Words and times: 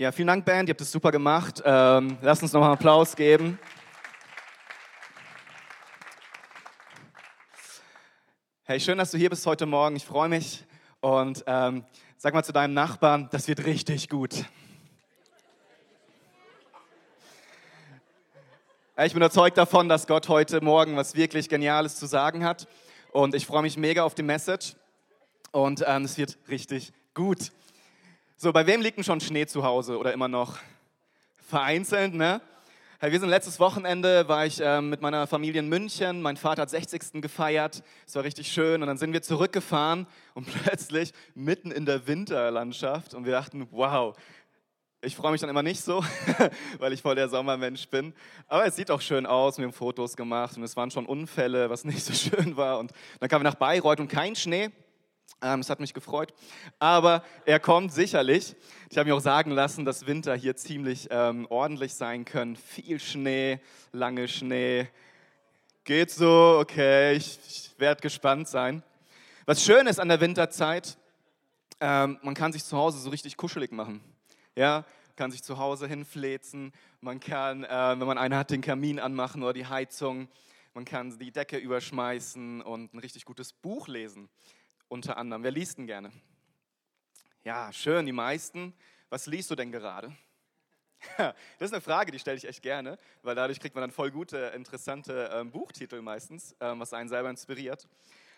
Ja, 0.00 0.12
vielen 0.12 0.28
Dank, 0.28 0.46
Band, 0.46 0.66
ihr 0.66 0.72
habt 0.72 0.80
es 0.80 0.90
super 0.90 1.12
gemacht. 1.12 1.62
Ähm, 1.62 2.16
lasst 2.22 2.42
uns 2.42 2.54
nochmal 2.54 2.72
Applaus 2.72 3.14
geben. 3.14 3.58
Hey, 8.62 8.80
schön, 8.80 8.96
dass 8.96 9.10
du 9.10 9.18
hier 9.18 9.28
bist 9.28 9.44
heute 9.44 9.66
Morgen. 9.66 9.96
Ich 9.96 10.06
freue 10.06 10.30
mich. 10.30 10.64
Und 11.00 11.44
ähm, 11.46 11.84
sag 12.16 12.32
mal 12.32 12.42
zu 12.42 12.54
deinem 12.54 12.72
Nachbarn, 12.72 13.28
das 13.30 13.46
wird 13.46 13.66
richtig 13.66 14.08
gut. 14.08 14.46
Ich 19.04 19.12
bin 19.12 19.20
überzeugt 19.20 19.58
davon, 19.58 19.90
dass 19.90 20.06
Gott 20.06 20.30
heute 20.30 20.62
Morgen 20.62 20.96
was 20.96 21.14
wirklich 21.14 21.50
Geniales 21.50 21.96
zu 21.96 22.06
sagen 22.06 22.42
hat. 22.42 22.68
Und 23.12 23.34
ich 23.34 23.44
freue 23.44 23.60
mich 23.60 23.76
mega 23.76 24.02
auf 24.04 24.14
die 24.14 24.22
Message. 24.22 24.76
Und 25.52 25.84
ähm, 25.86 26.06
es 26.06 26.16
wird 26.16 26.38
richtig 26.48 26.94
gut. 27.12 27.52
So, 28.42 28.54
bei 28.54 28.66
wem 28.66 28.80
liegt 28.80 28.96
denn 28.96 29.04
schon 29.04 29.20
Schnee 29.20 29.44
zu 29.44 29.64
Hause 29.64 29.98
oder 29.98 30.14
immer 30.14 30.26
noch? 30.26 30.56
Vereinzelt, 31.46 32.14
ne? 32.14 32.40
Hey, 32.98 33.12
wir 33.12 33.20
sind 33.20 33.28
letztes 33.28 33.60
Wochenende, 33.60 34.28
war 34.28 34.46
ich 34.46 34.62
ähm, 34.64 34.88
mit 34.88 35.02
meiner 35.02 35.26
Familie 35.26 35.60
in 35.60 35.68
München. 35.68 36.22
Mein 36.22 36.38
Vater 36.38 36.62
hat 36.62 36.70
60. 36.70 37.20
gefeiert. 37.20 37.82
Es 38.06 38.14
war 38.14 38.24
richtig 38.24 38.50
schön. 38.50 38.80
Und 38.80 38.88
dann 38.88 38.96
sind 38.96 39.12
wir 39.12 39.20
zurückgefahren 39.20 40.06
und 40.32 40.46
plötzlich 40.62 41.12
mitten 41.34 41.70
in 41.70 41.84
der 41.84 42.06
Winterlandschaft. 42.06 43.12
Und 43.12 43.26
wir 43.26 43.32
dachten, 43.32 43.68
wow, 43.72 44.16
ich 45.02 45.16
freue 45.16 45.32
mich 45.32 45.42
dann 45.42 45.50
immer 45.50 45.62
nicht 45.62 45.82
so, 45.82 46.02
weil 46.78 46.94
ich 46.94 47.02
voll 47.02 47.16
der 47.16 47.28
Sommermensch 47.28 47.88
bin. 47.88 48.14
Aber 48.48 48.64
es 48.64 48.74
sieht 48.74 48.90
auch 48.90 49.02
schön 49.02 49.26
aus. 49.26 49.58
Wir 49.58 49.66
haben 49.66 49.74
Fotos 49.74 50.16
gemacht 50.16 50.56
und 50.56 50.62
es 50.62 50.78
waren 50.78 50.90
schon 50.90 51.04
Unfälle, 51.04 51.68
was 51.68 51.84
nicht 51.84 52.02
so 52.02 52.14
schön 52.30 52.56
war. 52.56 52.78
Und 52.78 52.92
dann 53.18 53.28
kamen 53.28 53.44
wir 53.44 53.50
nach 53.50 53.58
Bayreuth 53.58 54.00
und 54.00 54.08
kein 54.08 54.34
Schnee. 54.34 54.70
Ähm, 55.42 55.60
es 55.60 55.70
hat 55.70 55.80
mich 55.80 55.94
gefreut. 55.94 56.34
Aber 56.78 57.24
er 57.46 57.60
kommt 57.60 57.92
sicherlich. 57.92 58.54
Ich 58.90 58.98
habe 58.98 59.08
mir 59.08 59.14
auch 59.14 59.20
sagen 59.20 59.50
lassen, 59.50 59.84
dass 59.84 60.06
Winter 60.06 60.34
hier 60.34 60.54
ziemlich 60.54 61.08
ähm, 61.10 61.46
ordentlich 61.48 61.94
sein 61.94 62.24
können. 62.24 62.56
Viel 62.56 63.00
Schnee, 63.00 63.60
lange 63.92 64.28
Schnee. 64.28 64.88
Geht 65.84 66.10
so, 66.10 66.58
okay, 66.60 67.14
ich, 67.14 67.38
ich 67.48 67.74
werde 67.78 68.02
gespannt 68.02 68.48
sein. 68.48 68.82
Was 69.46 69.64
schön 69.64 69.86
ist 69.86 69.98
an 69.98 70.08
der 70.08 70.20
Winterzeit, 70.20 70.98
ähm, 71.80 72.18
man 72.22 72.34
kann 72.34 72.52
sich 72.52 72.64
zu 72.64 72.76
Hause 72.76 72.98
so 72.98 73.08
richtig 73.08 73.38
kuschelig 73.38 73.72
machen. 73.72 74.02
Ja, 74.54 74.84
kann 75.16 75.30
sich 75.30 75.42
zu 75.42 75.56
Hause 75.56 75.86
hinfläzen. 75.86 76.72
Man 77.00 77.18
kann, 77.18 77.64
äh, 77.64 77.68
wenn 77.68 78.06
man 78.06 78.18
einen 78.18 78.36
hat, 78.36 78.50
den 78.50 78.60
Kamin 78.60 79.00
anmachen 79.00 79.42
oder 79.42 79.54
die 79.54 79.66
Heizung. 79.66 80.28
Man 80.74 80.84
kann 80.84 81.18
die 81.18 81.32
Decke 81.32 81.56
überschmeißen 81.56 82.60
und 82.60 82.94
ein 82.94 82.98
richtig 82.98 83.24
gutes 83.24 83.54
Buch 83.54 83.88
lesen 83.88 84.28
unter 84.90 85.16
anderem. 85.16 85.42
Wer 85.42 85.52
liest 85.52 85.78
denn 85.78 85.86
gerne? 85.86 86.10
Ja, 87.44 87.72
schön, 87.72 88.04
die 88.04 88.12
meisten. 88.12 88.74
Was 89.08 89.26
liest 89.26 89.50
du 89.50 89.54
denn 89.54 89.72
gerade? 89.72 90.14
das 91.16 91.34
ist 91.60 91.72
eine 91.72 91.80
Frage, 91.80 92.12
die 92.12 92.18
stelle 92.18 92.36
ich 92.36 92.46
echt 92.46 92.60
gerne, 92.60 92.98
weil 93.22 93.34
dadurch 93.34 93.60
kriegt 93.60 93.74
man 93.74 93.82
dann 93.82 93.92
voll 93.92 94.10
gute, 94.10 94.52
interessante 94.54 95.30
ähm, 95.32 95.50
Buchtitel 95.50 96.02
meistens, 96.02 96.54
ähm, 96.60 96.80
was 96.80 96.92
einen 96.92 97.08
selber 97.08 97.30
inspiriert. 97.30 97.88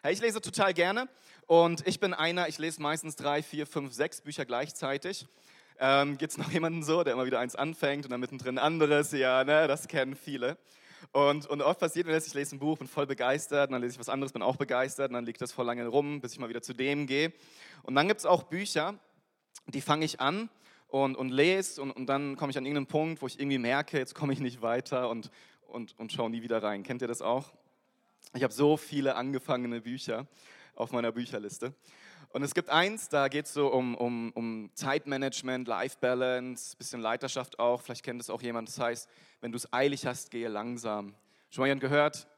Ich 0.09 0.20
lese 0.20 0.41
total 0.41 0.75
gerne 0.75 1.09
und 1.47 1.86
ich 1.86 1.98
bin 2.00 2.12
einer, 2.12 2.48
ich 2.48 2.59
lese 2.59 2.83
meistens 2.83 3.16
drei, 3.16 3.42
vier, 3.42 3.66
fünf, 3.66 3.92
sechs 3.92 4.20
Bücher 4.20 4.44
gleichzeitig. 4.44 5.27
Ähm, 5.78 6.19
Gibt 6.19 6.33
es 6.33 6.39
noch 6.39 6.50
jemanden 6.50 6.83
so, 6.83 7.03
der 7.03 7.14
immer 7.14 7.27
wieder 7.27 7.41
eins 7.41 7.56
anfängt 7.56 8.05
und 8.05 8.11
dann 8.11 8.20
mittendrin 8.20 8.59
anderes? 8.59 9.12
Ja, 9.12 9.42
ne, 9.42 9.66
das 9.66 9.89
kennen 9.89 10.14
viele. 10.14 10.59
Und, 11.11 11.47
und 11.47 11.62
oft 11.62 11.81
passiert 11.81 12.06
mir 12.06 12.12
das, 12.12 12.27
ich 12.27 12.34
lese 12.34 12.56
ein 12.56 12.58
Buch, 12.58 12.78
bin 12.78 12.86
voll 12.86 13.06
begeistert, 13.06 13.72
dann 13.72 13.81
lese 13.81 13.95
ich 13.95 13.98
was 13.98 14.08
anderes, 14.08 14.33
bin 14.33 14.42
auch 14.42 14.56
begeistert, 14.56 15.09
und 15.09 15.14
dann 15.14 15.27
liegt 15.27 15.41
das 15.41 15.53
voll 15.53 15.67
lange 15.67 15.86
rum, 15.86 16.20
bis 16.20 16.33
ich 16.33 16.39
mal 16.39 16.48
wieder 16.48 16.62
zu 16.62 16.72
dem 16.72 17.06
gehe. 17.06 17.33
Und 17.83 17.94
dann 17.94 18.09
gibt 18.09 18.20
es 18.20 18.27
auch 18.27 18.44
Bücher, 18.44 18.94
die 19.67 19.81
fange 19.81 20.05
ich 20.05 20.20
an 20.20 20.48
und, 20.89 21.17
und 21.17 21.31
lese 21.31 21.83
und, 21.83 21.91
und 21.91 22.06
dann 22.06 22.36
komme 22.36 22.50
ich 22.50 22.59
an 22.59 22.64
irgendeinen 22.64 22.86
Punkt, 22.86 23.22
wo 23.22 23.27
ich 23.27 23.41
irgendwie 23.41 23.59
merke, 23.59 23.98
jetzt 23.98 24.14
komme 24.14 24.33
ich 24.33 24.41
nicht 24.41 24.62
weiter 24.62 25.09
und, 25.09 25.31
und, 25.66 25.99
und 25.99 26.12
schaue 26.12 26.31
nie 26.31 26.43
wieder 26.43 26.62
rein. 26.62 26.82
Kennt 26.82 27.03
ihr 27.03 27.09
das 27.09 27.22
auch? 27.22 27.53
Ich 28.34 28.43
habe 28.43 28.53
so 28.53 28.76
viele 28.76 29.16
angefangene 29.16 29.81
Bücher 29.81 30.26
auf 30.75 30.93
meiner 30.93 31.12
Bücherliste. 31.12 31.75
Und 32.31 32.43
es 32.43 32.55
gibt 32.55 32.71
eins, 32.71 33.10
da 33.10 33.28
geht 33.28 33.44
es 33.44 33.53
so 33.53 33.69
um, 33.69 33.94
um, 33.94 34.32
um 34.32 34.71
Zeitmanagement, 34.75 35.69
Life 35.69 35.99
Balance, 36.00 36.75
bisschen 36.76 37.00
Leiterschaft 37.00 37.59
auch. 37.59 37.82
Vielleicht 37.82 38.05
kennt 38.05 38.22
es 38.22 38.31
auch 38.31 38.41
jemand. 38.41 38.69
Das 38.69 38.78
heißt, 38.78 39.09
wenn 39.42 39.53
du 39.53 39.56
es 39.56 39.70
eilig 39.72 40.06
hast, 40.06 40.30
gehe 40.30 40.48
langsam. 40.48 41.14
Schon 41.50 41.62
mal 41.62 41.66
jemand 41.66 41.82
gehört? 41.82 42.28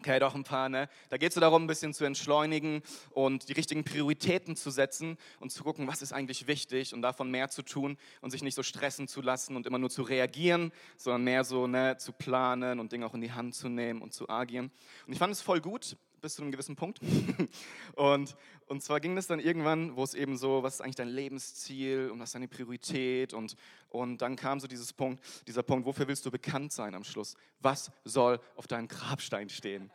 Okay, 0.00 0.18
doch 0.18 0.34
ein 0.34 0.44
paar, 0.44 0.70
ne? 0.70 0.88
Da 1.10 1.18
geht 1.18 1.28
es 1.28 1.34
so 1.34 1.42
darum, 1.42 1.64
ein 1.64 1.66
bisschen 1.66 1.92
zu 1.92 2.06
entschleunigen 2.06 2.82
und 3.10 3.50
die 3.50 3.52
richtigen 3.52 3.84
Prioritäten 3.84 4.56
zu 4.56 4.70
setzen 4.70 5.18
und 5.40 5.52
zu 5.52 5.62
gucken, 5.62 5.86
was 5.86 6.00
ist 6.00 6.14
eigentlich 6.14 6.46
wichtig 6.46 6.94
und 6.94 7.02
davon 7.02 7.30
mehr 7.30 7.50
zu 7.50 7.62
tun 7.62 7.98
und 8.22 8.30
sich 8.30 8.42
nicht 8.42 8.54
so 8.54 8.62
stressen 8.62 9.08
zu 9.08 9.20
lassen 9.20 9.56
und 9.56 9.66
immer 9.66 9.78
nur 9.78 9.90
zu 9.90 10.00
reagieren, 10.00 10.72
sondern 10.96 11.24
mehr 11.24 11.44
so 11.44 11.66
ne, 11.66 11.98
zu 11.98 12.12
planen 12.12 12.80
und 12.80 12.92
Dinge 12.92 13.04
auch 13.04 13.12
in 13.12 13.20
die 13.20 13.32
Hand 13.32 13.54
zu 13.54 13.68
nehmen 13.68 14.00
und 14.00 14.14
zu 14.14 14.30
agieren. 14.30 14.70
Und 15.06 15.12
ich 15.12 15.18
fand 15.18 15.34
es 15.34 15.42
voll 15.42 15.60
gut, 15.60 15.98
bis 16.20 16.34
zu 16.34 16.42
einem 16.42 16.52
gewissen 16.52 16.76
Punkt. 16.76 17.00
und, 17.94 18.36
und 18.66 18.82
zwar 18.82 19.00
ging 19.00 19.16
es 19.16 19.26
dann 19.26 19.40
irgendwann, 19.40 19.96
wo 19.96 20.04
es 20.04 20.14
eben 20.14 20.36
so, 20.36 20.62
was 20.62 20.74
ist 20.74 20.80
eigentlich 20.80 20.96
dein 20.96 21.08
Lebensziel 21.08 22.10
und 22.10 22.20
was 22.20 22.30
ist 22.30 22.34
deine 22.34 22.48
Priorität? 22.48 23.32
Und, 23.34 23.56
und 23.88 24.18
dann 24.18 24.36
kam 24.36 24.60
so 24.60 24.66
dieses 24.66 24.92
Punkt, 24.92 25.22
dieser 25.46 25.62
Punkt, 25.62 25.86
wofür 25.86 26.08
willst 26.08 26.24
du 26.26 26.30
bekannt 26.30 26.72
sein 26.72 26.94
am 26.94 27.04
Schluss? 27.04 27.34
Was 27.60 27.90
soll 28.04 28.40
auf 28.56 28.66
deinem 28.66 28.88
Grabstein 28.88 29.48
stehen? 29.48 29.90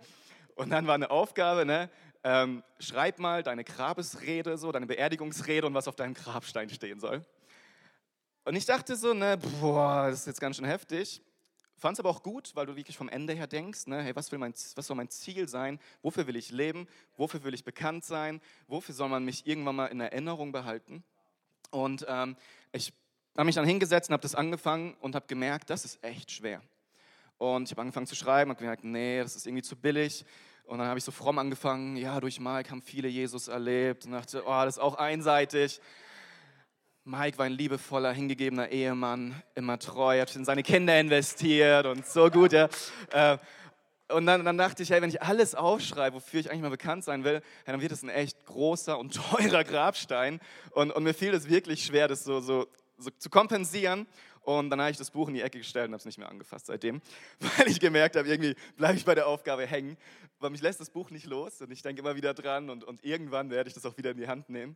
Und 0.55 0.69
dann 0.69 0.87
war 0.87 0.95
eine 0.95 1.11
Aufgabe, 1.11 1.65
ne? 1.65 1.89
Ähm, 2.23 2.63
schreib 2.79 3.19
mal 3.19 3.43
deine 3.43 3.63
Grabesrede, 3.63 4.57
so 4.57 4.71
deine 4.71 4.87
Beerdigungsrede 4.87 5.67
und 5.67 5.73
was 5.75 5.87
auf 5.87 5.95
deinem 5.95 6.15
Grabstein 6.15 6.69
stehen 6.69 6.99
soll. 6.99 7.23
Und 8.45 8.55
ich 8.55 8.65
dachte 8.65 8.95
so, 8.95 9.13
ne, 9.13 9.37
boah, 9.59 10.07
das 10.09 10.21
ist 10.21 10.27
jetzt 10.27 10.41
ganz 10.41 10.55
schön 10.55 10.65
heftig. 10.65 11.21
Fand 11.77 11.95
es 11.95 11.99
aber 11.99 12.09
auch 12.09 12.23
gut, 12.23 12.51
weil 12.55 12.65
du 12.65 12.75
wirklich 12.75 12.97
vom 12.97 13.09
Ende 13.09 13.33
her 13.33 13.47
denkst, 13.47 13.87
ne, 13.87 14.01
hey, 14.01 14.15
was, 14.15 14.31
will 14.31 14.39
mein, 14.39 14.53
was 14.53 14.87
soll 14.87 14.95
mein 14.95 15.09
Ziel 15.09 15.47
sein? 15.49 15.79
Wofür 16.01 16.25
will 16.25 16.37
ich 16.37 16.51
leben? 16.51 16.87
Wofür 17.17 17.43
will 17.43 17.53
ich 17.53 17.65
bekannt 17.65 18.05
sein? 18.05 18.41
Wofür 18.67 18.95
soll 18.95 19.09
man 19.09 19.25
mich 19.25 19.45
irgendwann 19.45 19.75
mal 19.75 19.87
in 19.87 19.99
Erinnerung 19.99 20.51
behalten? 20.53 21.03
Und 21.71 22.05
ähm, 22.07 22.37
ich 22.71 22.93
habe 23.35 23.45
mich 23.45 23.55
dann 23.55 23.65
hingesetzt 23.65 24.09
und 24.09 24.13
habe 24.13 24.21
das 24.21 24.35
angefangen 24.35 24.95
und 25.01 25.15
habe 25.15 25.27
gemerkt, 25.27 25.69
das 25.69 25.83
ist 25.83 26.01
echt 26.01 26.31
schwer. 26.31 26.61
Und 27.37 27.63
ich 27.63 27.71
habe 27.71 27.81
angefangen 27.81 28.07
zu 28.07 28.15
schreiben 28.15 28.51
und 28.51 28.57
gemerkt, 28.57 28.85
nee, 28.85 29.19
das 29.19 29.35
ist 29.35 29.45
irgendwie 29.45 29.63
zu 29.63 29.75
billig. 29.75 30.23
Und 30.63 30.79
dann 30.79 30.87
habe 30.87 30.97
ich 30.97 31.03
so 31.03 31.11
fromm 31.11 31.37
angefangen, 31.37 31.97
ja, 31.97 32.19
durch 32.21 32.39
Mike 32.39 32.71
haben 32.71 32.81
viele 32.81 33.09
Jesus 33.09 33.49
erlebt 33.49 34.05
und 34.05 34.13
dachte, 34.13 34.43
oh, 34.45 34.63
das 34.63 34.77
ist 34.77 34.81
auch 34.81 34.95
einseitig. 34.95 35.81
Mike 37.07 37.37
war 37.37 37.45
ein 37.45 37.51
liebevoller, 37.51 38.11
hingegebener 38.13 38.69
Ehemann, 38.69 39.39
immer 39.53 39.77
treu, 39.77 40.19
hat 40.19 40.35
in 40.35 40.43
seine 40.43 40.63
Kinder 40.63 40.99
investiert 40.99 41.85
und 41.85 42.03
so 42.07 42.31
gut. 42.31 42.51
Ja. 42.51 42.67
Äh, 43.11 43.37
und 44.09 44.25
dann, 44.25 44.43
dann, 44.43 44.57
dachte 44.57 44.81
ich, 44.81 44.89
hey, 44.89 45.03
wenn 45.03 45.11
ich 45.11 45.21
alles 45.21 45.53
aufschreibe, 45.53 46.15
wofür 46.15 46.39
ich 46.39 46.49
eigentlich 46.49 46.63
mal 46.63 46.71
bekannt 46.71 47.03
sein 47.03 47.23
will, 47.23 47.43
dann 47.65 47.79
wird 47.79 47.91
es 47.91 48.01
ein 48.01 48.09
echt 48.09 48.43
großer 48.47 48.97
und 48.97 49.13
teurer 49.31 49.63
Grabstein. 49.63 50.39
Und, 50.71 50.89
und 50.89 51.03
mir 51.03 51.13
fiel 51.13 51.31
es 51.35 51.47
wirklich 51.47 51.85
schwer, 51.85 52.07
das 52.07 52.23
so, 52.23 52.39
so, 52.39 52.65
so, 52.97 53.11
zu 53.11 53.29
kompensieren. 53.29 54.07
Und 54.41 54.71
dann 54.71 54.81
habe 54.81 54.89
ich 54.89 54.97
das 54.97 55.11
Buch 55.11 55.27
in 55.27 55.35
die 55.35 55.41
Ecke 55.41 55.59
gestellt 55.59 55.89
und 55.89 55.93
habe 55.93 55.99
es 55.99 56.05
nicht 56.05 56.17
mehr 56.17 56.29
angefasst 56.29 56.65
seitdem, 56.65 57.03
weil 57.57 57.67
ich 57.67 57.79
gemerkt 57.79 58.15
habe, 58.15 58.27
irgendwie 58.27 58.55
bleibe 58.77 58.97
ich 58.97 59.05
bei 59.05 59.13
der 59.13 59.27
Aufgabe 59.27 59.67
hängen. 59.67 59.95
Weil 60.39 60.49
mich 60.49 60.61
lässt 60.61 60.79
das 60.79 60.89
Buch 60.89 61.11
nicht 61.11 61.27
los 61.27 61.61
und 61.61 61.71
ich 61.71 61.83
denke 61.83 62.01
immer 62.01 62.15
wieder 62.15 62.33
dran 62.33 62.71
und, 62.71 62.83
und 62.83 63.05
irgendwann 63.05 63.51
werde 63.51 63.67
ich 63.67 63.75
das 63.75 63.85
auch 63.85 63.95
wieder 63.95 64.09
in 64.09 64.17
die 64.17 64.27
Hand 64.27 64.49
nehmen. 64.49 64.75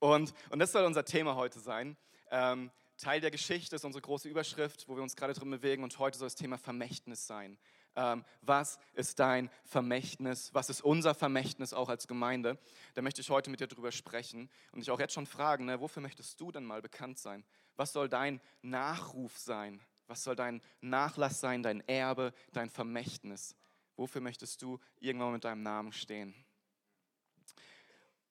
Und, 0.00 0.34
und 0.48 0.58
das 0.58 0.72
soll 0.72 0.84
unser 0.84 1.04
Thema 1.04 1.36
heute 1.36 1.60
sein. 1.60 1.96
Ähm, 2.30 2.70
Teil 2.96 3.20
der 3.20 3.30
Geschichte 3.30 3.76
ist 3.76 3.84
unsere 3.84 4.02
große 4.02 4.28
Überschrift, 4.28 4.88
wo 4.88 4.96
wir 4.96 5.02
uns 5.02 5.14
gerade 5.14 5.32
drin 5.32 5.50
bewegen. 5.50 5.84
Und 5.84 5.98
heute 5.98 6.18
soll 6.18 6.26
das 6.26 6.34
Thema 6.34 6.58
Vermächtnis 6.58 7.26
sein. 7.26 7.58
Ähm, 7.96 8.24
was 8.40 8.78
ist 8.94 9.18
dein 9.18 9.50
Vermächtnis? 9.64 10.54
Was 10.54 10.70
ist 10.70 10.82
unser 10.82 11.14
Vermächtnis 11.14 11.72
auch 11.72 11.88
als 11.88 12.06
Gemeinde? 12.08 12.58
Da 12.94 13.02
möchte 13.02 13.20
ich 13.20 13.30
heute 13.30 13.50
mit 13.50 13.60
dir 13.60 13.66
drüber 13.66 13.92
sprechen 13.92 14.50
und 14.72 14.80
dich 14.80 14.90
auch 14.90 15.00
jetzt 15.00 15.14
schon 15.14 15.26
fragen, 15.26 15.64
ne, 15.66 15.80
wofür 15.80 16.02
möchtest 16.02 16.40
du 16.40 16.52
denn 16.52 16.64
mal 16.64 16.82
bekannt 16.82 17.18
sein? 17.18 17.44
Was 17.76 17.92
soll 17.92 18.08
dein 18.08 18.40
Nachruf 18.62 19.38
sein? 19.38 19.80
Was 20.06 20.24
soll 20.24 20.36
dein 20.36 20.60
Nachlass 20.80 21.40
sein, 21.40 21.62
dein 21.62 21.86
Erbe, 21.88 22.32
dein 22.52 22.70
Vermächtnis? 22.70 23.54
Wofür 23.96 24.20
möchtest 24.20 24.62
du 24.62 24.78
irgendwann 24.98 25.32
mit 25.32 25.44
deinem 25.44 25.62
Namen 25.62 25.92
stehen? 25.92 26.34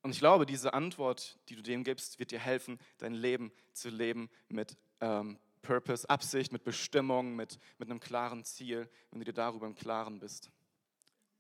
Und 0.02 0.12
ich 0.12 0.20
glaube, 0.20 0.46
diese 0.46 0.74
Antwort, 0.74 1.38
die 1.50 1.56
du 1.56 1.62
dem 1.62 1.84
gibst, 1.84 2.20
wird 2.20 2.32
dir 2.32 2.40
helfen, 2.40 2.80
dein 3.00 3.14
Leben 3.14 3.52
zu 3.74 3.90
leben 3.90 4.30
mit 4.48 4.78
ähm, 5.02 5.38
Purpose, 5.62 6.10
Absicht, 6.10 6.52
mit 6.54 6.64
Bestimmung, 6.64 7.36
mit, 7.36 7.60
mit 7.78 7.90
einem 7.90 8.00
klaren 8.00 8.46
Ziel, 8.46 8.90
wenn 9.12 9.20
du 9.20 9.26
dir 9.26 9.34
darüber 9.34 9.68
im 9.68 9.76
Klaren 9.76 10.20
bist. 10.20 10.52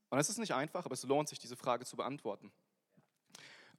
Und 0.09 0.19
es 0.19 0.29
ist 0.29 0.39
nicht 0.39 0.53
einfach, 0.53 0.85
aber 0.85 0.93
es 0.93 1.03
lohnt 1.03 1.29
sich, 1.29 1.39
diese 1.39 1.55
Frage 1.55 1.85
zu 1.85 1.95
beantworten. 1.95 2.51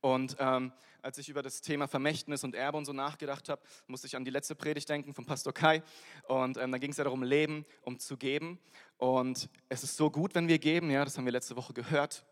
Und 0.00 0.37
ähm, 0.38 0.73
als 1.03 1.19
ich 1.19 1.29
über 1.29 1.43
das 1.43 1.61
Thema 1.61 1.87
Vermächtnis 1.87 2.43
und 2.43 2.55
Erbe 2.55 2.79
und 2.79 2.87
so 2.87 2.93
nachgedacht 2.93 3.50
habe, 3.50 3.61
musste 3.87 4.06
ich 4.06 4.17
an 4.17 4.25
die 4.25 4.31
letzte 4.31 4.55
Predigt 4.55 4.88
denken 4.88 5.12
von 5.12 5.26
Pastor 5.26 5.53
Kai. 5.53 5.83
Und 6.26 6.56
ähm, 6.56 6.73
da 6.73 6.79
ging 6.79 6.91
es 6.91 6.97
ja 6.97 7.05
darum, 7.05 7.23
Leben, 7.23 7.67
um 7.83 7.99
zu 7.99 8.17
geben. 8.17 8.59
Und 8.97 9.50
es 9.69 9.85
ist 9.85 9.97
so 9.97 10.11
gut, 10.11 10.35
wenn 10.35 10.49
wir 10.49 10.59
geben, 10.59 10.91
ja, 10.91 11.05
das 11.05 11.19
haben 11.19 11.26
wir 11.26 11.33
letzte 11.33 11.56
Woche 11.56 11.75
gehört. 11.75 12.25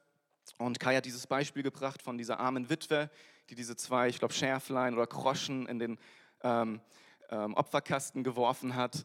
Und 0.56 0.80
Kai 0.80 0.96
hat 0.96 1.04
dieses 1.04 1.26
Beispiel 1.26 1.62
gebracht 1.62 2.02
von 2.02 2.16
dieser 2.16 2.40
armen 2.40 2.70
Witwe, 2.70 3.10
die 3.50 3.54
diese 3.54 3.76
zwei, 3.76 4.08
ich 4.08 4.18
glaube, 4.18 4.34
Schärflein 4.34 4.94
oder 4.94 5.06
Groschen 5.06 5.66
in 5.66 5.78
den 5.78 5.98
ähm, 6.42 6.80
ähm, 7.30 7.54
Opferkasten 7.54 8.24
geworfen 8.24 8.74
hat. 8.74 9.04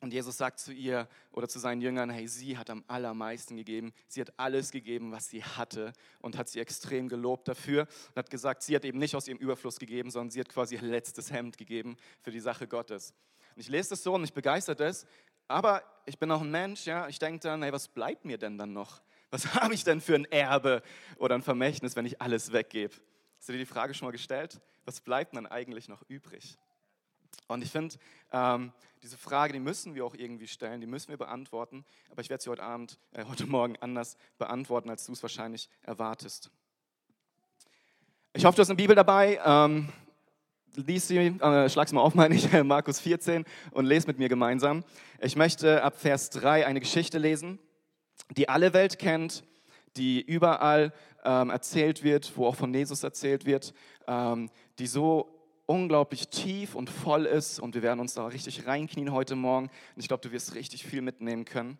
Und 0.00 0.12
Jesus 0.12 0.36
sagt 0.36 0.60
zu 0.60 0.72
ihr 0.72 1.08
oder 1.32 1.48
zu 1.48 1.58
seinen 1.58 1.80
Jüngern, 1.80 2.10
hey, 2.10 2.28
sie 2.28 2.58
hat 2.58 2.68
am 2.68 2.84
allermeisten 2.86 3.56
gegeben. 3.56 3.94
Sie 4.08 4.20
hat 4.20 4.32
alles 4.38 4.70
gegeben, 4.70 5.10
was 5.10 5.30
sie 5.30 5.42
hatte 5.42 5.92
und 6.20 6.36
hat 6.36 6.48
sie 6.48 6.60
extrem 6.60 7.08
gelobt 7.08 7.48
dafür 7.48 7.88
und 8.10 8.16
hat 8.16 8.30
gesagt, 8.30 8.62
sie 8.62 8.76
hat 8.76 8.84
eben 8.84 8.98
nicht 8.98 9.16
aus 9.16 9.26
ihrem 9.26 9.38
Überfluss 9.38 9.78
gegeben, 9.78 10.10
sondern 10.10 10.30
sie 10.30 10.40
hat 10.40 10.50
quasi 10.50 10.74
ihr 10.74 10.82
letztes 10.82 11.32
Hemd 11.32 11.56
gegeben 11.56 11.96
für 12.20 12.30
die 12.30 12.40
Sache 12.40 12.68
Gottes. 12.68 13.14
Und 13.54 13.62
ich 13.62 13.68
lese 13.68 13.90
das 13.90 14.02
so 14.02 14.14
und 14.14 14.20
mich 14.20 14.34
begeistert 14.34 14.80
es, 14.80 15.06
aber 15.48 15.82
ich 16.04 16.18
bin 16.18 16.30
auch 16.30 16.42
ein 16.42 16.50
Mensch, 16.50 16.84
ja, 16.86 17.08
ich 17.08 17.18
denke 17.18 17.40
dann, 17.40 17.62
hey, 17.62 17.72
was 17.72 17.88
bleibt 17.88 18.24
mir 18.24 18.36
denn 18.36 18.58
dann 18.58 18.72
noch? 18.72 19.00
Was 19.36 19.54
habe 19.54 19.74
ich 19.74 19.84
denn 19.84 20.00
für 20.00 20.14
ein 20.14 20.24
Erbe 20.24 20.82
oder 21.18 21.34
ein 21.34 21.42
Vermächtnis, 21.42 21.94
wenn 21.94 22.06
ich 22.06 22.22
alles 22.22 22.54
weggebe? 22.54 22.94
Hast 23.36 23.50
du 23.50 23.52
dir 23.52 23.58
die 23.58 23.66
Frage 23.66 23.92
schon 23.92 24.06
mal 24.06 24.12
gestellt? 24.12 24.62
Was 24.86 25.02
bleibt 25.02 25.36
dann 25.36 25.46
eigentlich 25.46 25.88
noch 25.88 26.00
übrig? 26.08 26.56
Und 27.46 27.62
ich 27.62 27.70
finde, 27.70 27.96
ähm, 28.32 28.72
diese 29.02 29.18
Frage, 29.18 29.52
die 29.52 29.60
müssen 29.60 29.94
wir 29.94 30.06
auch 30.06 30.14
irgendwie 30.14 30.48
stellen, 30.48 30.80
die 30.80 30.86
müssen 30.86 31.10
wir 31.10 31.18
beantworten, 31.18 31.84
aber 32.08 32.22
ich 32.22 32.30
werde 32.30 32.42
sie 32.42 32.48
heute 32.48 32.62
Abend, 32.62 32.98
äh, 33.12 33.26
heute 33.26 33.44
Morgen 33.44 33.76
anders 33.76 34.16
beantworten, 34.38 34.88
als 34.88 35.04
du 35.04 35.12
es 35.12 35.20
wahrscheinlich 35.20 35.68
erwartest. 35.82 36.50
Ich 38.32 38.46
hoffe, 38.46 38.56
du 38.56 38.62
hast 38.62 38.70
eine 38.70 38.76
Bibel 38.76 38.96
dabei. 38.96 39.38
Ähm, 39.44 39.92
lies 40.76 41.08
sie, 41.08 41.18
äh, 41.18 41.68
schlag 41.68 41.90
sie 41.90 41.94
mal 41.94 42.00
auf, 42.00 42.14
meine 42.14 42.34
ich, 42.34 42.50
Markus 42.62 43.00
14 43.00 43.44
und 43.72 43.84
lese 43.84 44.06
mit 44.06 44.18
mir 44.18 44.30
gemeinsam. 44.30 44.82
Ich 45.20 45.36
möchte 45.36 45.82
ab 45.82 46.00
Vers 46.00 46.30
3 46.30 46.66
eine 46.66 46.80
Geschichte 46.80 47.18
lesen, 47.18 47.58
die 48.36 48.48
alle 48.48 48.72
Welt 48.72 48.98
kennt, 48.98 49.44
die 49.96 50.20
überall 50.20 50.92
ähm, 51.24 51.50
erzählt 51.50 52.02
wird, 52.02 52.36
wo 52.36 52.46
auch 52.46 52.56
von 52.56 52.72
Jesus 52.72 53.02
erzählt 53.02 53.46
wird, 53.46 53.74
ähm, 54.06 54.50
die 54.78 54.86
so 54.86 55.32
unglaublich 55.66 56.28
tief 56.28 56.74
und 56.74 56.90
voll 56.90 57.26
ist 57.26 57.58
und 57.58 57.74
wir 57.74 57.82
werden 57.82 58.00
uns 58.00 58.14
da 58.14 58.26
richtig 58.26 58.66
reinknien 58.66 59.12
heute 59.12 59.34
Morgen 59.34 59.66
und 59.66 60.00
ich 60.00 60.08
glaube, 60.08 60.22
du 60.22 60.32
wirst 60.32 60.54
richtig 60.54 60.86
viel 60.86 61.02
mitnehmen 61.02 61.44
können. 61.44 61.78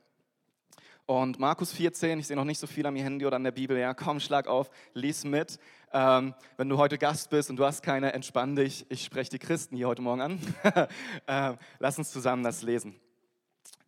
Und 1.06 1.38
Markus 1.38 1.72
14, 1.72 2.18
ich 2.18 2.26
sehe 2.26 2.36
noch 2.36 2.44
nicht 2.44 2.58
so 2.58 2.66
viel 2.66 2.84
an 2.84 2.94
mir 2.94 3.04
Handy 3.04 3.24
oder 3.24 3.36
an 3.36 3.44
der 3.44 3.52
Bibel, 3.52 3.78
ja, 3.78 3.94
komm, 3.94 4.18
schlag 4.18 4.48
auf, 4.48 4.70
lies 4.92 5.22
mit. 5.22 5.60
Ähm, 5.92 6.34
wenn 6.56 6.68
du 6.68 6.78
heute 6.78 6.98
Gast 6.98 7.30
bist 7.30 7.48
und 7.48 7.56
du 7.56 7.64
hast 7.64 7.84
keine, 7.84 8.12
entspann 8.12 8.56
dich, 8.56 8.84
ich 8.88 9.04
spreche 9.04 9.30
die 9.30 9.38
Christen 9.38 9.76
hier 9.76 9.86
heute 9.86 10.02
Morgen 10.02 10.20
an. 10.20 10.40
ähm, 11.28 11.58
lass 11.78 11.96
uns 11.96 12.10
zusammen 12.10 12.42
das 12.42 12.62
lesen. 12.62 12.96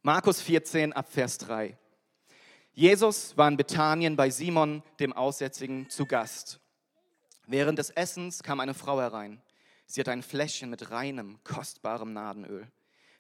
Markus 0.03 0.41
14 0.41 0.93
ab 0.93 1.11
Vers 1.11 1.39
3. 1.39 1.77
Jesus 2.79 3.37
war 3.37 3.49
in 3.49 3.57
Bethanien 3.57 4.15
bei 4.15 4.31
Simon, 4.31 4.85
dem 5.01 5.13
Aussätzigen, 5.13 5.91
zu 5.91 6.07
Gast. 6.07 6.61
Während 7.49 7.77
des 7.77 7.91
Essens 7.91 8.45
kam 8.45 8.61
eine 8.61 8.73
Frau 8.73 9.01
herein. 9.01 9.43
Sie 9.87 10.01
hatte 10.01 10.13
ein 10.13 10.23
Fläschchen 10.23 10.71
mit 10.71 10.93
reinem, 10.93 11.43
kostbarem 11.43 12.13
Nadenöl. 12.13 12.71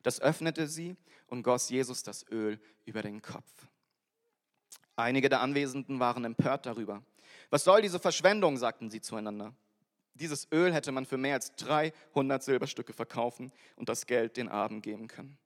Das 0.04 0.20
öffnete 0.20 0.68
sie 0.68 0.94
und 1.26 1.42
goss 1.42 1.70
Jesus 1.70 2.04
das 2.04 2.24
Öl 2.30 2.60
über 2.84 3.02
den 3.02 3.20
Kopf. 3.20 3.66
Einige 4.94 5.28
der 5.28 5.40
Anwesenden 5.40 5.98
waren 5.98 6.24
empört 6.24 6.64
darüber. 6.64 7.02
Was 7.50 7.64
soll 7.64 7.82
diese 7.82 7.98
Verschwendung, 7.98 8.58
sagten 8.58 8.92
sie 8.92 9.00
zueinander. 9.00 9.56
Dieses 10.14 10.46
Öl 10.52 10.72
hätte 10.72 10.92
man 10.92 11.04
für 11.04 11.18
mehr 11.18 11.34
als 11.34 11.56
300 11.56 12.44
Silberstücke 12.44 12.92
verkaufen 12.92 13.50
und 13.74 13.88
das 13.88 14.06
Geld 14.06 14.36
den 14.36 14.48
Armen 14.48 14.82
geben 14.82 15.08
können. 15.08 15.36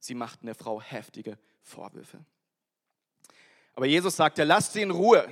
Sie 0.00 0.14
machten 0.14 0.44
der 0.44 0.54
Frau 0.54 0.82
heftige 0.82 1.38
Vorwürfe. 1.62 2.26
Aber 3.74 3.86
Jesus 3.86 4.16
sagte, 4.16 4.44
lasst 4.44 4.72
sie 4.72 4.82
in 4.82 4.90
Ruhe. 4.90 5.28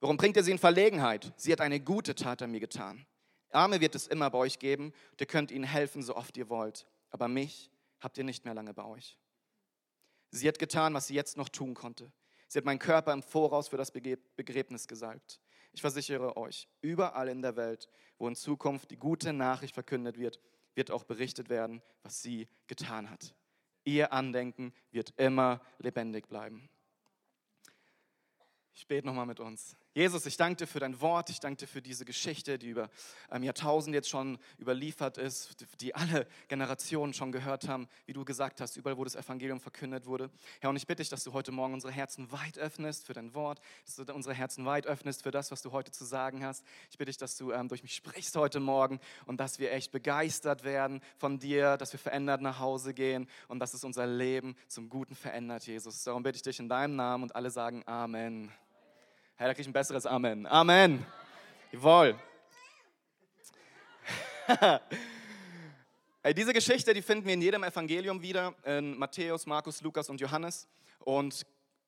Warum 0.00 0.16
bringt 0.16 0.36
ihr 0.36 0.42
sie 0.42 0.50
in 0.50 0.58
Verlegenheit? 0.58 1.32
Sie 1.36 1.52
hat 1.52 1.60
eine 1.60 1.78
gute 1.78 2.14
Tat 2.14 2.42
an 2.42 2.50
mir 2.50 2.60
getan. 2.60 3.06
Arme 3.52 3.80
wird 3.80 3.94
es 3.94 4.06
immer 4.06 4.30
bei 4.30 4.38
euch 4.38 4.58
geben 4.58 4.92
ihr 5.18 5.26
könnt 5.26 5.50
ihnen 5.50 5.64
helfen, 5.64 6.02
so 6.02 6.16
oft 6.16 6.36
ihr 6.36 6.48
wollt. 6.48 6.86
Aber 7.10 7.28
mich 7.28 7.70
habt 8.00 8.16
ihr 8.16 8.24
nicht 8.24 8.44
mehr 8.44 8.54
lange 8.54 8.72
bei 8.72 8.84
euch. 8.84 9.18
Sie 10.30 10.46
hat 10.48 10.58
getan, 10.58 10.94
was 10.94 11.08
sie 11.08 11.14
jetzt 11.14 11.36
noch 11.36 11.48
tun 11.48 11.74
konnte. 11.74 12.12
Sie 12.46 12.58
hat 12.58 12.64
meinen 12.64 12.78
Körper 12.78 13.12
im 13.12 13.22
Voraus 13.22 13.68
für 13.68 13.76
das 13.76 13.90
Begräbnis 13.90 14.88
gesalbt. 14.88 15.40
Ich 15.72 15.80
versichere 15.80 16.36
euch, 16.36 16.68
überall 16.80 17.28
in 17.28 17.42
der 17.42 17.56
Welt, 17.56 17.88
wo 18.18 18.26
in 18.26 18.34
Zukunft 18.34 18.90
die 18.90 18.96
gute 18.96 19.32
Nachricht 19.32 19.74
verkündet 19.74 20.18
wird, 20.18 20.40
wird 20.74 20.90
auch 20.90 21.04
berichtet 21.04 21.48
werden, 21.48 21.82
was 22.02 22.22
sie 22.22 22.48
getan 22.66 23.10
hat. 23.10 23.34
Ihr 23.84 24.12
Andenken 24.12 24.72
wird 24.90 25.12
immer 25.16 25.60
lebendig 25.78 26.28
bleiben. 26.28 26.68
Ich 28.74 28.86
bete 28.86 29.06
nochmal 29.06 29.26
mit 29.26 29.40
uns. 29.40 29.76
Jesus, 29.92 30.24
ich 30.26 30.36
danke 30.36 30.58
dir 30.58 30.66
für 30.68 30.78
dein 30.78 31.00
Wort, 31.00 31.30
ich 31.30 31.40
danke 31.40 31.58
dir 31.58 31.66
für 31.66 31.82
diese 31.82 32.04
Geschichte, 32.04 32.60
die 32.60 32.68
über 32.68 32.88
ähm, 33.32 33.42
Jahrtausende 33.42 33.98
jetzt 33.98 34.08
schon 34.08 34.38
überliefert 34.60 35.18
ist, 35.18 35.66
die 35.80 35.96
alle 35.96 36.28
Generationen 36.46 37.12
schon 37.12 37.32
gehört 37.32 37.66
haben, 37.66 37.88
wie 38.06 38.12
du 38.12 38.24
gesagt 38.24 38.60
hast, 38.60 38.76
überall, 38.76 38.96
wo 38.96 39.02
das 39.02 39.16
Evangelium 39.16 39.58
verkündet 39.58 40.06
wurde. 40.06 40.30
Herr, 40.60 40.70
und 40.70 40.76
ich 40.76 40.86
bitte 40.86 41.02
dich, 41.02 41.08
dass 41.08 41.24
du 41.24 41.32
heute 41.32 41.50
Morgen 41.50 41.74
unsere 41.74 41.92
Herzen 41.92 42.30
weit 42.30 42.56
öffnest 42.56 43.04
für 43.04 43.14
dein 43.14 43.34
Wort, 43.34 43.60
dass 43.84 43.96
du 43.96 44.14
unsere 44.14 44.32
Herzen 44.32 44.64
weit 44.64 44.86
öffnest 44.86 45.24
für 45.24 45.32
das, 45.32 45.50
was 45.50 45.60
du 45.60 45.72
heute 45.72 45.90
zu 45.90 46.04
sagen 46.04 46.44
hast. 46.44 46.64
Ich 46.92 46.96
bitte 46.96 47.10
dich, 47.10 47.18
dass 47.18 47.36
du 47.36 47.50
ähm, 47.50 47.66
durch 47.66 47.82
mich 47.82 47.96
sprichst 47.96 48.36
heute 48.36 48.60
Morgen 48.60 49.00
und 49.26 49.40
dass 49.40 49.58
wir 49.58 49.72
echt 49.72 49.90
begeistert 49.90 50.62
werden 50.62 51.00
von 51.16 51.40
dir, 51.40 51.76
dass 51.76 51.92
wir 51.92 51.98
verändert 51.98 52.42
nach 52.42 52.60
Hause 52.60 52.94
gehen 52.94 53.28
und 53.48 53.58
dass 53.58 53.74
es 53.74 53.82
unser 53.82 54.06
Leben 54.06 54.54
zum 54.68 54.88
Guten 54.88 55.16
verändert, 55.16 55.66
Jesus. 55.66 56.04
Darum 56.04 56.22
bitte 56.22 56.36
ich 56.36 56.42
dich 56.42 56.60
in 56.60 56.68
deinem 56.68 56.94
Namen 56.94 57.24
und 57.24 57.34
alle 57.34 57.50
sagen 57.50 57.82
Amen. 57.86 58.52
Herr, 59.40 59.48
da 59.48 59.54
kriege 59.54 59.62
ich 59.62 59.68
ein 59.68 59.72
besseres 59.72 60.04
Amen. 60.04 60.46
Amen. 60.46 61.06
Jawohl. 61.72 62.14
hey, 66.22 66.34
diese 66.34 66.52
Geschichte, 66.52 66.92
die 66.92 67.00
finden 67.00 67.24
wir 67.24 67.32
in 67.32 67.40
jedem 67.40 67.64
Evangelium 67.64 68.20
wieder, 68.20 68.54
in 68.66 68.98
Matthäus, 68.98 69.46
Markus, 69.46 69.80
Lukas 69.80 70.10
und 70.10 70.20
Johannes. 70.20 70.68
Und 70.98 71.46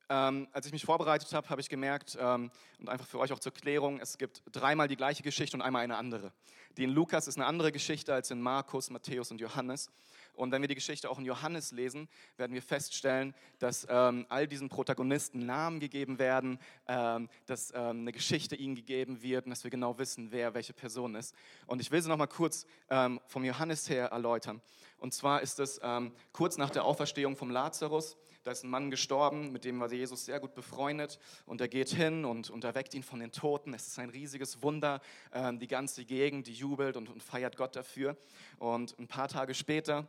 ähm, 0.08 0.48
als 0.54 0.64
ich 0.64 0.72
mich 0.72 0.86
vorbereitet 0.86 1.30
habe, 1.34 1.46
habe 1.50 1.60
ich 1.60 1.68
gemerkt, 1.68 2.16
ähm, 2.18 2.50
und 2.80 2.88
einfach 2.88 3.06
für 3.06 3.18
euch 3.18 3.30
auch 3.34 3.38
zur 3.38 3.52
Klärung, 3.52 4.00
es 4.00 4.16
gibt 4.16 4.42
dreimal 4.50 4.88
die 4.88 4.96
gleiche 4.96 5.22
Geschichte 5.22 5.54
und 5.54 5.60
einmal 5.60 5.84
eine 5.84 5.98
andere. 5.98 6.32
Die 6.78 6.84
in 6.84 6.90
Lukas 6.90 7.28
ist 7.28 7.36
eine 7.36 7.44
andere 7.44 7.70
Geschichte 7.70 8.14
als 8.14 8.30
in 8.30 8.40
Markus, 8.40 8.88
Matthäus 8.88 9.30
und 9.30 9.42
Johannes. 9.42 9.90
Und 10.34 10.50
wenn 10.50 10.62
wir 10.62 10.68
die 10.68 10.74
Geschichte 10.74 11.10
auch 11.10 11.18
in 11.18 11.24
Johannes 11.24 11.72
lesen, 11.72 12.08
werden 12.36 12.54
wir 12.54 12.62
feststellen, 12.62 13.34
dass 13.58 13.86
ähm, 13.88 14.26
all 14.28 14.46
diesen 14.46 14.68
Protagonisten 14.68 15.44
Namen 15.46 15.80
gegeben 15.80 16.18
werden, 16.18 16.58
ähm, 16.88 17.28
dass 17.46 17.72
ähm, 17.74 18.00
eine 18.00 18.12
Geschichte 18.12 18.56
ihnen 18.56 18.74
gegeben 18.74 19.22
wird 19.22 19.44
und 19.44 19.50
dass 19.50 19.64
wir 19.64 19.70
genau 19.70 19.98
wissen, 19.98 20.32
wer 20.32 20.54
welche 20.54 20.72
Person 20.72 21.14
ist. 21.14 21.34
Und 21.66 21.80
ich 21.80 21.90
will 21.90 22.00
sie 22.00 22.08
nochmal 22.08 22.28
kurz 22.28 22.66
ähm, 22.90 23.20
vom 23.26 23.44
Johannes 23.44 23.88
her 23.88 24.06
erläutern. 24.06 24.62
Und 24.98 25.12
zwar 25.12 25.42
ist 25.42 25.58
es 25.58 25.80
ähm, 25.82 26.12
kurz 26.32 26.56
nach 26.58 26.70
der 26.70 26.84
Auferstehung 26.84 27.36
vom 27.36 27.50
Lazarus. 27.50 28.16
Da 28.44 28.50
ist 28.50 28.64
ein 28.64 28.70
Mann 28.70 28.90
gestorben, 28.90 29.52
mit 29.52 29.64
dem 29.64 29.78
war 29.80 29.92
Jesus 29.92 30.24
sehr 30.24 30.40
gut 30.40 30.54
befreundet. 30.54 31.18
Und 31.44 31.60
er 31.60 31.68
geht 31.68 31.90
hin 31.90 32.24
und, 32.24 32.50
und 32.50 32.64
erweckt 32.64 32.94
ihn 32.94 33.02
von 33.02 33.20
den 33.20 33.32
Toten. 33.32 33.74
Es 33.74 33.86
ist 33.86 33.98
ein 33.98 34.10
riesiges 34.10 34.62
Wunder. 34.62 35.00
Ähm, 35.32 35.58
die 35.58 35.68
ganze 35.68 36.04
Gegend, 36.04 36.46
die 36.46 36.52
jubelt 36.52 36.96
und, 36.96 37.08
und 37.08 37.22
feiert 37.22 37.56
Gott 37.56 37.76
dafür. 37.76 38.16
Und 38.58 38.98
ein 38.98 39.08
paar 39.08 39.28
Tage 39.28 39.54
später 39.54 40.06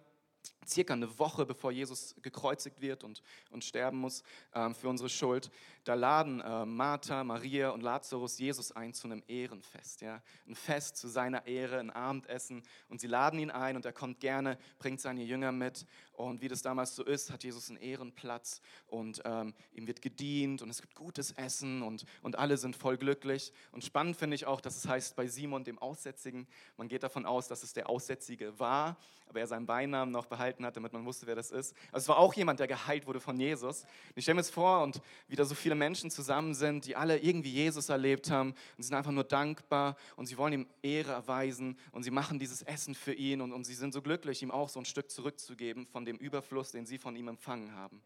circa 0.68 0.94
eine 0.94 1.20
Woche 1.20 1.46
bevor 1.46 1.72
Jesus 1.72 2.16
gekreuzigt 2.22 2.82
wird 2.82 3.04
und, 3.04 3.22
und 3.52 3.64
sterben 3.64 3.98
muss 3.98 4.24
ähm, 4.54 4.76
für 4.76 4.90
unsere 4.90 5.10
Schuld, 5.10 5.52
da 5.84 5.96
laden 5.96 6.40
äh, 6.40 6.66
Martha, 6.66 7.24
Maria 7.24 7.72
und 7.72 7.82
Lazarus 7.82 8.40
Jesus 8.40 8.72
ein 8.72 8.94
zu 8.94 9.08
einem 9.08 9.22
Ehrenfest. 9.28 10.02
Ja? 10.02 10.22
Ein 10.48 10.56
Fest 10.56 10.96
zu 10.96 11.10
seiner 11.10 11.46
Ehre, 11.46 11.80
ein 11.80 11.90
Abendessen. 11.90 12.64
Und 12.88 13.02
sie 13.02 13.08
laden 13.08 13.40
ihn 13.40 13.52
ein 13.52 13.76
und 13.76 13.86
er 13.86 13.92
kommt 13.92 14.20
gerne, 14.22 14.58
bringt 14.80 15.02
seine 15.02 15.24
Jünger 15.24 15.52
mit. 15.52 15.86
Und 16.14 16.42
wie 16.42 16.48
das 16.48 16.62
damals 16.62 16.96
so 16.96 17.04
ist, 17.04 17.32
hat 17.32 17.44
Jesus 17.44 17.70
einen 17.70 17.80
Ehrenplatz 17.80 18.62
und 18.88 19.22
ähm, 19.26 19.54
ihm 19.74 19.88
wird 19.88 20.02
gedient 20.02 20.62
und 20.62 20.70
es 20.70 20.82
gibt 20.82 20.96
gutes 20.96 21.32
Essen 21.32 21.82
und, 21.82 22.06
und 22.22 22.38
alle 22.38 22.58
sind 22.58 22.76
voll 22.76 22.98
glücklich. 22.98 23.52
Und 23.72 23.84
spannend 23.84 24.16
finde 24.16 24.36
ich 24.36 24.46
auch, 24.46 24.62
dass 24.62 24.78
es 24.78 24.88
heißt 24.88 25.16
bei 25.16 25.28
Simon, 25.28 25.64
dem 25.64 25.80
Aussätzigen, 25.80 26.48
man 26.78 26.88
geht 26.88 27.04
davon 27.04 27.26
aus, 27.26 27.48
dass 27.48 27.64
es 27.64 27.74
der 27.74 27.90
Aussätzige 27.90 28.58
war, 28.60 28.98
aber 29.28 29.40
er 29.40 29.48
seinen 29.48 29.66
Beinamen 29.66 30.12
noch 30.12 30.28
behalten 30.34 30.66
hat, 30.66 30.76
damit 30.76 30.94
man 30.94 31.06
wusste, 31.06 31.28
wer 31.28 31.36
das 31.36 31.52
ist. 31.52 31.76
Also 31.92 32.06
es 32.06 32.08
war 32.10 32.18
auch 32.18 32.34
jemand, 32.34 32.60
der 32.60 32.68
geheilt 32.68 33.06
wurde 33.06 33.20
von 33.20 33.40
Jesus. 33.40 33.84
Und 33.84 34.18
ich 34.18 34.26
stelle 34.26 34.36
mir 34.36 34.42
jetzt 34.42 34.54
vor 34.54 34.82
und 34.82 35.00
wieder 35.28 35.46
so 35.46 35.54
viele 35.54 35.76
Menschen 35.76 36.10
zusammen 36.10 36.56
sind, 36.56 36.88
die 36.88 36.96
alle 36.96 37.20
irgendwie 37.20 37.52
Jesus 37.52 37.90
erlebt 37.90 38.32
haben 38.32 38.56
und 38.78 38.84
sind 38.84 38.96
einfach 38.96 39.12
nur 39.12 39.24
dankbar 39.24 39.96
und 40.16 40.26
sie 40.26 40.38
wollen 40.38 40.54
ihm 40.54 40.68
Ehre 40.82 41.12
erweisen 41.12 41.78
und 41.92 42.02
sie 42.04 42.12
machen 42.12 42.40
dieses 42.40 42.64
Essen 42.64 42.96
für 42.96 43.14
ihn 43.14 43.42
und, 43.42 43.52
und 43.52 43.64
sie 43.64 43.76
sind 43.76 43.94
so 43.94 44.02
glücklich, 44.02 44.42
ihm 44.42 44.52
auch 44.52 44.70
so 44.70 44.80
ein 44.80 44.86
Stück 44.86 45.12
zurückzugeben 45.12 45.86
von 45.86 46.04
dem 46.04 46.18
Überfluss, 46.18 46.72
den 46.72 46.88
sie 46.88 46.98
von 46.98 47.16
ihm 47.16 47.28
empfangen 47.28 47.76
haben. 47.76 48.02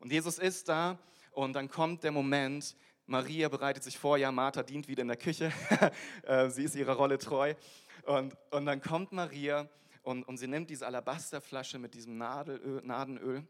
Und 0.00 0.12
Jesus 0.12 0.38
ist 0.38 0.68
da 0.68 0.98
und 1.32 1.54
dann 1.54 1.68
kommt 1.68 2.04
der 2.04 2.12
Moment, 2.12 2.76
Maria 3.06 3.48
bereitet 3.48 3.82
sich 3.82 3.98
vor, 3.98 4.18
ja, 4.18 4.30
Martha 4.30 4.62
dient 4.62 4.86
wieder 4.86 5.00
in 5.00 5.08
der 5.08 5.16
Küche, 5.16 5.50
äh, 6.24 6.50
sie 6.50 6.64
ist 6.64 6.74
ihrer 6.74 6.92
Rolle 6.92 7.16
treu. 7.16 7.54
Und, 8.04 8.36
und 8.50 8.66
dann 8.66 8.80
kommt 8.80 9.12
Maria 9.12 9.68
und, 10.02 10.24
und 10.24 10.36
sie 10.38 10.46
nimmt 10.46 10.70
diese 10.70 10.86
Alabasterflasche 10.86 11.78
mit 11.78 11.94
diesem 11.94 12.18
Nadelöl, 12.18 12.82
Nadenöl 12.82 13.46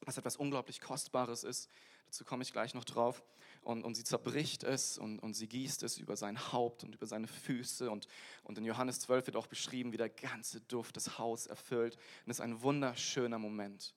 was 0.00 0.18
etwas 0.18 0.36
unglaublich 0.36 0.80
Kostbares 0.80 1.44
ist. 1.44 1.68
Dazu 2.06 2.24
komme 2.24 2.42
ich 2.42 2.52
gleich 2.52 2.74
noch 2.74 2.84
drauf. 2.84 3.22
Und, 3.62 3.84
und 3.84 3.94
sie 3.94 4.02
zerbricht 4.02 4.64
es 4.64 4.98
und, 4.98 5.20
und 5.20 5.34
sie 5.34 5.46
gießt 5.46 5.84
es 5.84 5.96
über 5.98 6.16
sein 6.16 6.52
Haupt 6.52 6.82
und 6.82 6.96
über 6.96 7.06
seine 7.06 7.28
Füße. 7.28 7.90
Und, 7.90 8.08
und 8.42 8.58
in 8.58 8.64
Johannes 8.64 8.98
12 9.00 9.26
wird 9.26 9.36
auch 9.36 9.46
beschrieben, 9.46 9.92
wie 9.92 9.98
der 9.98 10.08
ganze 10.08 10.60
Duft 10.62 10.96
das 10.96 11.18
Haus 11.18 11.46
erfüllt. 11.46 11.94
Und 11.94 12.30
es 12.30 12.38
ist 12.38 12.40
ein 12.40 12.60
wunderschöner 12.62 13.38
Moment. 13.38 13.94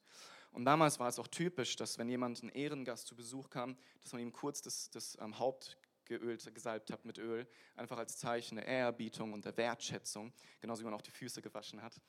Und 0.51 0.65
damals 0.65 0.99
war 0.99 1.07
es 1.07 1.17
auch 1.17 1.27
typisch, 1.27 1.75
dass 1.75 1.97
wenn 1.97 2.07
jemand 2.07 2.43
ein 2.43 2.49
Ehrengast 2.49 3.07
zu 3.07 3.15
Besuch 3.15 3.49
kam, 3.49 3.75
dass 4.01 4.13
man 4.13 4.21
ihm 4.21 4.31
kurz 4.31 4.61
das, 4.61 4.89
das 4.91 5.17
ähm, 5.19 5.39
Haupt 5.39 5.77
geölt, 6.05 6.53
gesalbt 6.53 6.91
hat 6.91 7.05
mit 7.05 7.17
Öl, 7.17 7.47
einfach 7.75 7.97
als 7.97 8.17
Zeichen 8.17 8.55
der 8.55 8.65
Ehrerbietung 8.65 9.33
und 9.33 9.45
der 9.45 9.55
Wertschätzung, 9.57 10.33
genauso 10.59 10.81
wie 10.81 10.85
man 10.85 10.93
auch 10.93 11.01
die 11.01 11.11
Füße 11.11 11.41
gewaschen 11.41 11.81
hat. 11.81 11.99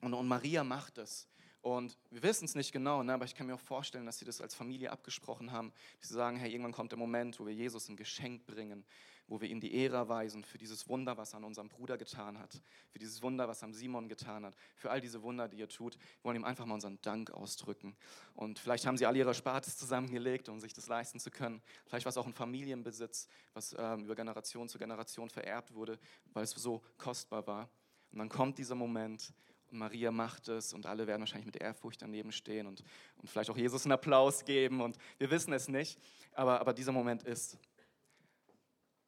Und, 0.00 0.14
und 0.14 0.26
Maria 0.26 0.64
macht 0.64 0.98
es. 0.98 1.28
Und 1.66 1.98
wir 2.10 2.22
wissen 2.22 2.44
es 2.44 2.54
nicht 2.54 2.70
genau, 2.70 3.02
ne, 3.02 3.14
aber 3.14 3.24
ich 3.24 3.34
kann 3.34 3.48
mir 3.48 3.54
auch 3.54 3.60
vorstellen, 3.60 4.06
dass 4.06 4.18
sie 4.18 4.24
das 4.24 4.40
als 4.40 4.54
Familie 4.54 4.92
abgesprochen 4.92 5.50
haben. 5.50 5.72
Sie 6.00 6.14
sagen, 6.14 6.36
hey, 6.36 6.50
irgendwann 6.50 6.72
kommt 6.72 6.92
der 6.92 6.98
Moment, 6.98 7.40
wo 7.40 7.46
wir 7.46 7.54
Jesus 7.54 7.88
ein 7.88 7.96
Geschenk 7.96 8.46
bringen, 8.46 8.84
wo 9.28 9.40
wir 9.40 9.48
ihm 9.48 9.60
die 9.60 9.74
Ehre 9.74 9.96
erweisen 9.96 10.44
für 10.44 10.58
dieses 10.58 10.88
Wunder, 10.88 11.16
was 11.16 11.32
er 11.32 11.38
an 11.38 11.44
unserem 11.44 11.68
Bruder 11.68 11.98
getan 11.98 12.38
hat, 12.38 12.60
für 12.90 12.98
dieses 12.98 13.22
Wunder, 13.22 13.48
was 13.48 13.62
er 13.62 13.66
am 13.66 13.72
Simon 13.72 14.08
getan 14.08 14.44
hat, 14.44 14.54
für 14.76 14.90
all 14.90 15.00
diese 15.00 15.22
Wunder, 15.22 15.48
die 15.48 15.60
er 15.60 15.68
tut. 15.68 15.94
Wir 15.94 16.24
wollen 16.24 16.36
ihm 16.36 16.44
einfach 16.44 16.66
mal 16.66 16.74
unseren 16.74 17.00
Dank 17.02 17.30
ausdrücken. 17.30 17.96
Und 18.34 18.58
vielleicht 18.58 18.86
haben 18.86 18.96
sie 18.96 19.06
alle 19.06 19.18
ihre 19.18 19.34
Spartes 19.34 19.76
zusammengelegt, 19.76 20.48
um 20.48 20.60
sich 20.60 20.72
das 20.72 20.88
leisten 20.88 21.18
zu 21.18 21.30
können. 21.30 21.60
Vielleicht 21.86 22.04
war 22.04 22.10
es 22.10 22.16
auch 22.16 22.26
ein 22.26 22.34
Familienbesitz, 22.34 23.28
was 23.54 23.74
ähm, 23.78 24.04
über 24.04 24.14
Generation 24.14 24.68
zu 24.68 24.78
Generation 24.78 25.30
vererbt 25.30 25.74
wurde, 25.74 25.98
weil 26.32 26.44
es 26.44 26.50
so 26.50 26.82
kostbar 26.98 27.46
war. 27.46 27.68
Und 28.12 28.18
dann 28.18 28.28
kommt 28.28 28.58
dieser 28.58 28.74
Moment 28.74 29.32
und 29.70 29.78
Maria 29.78 30.10
macht 30.10 30.48
es 30.48 30.72
und 30.72 30.86
alle 30.86 31.06
werden 31.06 31.20
wahrscheinlich 31.22 31.46
mit 31.46 31.56
Ehrfurcht 31.56 32.00
daneben 32.02 32.32
stehen 32.32 32.66
und, 32.66 32.84
und 33.16 33.28
vielleicht 33.28 33.50
auch 33.50 33.56
Jesus 33.56 33.84
einen 33.84 33.92
Applaus 33.92 34.44
geben 34.44 34.80
und 34.80 34.96
wir 35.18 35.30
wissen 35.30 35.52
es 35.52 35.68
nicht, 35.68 35.98
aber, 36.32 36.60
aber 36.60 36.72
dieser 36.72 36.92
Moment 36.92 37.24
ist. 37.24 37.58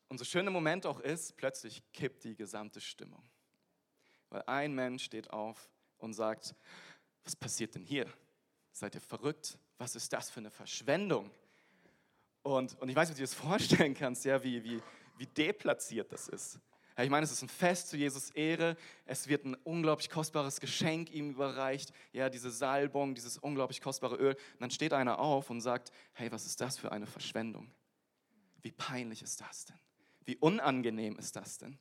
Und 0.09 0.19
so 0.19 0.25
schön 0.25 0.45
der 0.45 0.53
Moment 0.53 0.87
auch 0.87 1.01
ist, 1.01 1.37
plötzlich 1.37 1.83
kippt 1.93 2.25
die 2.25 2.35
gesamte 2.35 2.81
Stimmung. 2.81 3.23
Weil 4.31 4.43
ein 4.47 4.75
Mensch 4.75 5.05
steht 5.05 5.31
auf 5.31 5.71
und 5.99 6.15
sagt, 6.15 6.55
was 7.25 7.37
passiert 7.37 7.75
denn 7.75 7.83
hier? 7.83 8.07
Seid 8.73 8.95
ihr 8.95 9.01
verrückt? 9.01 9.59
Was 9.77 9.97
ist 9.97 10.13
das 10.13 10.31
für 10.31 10.41
eine 10.41 10.51
Verschwendung? 10.51 11.31
Und, 12.43 12.81
und 12.81 12.89
ich 12.89 12.97
weiß, 12.97 13.09
wie 13.11 13.13
du 13.13 13.19
dir 13.19 13.25
das 13.25 13.35
vorstellen 13.49 13.95
kannst, 13.95 14.25
ja, 14.25 14.43
wie, 14.43 14.63
wie, 14.65 14.83
wie 15.19 15.27
deplatziert 15.27 16.11
das 16.13 16.29
ist. 16.29 16.59
Ja, 16.97 17.05
ich 17.05 17.11
meine, 17.11 17.25
es 17.25 17.31
ist 17.31 17.43
ein 17.43 17.49
Fest 17.49 17.91
zu 17.91 17.97
Jesus 17.97 18.31
Ehre. 18.31 18.77
Es 19.05 19.29
wird 19.29 19.45
ein 19.45 19.55
unglaublich 19.57 20.11
kostbares 20.11 20.59
Geschenk 20.59 21.11
ihm 21.11 21.31
überreicht. 21.31 21.93
Ja, 22.13 22.29
diese 22.29 22.51
Salbung, 22.51 23.15
dieses 23.15 23.39
unglaublich 23.39 23.81
kostbare 23.81 24.17
Öl. 24.17 24.35
Und 24.35 24.61
dann 24.61 24.71
steht 24.71 24.93
einer 24.93 25.19
auf 25.19 25.51
und 25.51 25.61
sagt, 25.61 25.93
hey, 26.15 26.33
was 26.33 26.45
ist 26.47 26.61
das 26.61 26.77
für 26.77 26.91
eine 26.91 27.07
Verschwendung? 27.07 27.71
Wie 28.63 28.73
peinlich 28.73 29.23
ist 29.23 29.41
das 29.41 29.67
denn? 29.67 29.79
Wie 30.29 30.37
unangenehm 30.37 31.17
ist 31.17 31.37
das 31.37 31.57
denn? 31.57 31.79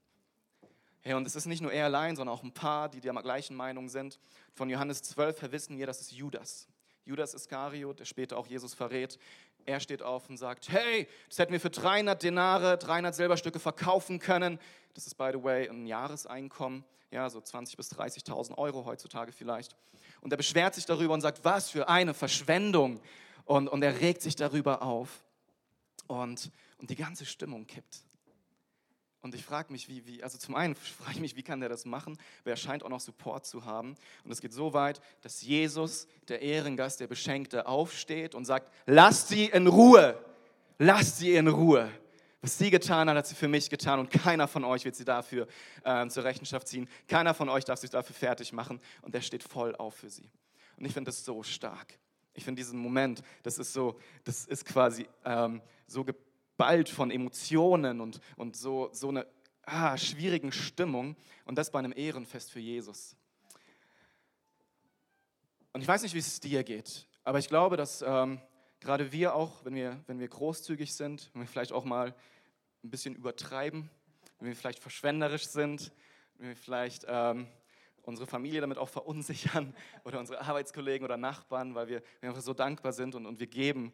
Hey, 1.01 1.16
und 1.16 1.27
es 1.27 1.36
ist 1.36 1.48
nicht 1.48 1.62
nur 1.62 1.74
er 1.74 1.84
allein, 1.84 2.16
sondern 2.16 2.34
auch 2.34 2.44
ein 2.44 2.54
paar, 2.54 2.88
die 2.88 3.01
der 3.01 3.13
gleichen 3.16 3.58
Meinung 3.58 3.89
sind. 3.89 4.22
Von 4.54 4.70
Johannes 4.70 5.04
12 5.04 5.51
wissen 5.51 5.77
wir, 5.77 5.86
das 5.86 6.00
ist 6.00 6.13
Judas. 6.13 6.70
Judas 7.04 7.34
Iskariot, 7.34 8.00
der 8.00 8.06
später 8.06 8.38
auch 8.38 8.48
Jesus 8.48 8.74
verrät, 8.74 9.20
er 9.66 9.82
steht 9.82 10.01
auf 10.01 10.30
und 10.30 10.38
sagt, 10.38 10.70
hey, 10.70 11.10
das 11.27 11.39
hätten 11.39 11.51
wir 11.51 11.60
für 11.60 11.70
300 11.70 12.24
Denare, 12.24 12.77
300 12.77 13.13
Silberstücke 13.13 13.60
verkaufen 13.60 14.20
können. 14.20 14.60
Das 14.94 15.08
ist, 15.08 15.16
by 15.16 15.32
the 15.34 15.44
way, 15.44 15.68
ein 15.68 15.86
Jahreseinkommen, 15.86 16.86
ja, 17.12 17.30
so 17.30 17.39
20.000 17.39 17.75
bis 17.75 17.92
30.000 17.92 18.58
Euro 18.58 18.86
heutzutage 18.86 19.34
vielleicht. 19.34 19.75
Und 20.22 20.32
er 20.32 20.38
beschwert 20.38 20.74
sich 20.74 20.86
darüber 20.86 21.13
und 21.13 21.20
sagt, 21.20 21.44
was 21.44 21.70
für 21.70 21.89
eine 21.89 22.13
Verschwendung. 22.13 23.01
Und, 23.44 23.68
und 23.68 23.84
er 23.84 24.00
regt 24.00 24.22
sich 24.22 24.38
darüber 24.38 24.84
auf. 24.84 25.25
Und, 26.08 26.50
und 26.77 26.89
die 26.89 26.96
ganze 26.96 27.25
Stimmung 27.25 27.68
kippt. 27.68 28.07
Und 29.27 29.36
ich 29.36 29.43
frage 29.43 29.74
mich, 29.74 29.89
wie, 29.89 30.07
wie, 30.07 30.24
also 30.24 30.38
zum 30.38 30.55
einen 30.55 30.74
frage 30.75 31.15
ich 31.15 31.19
mich, 31.19 31.36
wie 31.36 31.43
kann 31.43 31.60
der 31.60 31.67
das 31.67 31.84
machen? 31.84 32.17
Weil 32.46 32.53
er 32.53 32.57
scheint 32.57 32.81
auch 32.81 32.88
noch 32.88 33.01
Support 33.01 33.46
zu 33.46 33.65
haben. 33.65 33.96
Und 34.24 34.31
es 34.31 34.39
geht 34.39 34.53
so 34.53 34.72
weit, 34.72 35.01
dass 35.19 35.41
Jesus, 35.41 36.07
der 36.29 36.41
Ehrengast, 36.41 37.01
der 37.01 37.07
Beschenkte, 37.07 37.67
aufsteht 37.67 38.36
und 38.36 38.46
sagt, 38.46 38.72
lasst 38.86 39.27
sie 39.27 39.48
in 39.48 39.67
Ruhe, 39.67 40.17
lasst 40.79 41.17
sie 41.17 41.36
in 41.36 41.50
Ruhe. 41.50 41.91
Was 42.39 42.57
sie 42.57 42.72
getan 42.72 43.10
hat, 43.10 43.17
hat 43.17 43.27
sie 43.27 43.36
für 43.36 43.50
mich 43.50 43.69
getan 43.69 44.00
und 44.00 44.12
keiner 44.12 44.48
von 44.48 44.63
euch 44.63 44.86
wird 44.86 44.96
sie 44.96 45.03
dafür 45.03 45.46
äh, 45.84 46.07
zur 46.07 46.24
Rechenschaft 46.24 46.69
ziehen. 46.69 46.88
Keiner 47.10 47.34
von 47.34 47.50
euch 47.50 47.65
darf 47.65 47.79
sich 47.79 47.89
dafür 47.89 48.15
fertig 48.15 48.53
machen 48.53 48.79
und 49.01 49.13
er 49.13 49.22
steht 49.22 49.43
voll 49.43 49.75
auf 49.75 49.96
für 49.96 50.10
sie. 50.10 50.29
Und 50.77 50.86
ich 50.86 50.93
finde 50.93 51.10
das 51.10 51.25
so 51.25 51.43
stark. 51.43 52.00
Ich 52.34 52.46
finde 52.46 52.62
diesen 52.62 52.79
Moment, 52.79 53.22
das 53.43 53.57
ist 53.57 53.74
so, 53.74 54.00
das 54.24 54.46
ist 54.46 54.63
quasi 54.63 55.05
ähm, 55.25 55.62
so 55.86 56.05
geprägt 56.05 56.26
geballt 56.58 56.90
von 56.90 57.12
Emotionen 57.12 58.02
und, 58.02 58.20
und 58.36 58.56
so, 58.56 58.90
so 58.92 59.10
eine 59.10 59.28
ah, 59.64 59.96
schwierigen 59.96 60.52
Stimmung 60.52 61.16
und 61.46 61.56
das 61.56 61.70
bei 61.70 61.78
einem 61.78 61.94
Ehrenfest 61.96 62.52
für 62.52 62.60
Jesus. 62.60 63.16
Und 65.72 65.82
ich 65.82 65.88
weiß 65.88 66.02
nicht, 66.02 66.16
wie 66.16 66.20
es 66.20 66.40
dir 66.40 66.64
geht, 66.64 67.06
aber 67.24 67.38
ich 67.38 67.48
glaube, 67.48 67.78
dass 67.78 68.02
ähm, 68.02 68.42
gerade 68.80 69.12
wir 69.12 69.36
auch, 69.36 69.64
wenn 69.66 69.76
wir, 69.76 70.04
wenn 70.08 70.20
wir 70.20 70.28
großzügig 70.28 70.96
sind, 70.96 71.30
wenn 71.34 71.44
wir 71.44 71.48
vielleicht 71.48 71.72
auch 71.72 71.86
mal 71.86 72.16
ein 72.84 72.90
bisschen 72.90 73.16
übertreiben, 73.16 73.92
wenn 74.40 74.48
wir 74.48 74.56
vielleicht 74.56 74.80
verschwenderisch 74.80 75.46
sind, 75.46 75.92
wenn 76.40 76.50
wir 76.50 76.56
vielleicht 76.56 77.06
ähm, 77.08 77.46
unsere 78.02 78.26
Familie 78.26 78.62
damit 78.62 78.80
auch 78.80 78.90
verunsichern 78.90 79.76
oder 80.06 80.20
unsere 80.20 80.42
Arbeitskollegen 80.42 81.06
oder 81.06 81.18
Nachbarn, 81.18 81.76
weil 81.76 81.88
wir, 81.88 82.02
wir 82.20 82.30
einfach 82.30 82.42
so 82.42 82.56
dankbar 82.56 82.94
sind 82.94 83.14
und, 83.14 83.28
und 83.28 83.40
wir 83.40 83.48
geben 83.48 83.94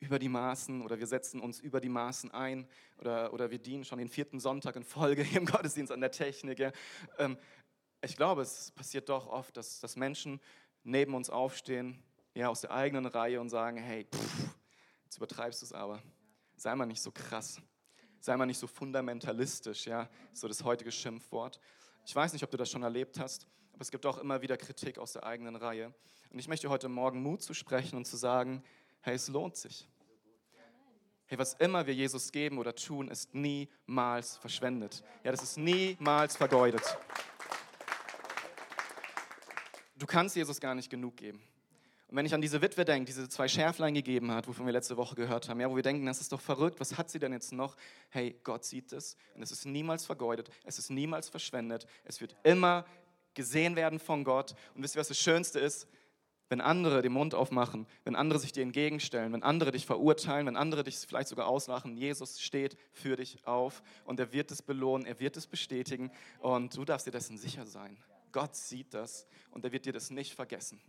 über 0.00 0.18
die 0.18 0.28
Maßen 0.28 0.82
oder 0.82 0.98
wir 0.98 1.06
setzen 1.06 1.40
uns 1.40 1.60
über 1.60 1.80
die 1.80 1.90
Maßen 1.90 2.30
ein 2.32 2.66
oder, 2.98 3.32
oder 3.32 3.50
wir 3.50 3.58
dienen 3.58 3.84
schon 3.84 3.98
den 3.98 4.08
vierten 4.08 4.40
Sonntag 4.40 4.74
in 4.76 4.82
Folge 4.82 5.22
im 5.36 5.44
Gottesdienst 5.44 5.92
an 5.92 6.00
der 6.00 6.10
Technik. 6.10 6.58
Ja. 6.58 6.72
Ähm, 7.18 7.36
ich 8.02 8.16
glaube, 8.16 8.42
es 8.42 8.70
passiert 8.72 9.10
doch 9.10 9.26
oft, 9.26 9.56
dass, 9.56 9.78
dass 9.80 9.96
Menschen 9.96 10.40
neben 10.82 11.14
uns 11.14 11.28
aufstehen, 11.28 12.02
ja, 12.34 12.48
aus 12.48 12.62
der 12.62 12.70
eigenen 12.70 13.04
Reihe 13.04 13.40
und 13.40 13.50
sagen, 13.50 13.76
hey, 13.76 14.06
pff, 14.06 14.48
jetzt 15.04 15.18
übertreibst 15.18 15.60
du 15.60 15.66
es 15.66 15.72
aber. 15.72 16.02
Sei 16.56 16.74
mal 16.74 16.86
nicht 16.86 17.02
so 17.02 17.10
krass. 17.10 17.60
Sei 18.20 18.36
mal 18.36 18.46
nicht 18.46 18.58
so 18.58 18.66
fundamentalistisch, 18.66 19.86
ja, 19.86 20.08
so 20.32 20.48
das 20.48 20.64
heutige 20.64 20.92
Schimpfwort. 20.92 21.60
Ich 22.06 22.14
weiß 22.14 22.32
nicht, 22.32 22.42
ob 22.42 22.50
du 22.50 22.56
das 22.56 22.70
schon 22.70 22.82
erlebt 22.82 23.18
hast, 23.18 23.46
aber 23.72 23.82
es 23.82 23.90
gibt 23.90 24.06
auch 24.06 24.18
immer 24.18 24.40
wieder 24.40 24.56
Kritik 24.56 24.98
aus 24.98 25.12
der 25.12 25.24
eigenen 25.24 25.56
Reihe. 25.56 25.92
Und 26.30 26.38
ich 26.38 26.48
möchte 26.48 26.70
heute 26.70 26.88
Morgen 26.88 27.22
Mut 27.22 27.42
zu 27.42 27.54
sprechen 27.54 27.96
und 27.96 28.06
zu 28.06 28.16
sagen, 28.16 28.62
hey, 29.02 29.14
es 29.14 29.28
lohnt 29.28 29.56
sich. 29.56 29.86
Hey, 31.26 31.38
was 31.38 31.54
immer 31.54 31.86
wir 31.86 31.94
Jesus 31.94 32.32
geben 32.32 32.58
oder 32.58 32.74
tun, 32.74 33.08
ist 33.08 33.34
niemals 33.34 34.36
verschwendet. 34.36 35.04
Ja, 35.22 35.30
das 35.30 35.42
ist 35.42 35.58
niemals 35.58 36.36
vergeudet. 36.36 36.82
Du 39.96 40.06
kannst 40.06 40.34
Jesus 40.34 40.60
gar 40.60 40.74
nicht 40.74 40.90
genug 40.90 41.16
geben. 41.16 41.40
Und 42.08 42.16
wenn 42.16 42.26
ich 42.26 42.34
an 42.34 42.40
diese 42.40 42.60
Witwe 42.60 42.84
denke, 42.84 43.06
diese 43.06 43.28
zwei 43.28 43.46
Schärflein 43.46 43.94
gegeben 43.94 44.32
hat, 44.32 44.48
wovon 44.48 44.66
wir 44.66 44.72
letzte 44.72 44.96
Woche 44.96 45.14
gehört 45.14 45.48
haben, 45.48 45.60
ja, 45.60 45.70
wo 45.70 45.76
wir 45.76 45.84
denken, 45.84 46.04
das 46.06 46.20
ist 46.20 46.32
doch 46.32 46.40
verrückt, 46.40 46.80
was 46.80 46.98
hat 46.98 47.08
sie 47.08 47.20
denn 47.20 47.32
jetzt 47.32 47.52
noch? 47.52 47.76
Hey, 48.08 48.34
Gott 48.42 48.64
sieht 48.64 48.92
es 48.92 49.16
und 49.36 49.42
es 49.42 49.52
ist 49.52 49.64
niemals 49.64 50.04
vergeudet, 50.04 50.50
es 50.64 50.80
ist 50.80 50.90
niemals 50.90 51.28
verschwendet, 51.28 51.86
es 52.02 52.20
wird 52.20 52.34
immer 52.42 52.84
gesehen 53.34 53.76
werden 53.76 54.00
von 54.00 54.24
Gott. 54.24 54.56
Und 54.74 54.82
wisst 54.82 54.96
ihr, 54.96 55.00
was 55.00 55.06
das 55.06 55.18
Schönste 55.18 55.60
ist? 55.60 55.86
Wenn 56.50 56.60
andere 56.60 57.00
den 57.00 57.12
Mund 57.12 57.34
aufmachen, 57.34 57.86
wenn 58.04 58.16
andere 58.16 58.38
sich 58.38 58.52
dir 58.52 58.62
entgegenstellen, 58.62 59.32
wenn 59.32 59.42
andere 59.42 59.70
dich 59.70 59.86
verurteilen, 59.86 60.46
wenn 60.46 60.56
andere 60.56 60.82
dich 60.82 60.96
vielleicht 60.96 61.28
sogar 61.28 61.46
auslachen, 61.46 61.96
Jesus 61.96 62.40
steht 62.42 62.76
für 62.92 63.16
dich 63.16 63.46
auf 63.46 63.82
und 64.04 64.20
er 64.20 64.32
wird 64.32 64.50
es 64.50 64.60
belohnen, 64.60 65.06
er 65.06 65.20
wird 65.20 65.36
es 65.36 65.46
bestätigen 65.46 66.10
und 66.40 66.76
du 66.76 66.84
darfst 66.84 67.06
dir 67.06 67.12
dessen 67.12 67.38
sicher 67.38 67.64
sein. 67.64 67.96
Gott 68.32 68.54
sieht 68.56 68.92
das 68.92 69.26
und 69.52 69.64
er 69.64 69.72
wird 69.72 69.86
dir 69.86 69.92
das 69.92 70.10
nicht 70.10 70.34
vergessen. 70.34 70.80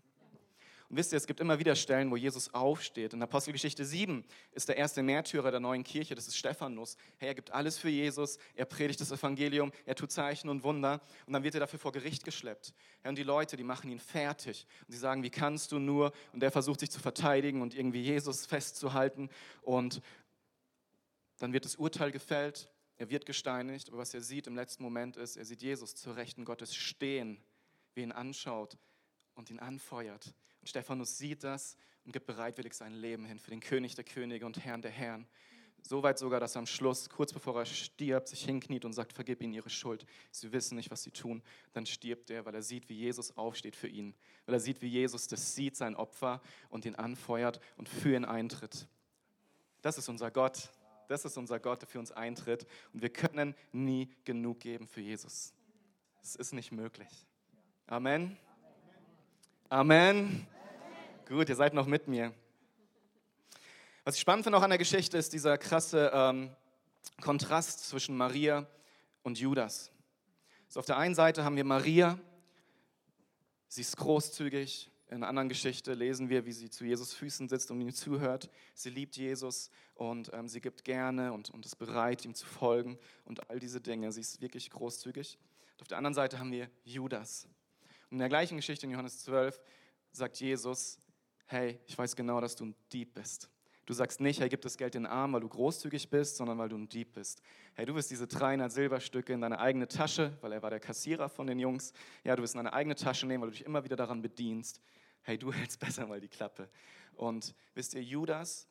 Und 0.91 0.97
wisst 0.97 1.13
ihr, 1.13 1.17
es 1.17 1.25
gibt 1.25 1.39
immer 1.39 1.57
wieder 1.57 1.73
Stellen, 1.77 2.11
wo 2.11 2.17
Jesus 2.17 2.53
aufsteht. 2.53 3.13
In 3.13 3.23
Apostelgeschichte 3.23 3.85
7 3.85 4.25
ist 4.51 4.67
der 4.67 4.75
erste 4.75 5.01
Märtyrer 5.01 5.49
der 5.49 5.61
neuen 5.61 5.85
Kirche, 5.85 6.15
das 6.15 6.27
ist 6.27 6.35
Stephanus. 6.35 6.97
Hey, 7.17 7.29
er 7.29 7.35
gibt 7.35 7.49
alles 7.51 7.77
für 7.77 7.87
Jesus, 7.87 8.37
er 8.55 8.65
predigt 8.65 8.99
das 8.99 9.09
Evangelium, 9.09 9.71
er 9.85 9.95
tut 9.95 10.11
Zeichen 10.11 10.49
und 10.49 10.65
Wunder 10.65 10.99
und 11.25 11.31
dann 11.31 11.43
wird 11.43 11.53
er 11.53 11.61
dafür 11.61 11.79
vor 11.79 11.93
Gericht 11.93 12.25
geschleppt. 12.25 12.73
Und 13.05 13.17
die 13.17 13.23
Leute, 13.23 13.55
die 13.55 13.63
machen 13.63 13.89
ihn 13.89 14.01
fertig 14.01 14.67
und 14.85 14.91
sie 14.91 14.97
sagen, 14.97 15.23
wie 15.23 15.29
kannst 15.29 15.71
du 15.71 15.79
nur? 15.79 16.11
Und 16.33 16.43
er 16.43 16.51
versucht 16.51 16.81
sich 16.81 16.91
zu 16.91 16.99
verteidigen 16.99 17.61
und 17.61 17.73
irgendwie 17.73 18.01
Jesus 18.01 18.45
festzuhalten 18.45 19.29
und 19.61 20.01
dann 21.37 21.53
wird 21.53 21.63
das 21.63 21.77
Urteil 21.77 22.11
gefällt, 22.11 22.69
er 22.97 23.09
wird 23.09 23.25
gesteinigt, 23.25 23.87
aber 23.87 23.99
was 23.99 24.13
er 24.13 24.19
sieht 24.19 24.45
im 24.45 24.57
letzten 24.57 24.83
Moment 24.83 25.15
ist, 25.15 25.37
er 25.37 25.45
sieht 25.45 25.61
Jesus 25.61 25.95
zur 25.95 26.17
Rechten 26.17 26.43
Gottes 26.43 26.75
stehen, 26.75 27.41
wie 27.93 28.01
ihn 28.01 28.11
anschaut 28.11 28.77
und 29.35 29.49
ihn 29.49 29.59
anfeuert. 29.59 30.35
Und 30.61 30.67
Stephanus 30.67 31.17
sieht 31.17 31.43
das 31.43 31.75
und 32.05 32.11
gibt 32.11 32.25
bereitwillig 32.25 32.73
sein 32.73 32.93
Leben 32.93 33.25
hin 33.25 33.39
für 33.39 33.51
den 33.51 33.59
König 33.59 33.95
der 33.95 34.03
Könige 34.03 34.45
und 34.45 34.63
Herrn 34.63 34.81
der 34.81 34.91
Herren. 34.91 35.27
Soweit 35.83 36.19
sogar, 36.19 36.39
dass 36.39 36.55
er 36.55 36.59
am 36.59 36.67
Schluss, 36.67 37.09
kurz 37.09 37.33
bevor 37.33 37.59
er 37.59 37.65
stirbt, 37.65 38.27
sich 38.27 38.45
hinkniet 38.45 38.85
und 38.85 38.93
sagt, 38.93 39.13
vergib 39.13 39.41
ihnen 39.41 39.53
ihre 39.53 39.69
Schuld. 39.69 40.05
Sie 40.31 40.51
wissen 40.51 40.75
nicht, 40.75 40.91
was 40.91 41.03
sie 41.03 41.11
tun. 41.11 41.41
Dann 41.73 41.85
stirbt 41.85 42.29
er, 42.29 42.45
weil 42.45 42.53
er 42.53 42.61
sieht, 42.61 42.87
wie 42.87 42.93
Jesus 42.93 43.35
aufsteht 43.35 43.75
für 43.75 43.87
ihn. 43.87 44.13
Weil 44.45 44.55
er 44.55 44.59
sieht, 44.59 44.81
wie 44.81 44.87
Jesus 44.87 45.27
das 45.27 45.55
sieht, 45.55 45.75
sein 45.75 45.95
Opfer, 45.95 46.41
und 46.69 46.85
ihn 46.85 46.95
anfeuert 46.95 47.59
und 47.77 47.89
für 47.89 48.15
ihn 48.15 48.25
eintritt. 48.25 48.87
Das 49.81 49.97
ist 49.97 50.07
unser 50.07 50.29
Gott. 50.29 50.69
Das 51.07 51.25
ist 51.25 51.35
unser 51.37 51.59
Gott, 51.59 51.81
der 51.81 51.89
für 51.89 51.99
uns 51.99 52.11
eintritt. 52.11 52.67
Und 52.93 53.01
wir 53.01 53.09
können 53.09 53.55
nie 53.71 54.13
genug 54.23 54.59
geben 54.59 54.87
für 54.87 55.01
Jesus. 55.01 55.53
Es 56.21 56.35
ist 56.35 56.53
nicht 56.53 56.71
möglich. 56.71 57.09
Amen. 57.87 58.37
Amen. 59.71 60.45
Gut, 61.29 61.47
ihr 61.47 61.55
seid 61.55 61.73
noch 61.73 61.85
mit 61.85 62.05
mir. 62.05 62.33
Was 64.03 64.15
ich 64.15 64.19
spannend 64.19 64.43
finde 64.43 64.57
auch 64.57 64.63
an 64.63 64.69
der 64.69 64.77
Geschichte 64.77 65.17
ist 65.17 65.31
dieser 65.31 65.57
krasse 65.57 66.11
ähm, 66.13 66.53
Kontrast 67.21 67.87
zwischen 67.87 68.17
Maria 68.17 68.67
und 69.23 69.39
Judas. 69.39 69.89
So 70.67 70.81
auf 70.81 70.85
der 70.85 70.97
einen 70.97 71.15
Seite 71.15 71.45
haben 71.45 71.55
wir 71.55 71.63
Maria, 71.63 72.19
sie 73.69 73.79
ist 73.79 73.95
großzügig. 73.95 74.91
In 75.07 75.15
einer 75.15 75.29
anderen 75.29 75.47
Geschichte 75.47 75.93
lesen 75.93 76.27
wir, 76.27 76.45
wie 76.45 76.51
sie 76.51 76.69
zu 76.69 76.83
Jesus 76.83 77.13
Füßen 77.13 77.47
sitzt 77.47 77.71
und 77.71 77.79
ihm 77.79 77.93
zuhört. 77.93 78.49
Sie 78.73 78.89
liebt 78.89 79.15
Jesus 79.15 79.69
und 79.95 80.31
ähm, 80.33 80.49
sie 80.49 80.59
gibt 80.59 80.83
gerne 80.83 81.31
und, 81.31 81.49
und 81.49 81.65
ist 81.65 81.77
bereit, 81.77 82.25
ihm 82.25 82.35
zu 82.35 82.45
folgen 82.45 82.99
und 83.23 83.49
all 83.49 83.61
diese 83.61 83.79
Dinge. 83.79 84.11
Sie 84.11 84.19
ist 84.19 84.41
wirklich 84.41 84.69
großzügig. 84.69 85.39
Und 85.75 85.83
auf 85.83 85.87
der 85.87 85.97
anderen 85.97 86.13
Seite 86.13 86.39
haben 86.39 86.51
wir 86.51 86.69
Judas. 86.83 87.47
In 88.11 88.19
der 88.19 88.27
gleichen 88.27 88.57
Geschichte 88.57 88.85
in 88.85 88.91
Johannes 88.91 89.23
12 89.23 89.59
sagt 90.11 90.37
Jesus, 90.41 90.99
hey, 91.45 91.79
ich 91.87 91.97
weiß 91.97 92.13
genau, 92.17 92.41
dass 92.41 92.57
du 92.57 92.65
ein 92.65 92.75
Dieb 92.91 93.13
bist. 93.13 93.49
Du 93.85 93.93
sagst 93.93 94.19
nicht, 94.19 94.41
hey, 94.41 94.49
gib 94.49 94.61
das 94.61 94.77
Geld 94.77 94.95
den 94.95 95.05
Armen, 95.05 95.33
weil 95.33 95.39
du 95.39 95.47
großzügig 95.47 96.09
bist, 96.09 96.35
sondern 96.35 96.57
weil 96.57 96.67
du 96.67 96.77
ein 96.77 96.89
Dieb 96.89 97.13
bist. 97.13 97.41
Hey, 97.73 97.85
du 97.85 97.95
wirst 97.95 98.11
diese 98.11 98.27
300 98.27 98.69
Silberstücke 98.69 99.31
in 99.31 99.39
deine 99.39 99.59
eigene 99.59 99.87
Tasche, 99.87 100.37
weil 100.41 100.51
er 100.51 100.61
war 100.61 100.69
der 100.69 100.81
Kassierer 100.81 101.29
von 101.29 101.47
den 101.47 101.57
Jungs. 101.57 101.93
Ja, 102.25 102.35
du 102.35 102.43
wirst 102.43 102.53
in 102.53 102.59
deine 102.59 102.73
eigene 102.73 102.95
Tasche 102.95 103.25
nehmen, 103.25 103.43
weil 103.43 103.49
du 103.49 103.55
dich 103.55 103.65
immer 103.65 103.83
wieder 103.85 103.95
daran 103.95 104.21
bedienst. 104.21 104.81
Hey, 105.21 105.37
du 105.37 105.53
hältst 105.53 105.79
besser 105.79 106.05
mal 106.05 106.19
die 106.19 106.27
Klappe. 106.27 106.69
Und 107.15 107.55
wisst 107.75 107.93
ihr, 107.93 108.03
Judas, 108.03 108.67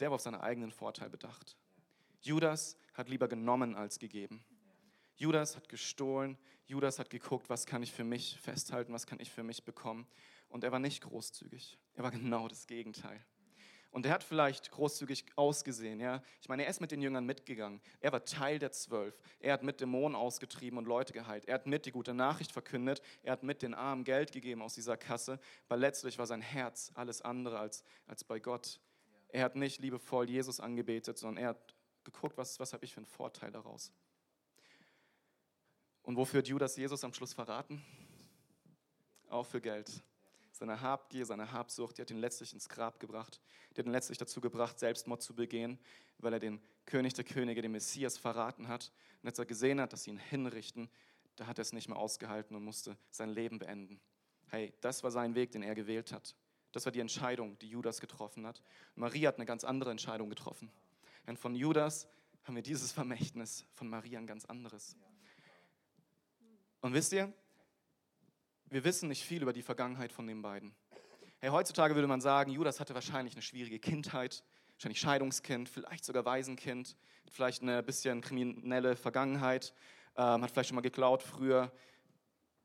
der 0.00 0.08
war 0.08 0.14
auf 0.14 0.22
seinen 0.22 0.40
eigenen 0.40 0.72
Vorteil 0.72 1.10
bedacht. 1.10 1.58
Judas 2.22 2.78
hat 2.94 3.10
lieber 3.10 3.28
genommen 3.28 3.74
als 3.74 3.98
gegeben. 3.98 4.42
Judas 5.16 5.56
hat 5.56 5.68
gestohlen. 5.68 6.38
Judas 6.66 6.98
hat 6.98 7.10
geguckt, 7.10 7.48
was 7.50 7.66
kann 7.66 7.82
ich 7.82 7.92
für 7.92 8.04
mich 8.04 8.38
festhalten, 8.40 8.92
was 8.92 9.06
kann 9.06 9.20
ich 9.20 9.30
für 9.30 9.42
mich 9.42 9.64
bekommen. 9.64 10.06
Und 10.48 10.64
er 10.64 10.72
war 10.72 10.78
nicht 10.78 11.02
großzügig. 11.02 11.78
Er 11.94 12.04
war 12.04 12.10
genau 12.10 12.48
das 12.48 12.66
Gegenteil. 12.66 13.24
Und 13.94 14.06
er 14.06 14.12
hat 14.12 14.24
vielleicht 14.24 14.72
großzügig 14.72 15.24
ausgesehen. 15.36 16.00
Ja? 16.00 16.20
Ich 16.40 16.48
meine, 16.48 16.64
er 16.64 16.70
ist 16.70 16.80
mit 16.80 16.90
den 16.90 17.00
Jüngern 17.00 17.24
mitgegangen. 17.24 17.80
Er 18.00 18.10
war 18.10 18.24
Teil 18.24 18.58
der 18.58 18.72
Zwölf. 18.72 19.16
Er 19.38 19.52
hat 19.52 19.62
mit 19.62 19.80
Dämonen 19.80 20.16
ausgetrieben 20.16 20.78
und 20.78 20.86
Leute 20.86 21.12
geheilt. 21.12 21.44
Er 21.44 21.54
hat 21.54 21.66
mit 21.66 21.86
die 21.86 21.92
gute 21.92 22.12
Nachricht 22.12 22.50
verkündet. 22.50 23.02
Er 23.22 23.32
hat 23.34 23.44
mit 23.44 23.62
den 23.62 23.72
Armen 23.72 24.02
Geld 24.02 24.32
gegeben 24.32 24.62
aus 24.62 24.74
dieser 24.74 24.96
Kasse. 24.96 25.38
Weil 25.68 25.78
letztlich 25.78 26.18
war 26.18 26.26
sein 26.26 26.40
Herz 26.40 26.90
alles 26.94 27.22
andere 27.22 27.60
als, 27.60 27.84
als 28.08 28.24
bei 28.24 28.40
Gott. 28.40 28.80
Er 29.28 29.44
hat 29.44 29.54
nicht 29.54 29.80
liebevoll 29.80 30.28
Jesus 30.28 30.58
angebetet, 30.58 31.16
sondern 31.16 31.44
er 31.44 31.48
hat 31.50 31.76
geguckt, 32.02 32.36
was, 32.36 32.58
was 32.58 32.72
habe 32.72 32.84
ich 32.84 32.92
für 32.94 32.98
einen 32.98 33.06
Vorteil 33.06 33.52
daraus. 33.52 33.92
Und 36.04 36.16
wofür 36.16 36.38
hat 36.38 36.48
Judas 36.48 36.76
Jesus 36.76 37.02
am 37.02 37.12
Schluss 37.12 37.32
verraten? 37.32 37.82
Auch 39.28 39.46
für 39.46 39.60
Geld 39.60 39.90
seine 40.54 40.80
Habgier, 40.80 41.26
seine 41.26 41.50
Habsucht, 41.50 41.98
die 41.98 42.02
hat 42.02 42.10
ihn 42.10 42.18
letztlich 42.18 42.52
ins 42.52 42.68
Grab 42.68 43.00
gebracht. 43.00 43.40
Die 43.72 43.80
hat 43.80 43.86
ihn 43.86 43.92
letztlich 43.92 44.18
dazu 44.18 44.40
gebracht, 44.40 44.78
Selbstmord 44.78 45.20
zu 45.20 45.34
begehen, 45.34 45.78
weil 46.18 46.32
er 46.32 46.38
den 46.38 46.60
König 46.86 47.14
der 47.14 47.24
Könige, 47.24 47.60
den 47.60 47.72
Messias, 47.72 48.16
verraten 48.18 48.68
hat. 48.68 48.92
Und 49.22 49.28
als 49.28 49.38
er 49.38 49.46
gesehen 49.46 49.80
hat, 49.80 49.92
dass 49.92 50.04
sie 50.04 50.10
ihn 50.10 50.18
hinrichten, 50.18 50.88
da 51.36 51.46
hat 51.46 51.58
er 51.58 51.62
es 51.62 51.72
nicht 51.72 51.88
mehr 51.88 51.98
ausgehalten 51.98 52.54
und 52.54 52.64
musste 52.64 52.96
sein 53.10 53.30
Leben 53.30 53.58
beenden. 53.58 54.00
Hey, 54.46 54.72
das 54.80 55.02
war 55.02 55.10
sein 55.10 55.34
Weg, 55.34 55.50
den 55.50 55.62
er 55.62 55.74
gewählt 55.74 56.12
hat. 56.12 56.36
Das 56.70 56.84
war 56.84 56.92
die 56.92 57.00
Entscheidung, 57.00 57.58
die 57.58 57.68
Judas 57.68 58.00
getroffen 58.00 58.46
hat. 58.46 58.62
Maria 58.94 59.28
hat 59.28 59.36
eine 59.36 59.46
ganz 59.46 59.64
andere 59.64 59.90
Entscheidung 59.90 60.28
getroffen. 60.28 60.70
Und 61.26 61.38
von 61.38 61.56
Judas 61.56 62.06
haben 62.44 62.54
wir 62.54 62.62
dieses 62.62 62.92
Vermächtnis, 62.92 63.64
von 63.74 63.88
Maria 63.88 64.20
ein 64.20 64.26
ganz 64.26 64.44
anderes. 64.44 64.96
Und 66.84 66.92
wisst 66.92 67.14
ihr, 67.14 67.32
wir 68.66 68.84
wissen 68.84 69.08
nicht 69.08 69.24
viel 69.24 69.40
über 69.40 69.54
die 69.54 69.62
Vergangenheit 69.62 70.12
von 70.12 70.26
den 70.26 70.42
beiden. 70.42 70.74
Hey, 71.40 71.48
heutzutage 71.48 71.94
würde 71.94 72.06
man 72.06 72.20
sagen, 72.20 72.50
Judas 72.50 72.78
hatte 72.78 72.92
wahrscheinlich 72.92 73.32
eine 73.32 73.40
schwierige 73.40 73.78
Kindheit, 73.78 74.44
wahrscheinlich 74.74 75.00
Scheidungskind, 75.00 75.70
vielleicht 75.70 76.04
sogar 76.04 76.26
Waisenkind, 76.26 76.94
vielleicht 77.30 77.62
eine 77.62 77.82
bisschen 77.82 78.20
kriminelle 78.20 78.96
Vergangenheit, 78.96 79.72
ähm, 80.14 80.42
hat 80.42 80.50
vielleicht 80.50 80.68
schon 80.68 80.74
mal 80.74 80.82
geklaut 80.82 81.22
früher, 81.22 81.72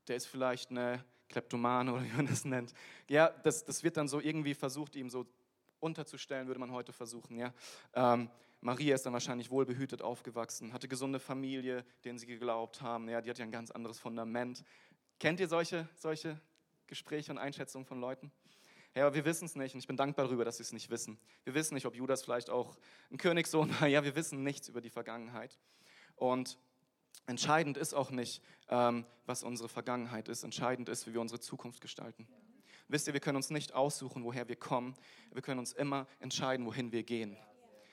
der 0.06 0.16
ist 0.16 0.26
vielleicht 0.26 0.68
eine 0.68 1.02
Kleptomane 1.30 1.90
oder 1.90 2.04
wie 2.04 2.12
man 2.12 2.26
das 2.26 2.44
nennt. 2.44 2.74
Ja, 3.08 3.30
das, 3.30 3.64
das 3.64 3.82
wird 3.82 3.96
dann 3.96 4.06
so 4.06 4.20
irgendwie 4.20 4.52
versucht, 4.52 4.96
ihm 4.96 5.08
so 5.08 5.24
unterzustellen, 5.78 6.46
würde 6.46 6.60
man 6.60 6.72
heute 6.72 6.92
versuchen. 6.92 7.38
Ja. 7.38 7.54
Ähm, 7.94 8.28
Maria 8.60 8.94
ist 8.94 9.06
dann 9.06 9.12
wahrscheinlich 9.14 9.50
wohlbehütet 9.50 10.02
aufgewachsen, 10.02 10.72
hatte 10.72 10.86
gesunde 10.86 11.18
Familie, 11.18 11.84
denen 12.04 12.18
sie 12.18 12.26
geglaubt 12.26 12.82
haben. 12.82 13.08
Ja, 13.08 13.22
die 13.22 13.30
hat 13.30 13.38
ja 13.38 13.44
ein 13.44 13.50
ganz 13.50 13.70
anderes 13.70 13.98
Fundament. 13.98 14.64
Kennt 15.18 15.40
ihr 15.40 15.48
solche, 15.48 15.88
solche 15.96 16.38
Gespräche 16.86 17.32
und 17.32 17.38
Einschätzungen 17.38 17.86
von 17.86 18.00
Leuten? 18.00 18.30
Ja, 18.94 19.06
aber 19.06 19.14
wir 19.14 19.24
wissen 19.24 19.44
es 19.46 19.54
nicht 19.54 19.74
und 19.74 19.80
ich 19.80 19.86
bin 19.86 19.96
dankbar 19.96 20.26
darüber, 20.26 20.44
dass 20.44 20.58
sie 20.58 20.64
es 20.64 20.72
nicht 20.72 20.90
wissen. 20.90 21.18
Wir 21.44 21.54
wissen 21.54 21.74
nicht, 21.74 21.86
ob 21.86 21.94
Judas 21.94 22.22
vielleicht 22.22 22.50
auch 22.50 22.76
ein 23.10 23.16
Königssohn 23.16 23.70
war. 23.80 23.88
Ja, 23.88 24.04
wir 24.04 24.16
wissen 24.16 24.42
nichts 24.42 24.68
über 24.68 24.80
die 24.80 24.90
Vergangenheit. 24.90 25.58
Und 26.16 26.58
entscheidend 27.26 27.76
ist 27.76 27.94
auch 27.94 28.10
nicht, 28.10 28.42
ähm, 28.68 29.06
was 29.26 29.42
unsere 29.42 29.68
Vergangenheit 29.68 30.28
ist. 30.28 30.42
Entscheidend 30.42 30.88
ist, 30.88 31.06
wie 31.06 31.14
wir 31.14 31.20
unsere 31.20 31.40
Zukunft 31.40 31.80
gestalten. 31.80 32.26
Wisst 32.88 33.06
ihr, 33.06 33.12
wir 33.12 33.20
können 33.20 33.36
uns 33.36 33.50
nicht 33.50 33.72
aussuchen, 33.72 34.24
woher 34.24 34.48
wir 34.48 34.56
kommen. 34.56 34.96
Wir 35.32 35.42
können 35.42 35.60
uns 35.60 35.72
immer 35.72 36.08
entscheiden, 36.18 36.66
wohin 36.66 36.90
wir 36.90 37.04
gehen. 37.04 37.36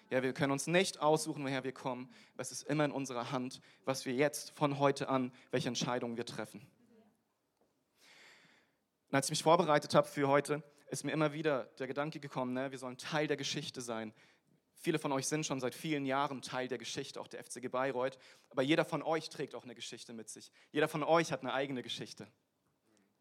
Ja, 0.10 0.24
wir 0.24 0.34
können 0.34 0.54
uns 0.54 0.68
nicht 0.68 1.00
aussuchen, 1.02 1.44
woher 1.44 1.64
wir 1.66 1.74
kommen. 1.74 2.10
Es 2.38 2.52
ist 2.52 2.64
immer 2.64 2.86
in 2.86 2.92
unserer 2.92 3.32
Hand, 3.32 3.60
was 3.84 4.06
wir 4.06 4.14
jetzt 4.14 4.52
von 4.52 4.80
heute 4.80 5.10
an, 5.10 5.34
welche 5.52 5.68
Entscheidungen 5.68 6.16
wir 6.16 6.26
treffen. 6.26 6.66
Und 9.10 9.16
als 9.16 9.28
ich 9.28 9.32
mich 9.32 9.44
vorbereitet 9.44 9.96
habe 9.96 10.08
für 10.08 10.30
heute, 10.30 10.64
ist 10.90 11.04
mir 11.04 11.12
immer 11.12 11.34
wieder 11.34 11.66
der 11.80 11.88
Gedanke 11.88 12.20
gekommen, 12.22 12.54
ne, 12.54 12.72
wir 12.72 12.78
sollen 12.78 12.98
Teil 12.98 13.28
der 13.28 13.36
Geschichte 13.36 13.82
sein. 13.82 14.14
Viele 14.80 15.00
von 15.00 15.12
euch 15.12 15.28
sind 15.28 15.46
schon 15.46 15.60
seit 15.60 15.76
vielen 15.76 16.06
Jahren 16.06 16.42
Teil 16.42 16.68
der 16.68 16.78
Geschichte, 16.78 17.20
auch 17.20 17.28
der 17.28 17.44
FCG 17.44 17.68
Bayreuth. 17.68 18.18
Aber 18.50 18.62
jeder 18.62 18.86
von 18.86 19.02
euch 19.02 19.30
trägt 19.30 19.56
auch 19.56 19.64
eine 19.64 19.76
Geschichte 19.76 20.14
mit 20.14 20.30
sich. 20.30 20.52
Jeder 20.72 20.88
von 20.88 21.04
euch 21.04 21.32
hat 21.32 21.42
eine 21.42 21.54
eigene 21.54 21.84
Geschichte. 21.84 22.28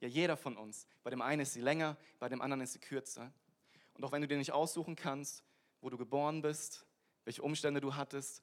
Ja, 0.01 0.07
jeder 0.07 0.37
von 0.37 0.57
uns. 0.57 0.87
Bei 1.03 1.11
dem 1.11 1.23
einen 1.23 1.41
ist 1.43 1.55
sie 1.55 1.61
länger, 1.61 1.97
bei 2.19 2.29
dem 2.29 2.43
anderen 2.43 2.61
ist 2.61 2.75
sie 2.75 2.79
kürzer. 2.79 3.33
Und 3.95 4.05
auch 4.05 4.13
wenn 4.13 4.21
du 4.21 4.29
dir 4.29 4.37
nicht 4.37 4.53
aussuchen 4.53 4.95
kannst, 4.95 5.43
wo 5.81 5.91
du 5.91 5.97
geboren 5.97 6.43
bist, 6.43 6.87
welche 7.25 7.43
Umstände 7.43 7.81
du 7.81 7.95
hattest, 7.95 8.43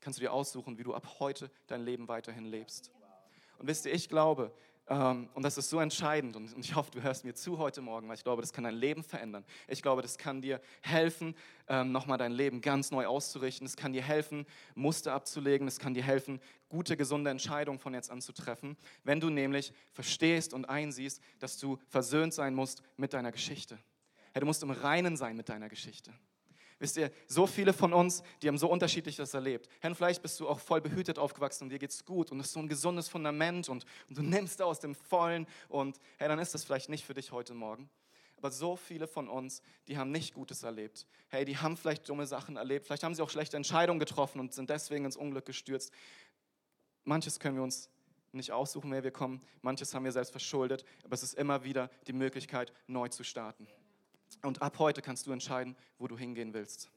kannst 0.00 0.18
du 0.18 0.22
dir 0.22 0.32
aussuchen, 0.32 0.78
wie 0.78 0.84
du 0.84 0.94
ab 0.94 1.18
heute 1.20 1.50
dein 1.66 1.84
Leben 1.84 2.08
weiterhin 2.08 2.44
lebst. 2.44 2.90
Und 3.58 3.66
wisst 3.66 3.86
ihr, 3.86 3.92
ich 3.92 4.08
glaube, 4.08 4.52
ähm, 4.88 5.28
und 5.34 5.42
das 5.42 5.58
ist 5.58 5.68
so 5.68 5.80
entscheidend 5.80 6.36
und 6.36 6.56
ich 6.58 6.74
hoffe, 6.76 6.92
du 6.92 7.02
hörst 7.02 7.24
mir 7.24 7.34
zu 7.34 7.58
heute 7.58 7.80
Morgen, 7.80 8.08
weil 8.08 8.14
ich 8.14 8.22
glaube, 8.22 8.40
das 8.40 8.52
kann 8.52 8.64
dein 8.64 8.74
Leben 8.74 9.02
verändern. 9.02 9.44
Ich 9.66 9.82
glaube, 9.82 10.00
das 10.00 10.16
kann 10.16 10.40
dir 10.40 10.60
helfen, 10.82 11.34
ähm, 11.66 11.90
nochmal 11.90 12.18
dein 12.18 12.30
Leben 12.30 12.60
ganz 12.60 12.92
neu 12.92 13.06
auszurichten. 13.06 13.66
Es 13.66 13.76
kann 13.76 13.92
dir 13.92 14.02
helfen, 14.02 14.46
Muster 14.76 15.12
abzulegen. 15.12 15.66
Es 15.66 15.80
kann 15.80 15.94
dir 15.94 16.04
helfen, 16.04 16.40
gute, 16.68 16.96
gesunde 16.96 17.30
Entscheidungen 17.30 17.80
von 17.80 17.94
jetzt 17.94 18.10
an 18.10 18.20
zu 18.20 18.32
treffen, 18.32 18.76
wenn 19.02 19.18
du 19.18 19.28
nämlich 19.28 19.72
verstehst 19.92 20.54
und 20.54 20.66
einsiehst, 20.66 21.20
dass 21.40 21.58
du 21.58 21.78
versöhnt 21.88 22.32
sein 22.32 22.54
musst 22.54 22.82
mit 22.96 23.12
deiner 23.12 23.32
Geschichte. 23.32 23.78
du 24.34 24.46
musst 24.46 24.62
im 24.62 24.70
Reinen 24.70 25.16
sein 25.16 25.36
mit 25.36 25.48
deiner 25.48 25.68
Geschichte. 25.68 26.12
Wisst 26.78 26.98
ihr, 26.98 27.10
so 27.26 27.46
viele 27.46 27.72
von 27.72 27.94
uns, 27.94 28.22
die 28.42 28.48
haben 28.48 28.58
so 28.58 28.68
unterschiedlich 28.68 29.16
das 29.16 29.32
erlebt. 29.32 29.68
Herr, 29.80 29.94
vielleicht 29.94 30.20
bist 30.20 30.38
du 30.40 30.48
auch 30.48 30.60
voll 30.60 30.82
behütet 30.82 31.18
aufgewachsen 31.18 31.64
und 31.64 31.70
dir 31.70 31.78
geht's 31.78 32.04
gut 32.04 32.30
und 32.30 32.40
es 32.40 32.46
ist 32.46 32.52
so 32.52 32.60
ein 32.60 32.68
gesundes 32.68 33.08
Fundament 33.08 33.68
und, 33.70 33.86
und 34.08 34.18
du 34.18 34.22
nimmst 34.22 34.60
aus 34.60 34.78
dem 34.80 34.94
Vollen 34.94 35.46
und 35.68 35.98
hey, 36.18 36.28
dann 36.28 36.38
ist 36.38 36.54
das 36.54 36.64
vielleicht 36.64 36.90
nicht 36.90 37.06
für 37.06 37.14
dich 37.14 37.32
heute 37.32 37.54
Morgen. 37.54 37.88
Aber 38.36 38.50
so 38.50 38.76
viele 38.76 39.06
von 39.06 39.28
uns, 39.28 39.62
die 39.88 39.96
haben 39.96 40.10
nicht 40.10 40.34
Gutes 40.34 40.62
erlebt. 40.62 41.06
Hey, 41.28 41.46
die 41.46 41.56
haben 41.56 41.78
vielleicht 41.78 42.06
dumme 42.06 42.26
Sachen 42.26 42.58
erlebt, 42.58 42.86
vielleicht 42.86 43.04
haben 43.04 43.14
sie 43.14 43.22
auch 43.22 43.30
schlechte 43.30 43.56
Entscheidungen 43.56 43.98
getroffen 43.98 44.38
und 44.40 44.52
sind 44.52 44.68
deswegen 44.68 45.06
ins 45.06 45.16
Unglück 45.16 45.46
gestürzt. 45.46 45.92
Manches 47.04 47.40
können 47.40 47.56
wir 47.56 47.62
uns 47.62 47.88
nicht 48.32 48.52
aussuchen, 48.52 48.90
wer 48.92 49.02
wir 49.02 49.12
kommen, 49.12 49.40
manches 49.62 49.94
haben 49.94 50.04
wir 50.04 50.12
selbst 50.12 50.30
verschuldet, 50.30 50.84
aber 51.04 51.14
es 51.14 51.22
ist 51.22 51.34
immer 51.34 51.64
wieder 51.64 51.88
die 52.06 52.12
Möglichkeit, 52.12 52.70
neu 52.86 53.08
zu 53.08 53.24
starten. 53.24 53.66
Und 54.42 54.62
ab 54.62 54.78
heute 54.78 55.02
kannst 55.02 55.26
du 55.26 55.32
entscheiden, 55.32 55.76
wo 55.98 56.06
du 56.06 56.16
hingehen 56.16 56.54
willst. 56.54 56.90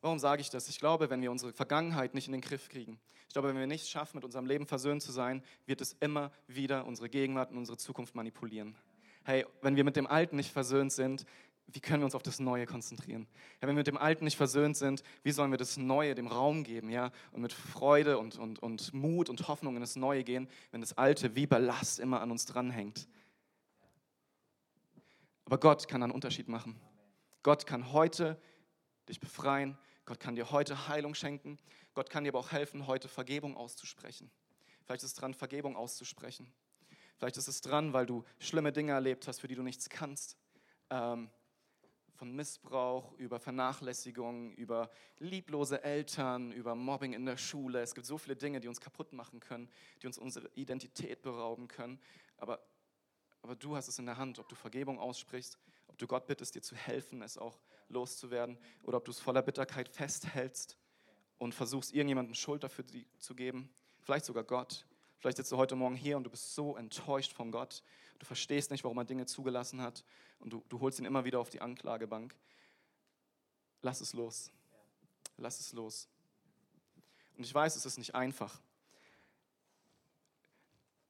Warum 0.00 0.18
sage 0.18 0.42
ich 0.42 0.50
das? 0.50 0.68
Ich 0.68 0.80
glaube, 0.80 1.10
wenn 1.10 1.22
wir 1.22 1.30
unsere 1.30 1.52
Vergangenheit 1.52 2.14
nicht 2.14 2.26
in 2.26 2.32
den 2.32 2.40
Griff 2.40 2.68
kriegen, 2.68 2.98
ich 3.28 3.34
glaube, 3.34 3.48
wenn 3.48 3.56
wir 3.56 3.66
nicht 3.66 3.88
schaffen, 3.88 4.18
mit 4.18 4.24
unserem 4.24 4.44
Leben 4.44 4.66
versöhnt 4.66 5.02
zu 5.02 5.10
sein, 5.10 5.42
wird 5.64 5.80
es 5.80 5.96
immer 6.00 6.30
wieder 6.48 6.84
unsere 6.84 7.08
Gegenwart 7.08 7.50
und 7.50 7.56
unsere 7.56 7.78
Zukunft 7.78 8.14
manipulieren. 8.14 8.76
Hey, 9.24 9.46
wenn 9.62 9.74
wir 9.76 9.84
mit 9.84 9.96
dem 9.96 10.06
Alten 10.06 10.36
nicht 10.36 10.52
versöhnt 10.52 10.92
sind, 10.92 11.24
wie 11.68 11.80
können 11.80 12.02
wir 12.02 12.04
uns 12.04 12.14
auf 12.14 12.22
das 12.22 12.40
Neue 12.40 12.66
konzentrieren? 12.66 13.26
Ja, 13.60 13.68
wenn 13.68 13.76
wir 13.76 13.80
mit 13.80 13.86
dem 13.86 13.96
Alten 13.96 14.24
nicht 14.24 14.36
versöhnt 14.36 14.76
sind, 14.76 15.02
wie 15.22 15.30
sollen 15.30 15.50
wir 15.50 15.56
das 15.56 15.76
Neue 15.76 16.14
dem 16.14 16.26
Raum 16.26 16.64
geben? 16.64 16.90
Ja? 16.90 17.10
Und 17.30 17.40
mit 17.40 17.52
Freude 17.52 18.18
und, 18.18 18.36
und, 18.38 18.58
und 18.58 18.92
Mut 18.92 19.30
und 19.30 19.48
Hoffnung 19.48 19.76
in 19.76 19.80
das 19.80 19.96
Neue 19.96 20.24
gehen, 20.24 20.48
wenn 20.70 20.80
das 20.80 20.98
Alte 20.98 21.34
wie 21.34 21.46
Ballast 21.46 22.00
immer 22.00 22.20
an 22.20 22.30
uns 22.30 22.44
dranhängt. 22.44 23.08
Aber 25.44 25.58
Gott 25.58 25.88
kann 25.88 26.02
einen 26.02 26.12
Unterschied 26.12 26.48
machen. 26.48 26.80
Gott 27.42 27.66
kann 27.66 27.92
heute 27.92 28.40
dich 29.08 29.20
befreien. 29.20 29.76
Gott 30.04 30.20
kann 30.20 30.34
dir 30.34 30.50
heute 30.50 30.88
Heilung 30.88 31.14
schenken. 31.14 31.58
Gott 31.94 32.10
kann 32.10 32.24
dir 32.24 32.30
aber 32.30 32.40
auch 32.40 32.52
helfen, 32.52 32.86
heute 32.86 33.08
Vergebung 33.08 33.56
auszusprechen. 33.56 34.30
Vielleicht 34.84 35.02
ist 35.02 35.10
es 35.10 35.14
dran, 35.14 35.34
Vergebung 35.34 35.76
auszusprechen. 35.76 36.52
Vielleicht 37.16 37.36
ist 37.36 37.48
es 37.48 37.60
dran, 37.60 37.92
weil 37.92 38.06
du 38.06 38.24
schlimme 38.38 38.72
Dinge 38.72 38.92
erlebt 38.92 39.28
hast, 39.28 39.40
für 39.40 39.48
die 39.48 39.54
du 39.54 39.62
nichts 39.62 39.88
kannst. 39.88 40.36
Ähm, 40.90 41.30
von 42.14 42.34
Missbrauch, 42.36 43.12
über 43.18 43.40
Vernachlässigung, 43.40 44.52
über 44.54 44.90
lieblose 45.18 45.82
Eltern, 45.82 46.52
über 46.52 46.74
Mobbing 46.74 47.14
in 47.14 47.26
der 47.26 47.36
Schule. 47.36 47.80
Es 47.80 47.94
gibt 47.94 48.06
so 48.06 48.16
viele 48.16 48.36
Dinge, 48.36 48.60
die 48.60 48.68
uns 48.68 48.80
kaputt 48.80 49.12
machen 49.12 49.40
können, 49.40 49.68
die 50.00 50.06
uns 50.06 50.18
unsere 50.18 50.48
Identität 50.54 51.22
berauben 51.22 51.66
können. 51.66 52.00
Aber, 52.36 52.60
aber 53.42 53.56
du 53.56 53.76
hast 53.76 53.88
es 53.88 53.98
in 53.98 54.06
der 54.06 54.16
Hand, 54.16 54.38
ob 54.38 54.48
du 54.48 54.54
Vergebung 54.54 54.98
aussprichst, 54.98 55.58
ob 55.88 55.98
du 55.98 56.06
Gott 56.06 56.26
bittest, 56.26 56.54
dir 56.54 56.62
zu 56.62 56.76
helfen, 56.76 57.22
es 57.22 57.36
auch 57.36 57.60
loszuwerden, 57.88 58.56
oder 58.84 58.98
ob 58.98 59.04
du 59.04 59.10
es 59.10 59.18
voller 59.18 59.42
Bitterkeit 59.42 59.88
festhältst 59.88 60.78
und 61.38 61.54
versuchst, 61.54 61.92
irgendjemandem 61.92 62.34
Schuld 62.34 62.62
dafür 62.62 62.84
zu 63.18 63.34
geben. 63.34 63.68
Vielleicht 64.00 64.24
sogar 64.24 64.44
Gott. 64.44 64.86
Vielleicht 65.18 65.36
sitzt 65.36 65.52
du 65.52 65.56
heute 65.56 65.76
Morgen 65.76 65.96
hier 65.96 66.16
und 66.16 66.24
du 66.24 66.30
bist 66.30 66.54
so 66.54 66.76
enttäuscht 66.76 67.32
von 67.32 67.50
Gott. 67.50 67.82
Du 68.18 68.26
verstehst 68.26 68.70
nicht, 68.70 68.84
warum 68.84 68.98
er 68.98 69.04
Dinge 69.04 69.26
zugelassen 69.26 69.82
hat 69.82 70.04
und 70.38 70.52
du, 70.52 70.64
du 70.68 70.80
holst 70.80 70.98
ihn 70.98 71.04
immer 71.04 71.24
wieder 71.24 71.40
auf 71.40 71.50
die 71.50 71.60
Anklagebank. 71.60 72.34
Lass 73.82 74.00
es 74.00 74.12
los. 74.12 74.50
Lass 75.36 75.58
es 75.58 75.72
los. 75.72 76.08
Und 77.36 77.44
ich 77.44 77.52
weiß, 77.52 77.74
es 77.74 77.86
ist 77.86 77.98
nicht 77.98 78.14
einfach. 78.14 78.60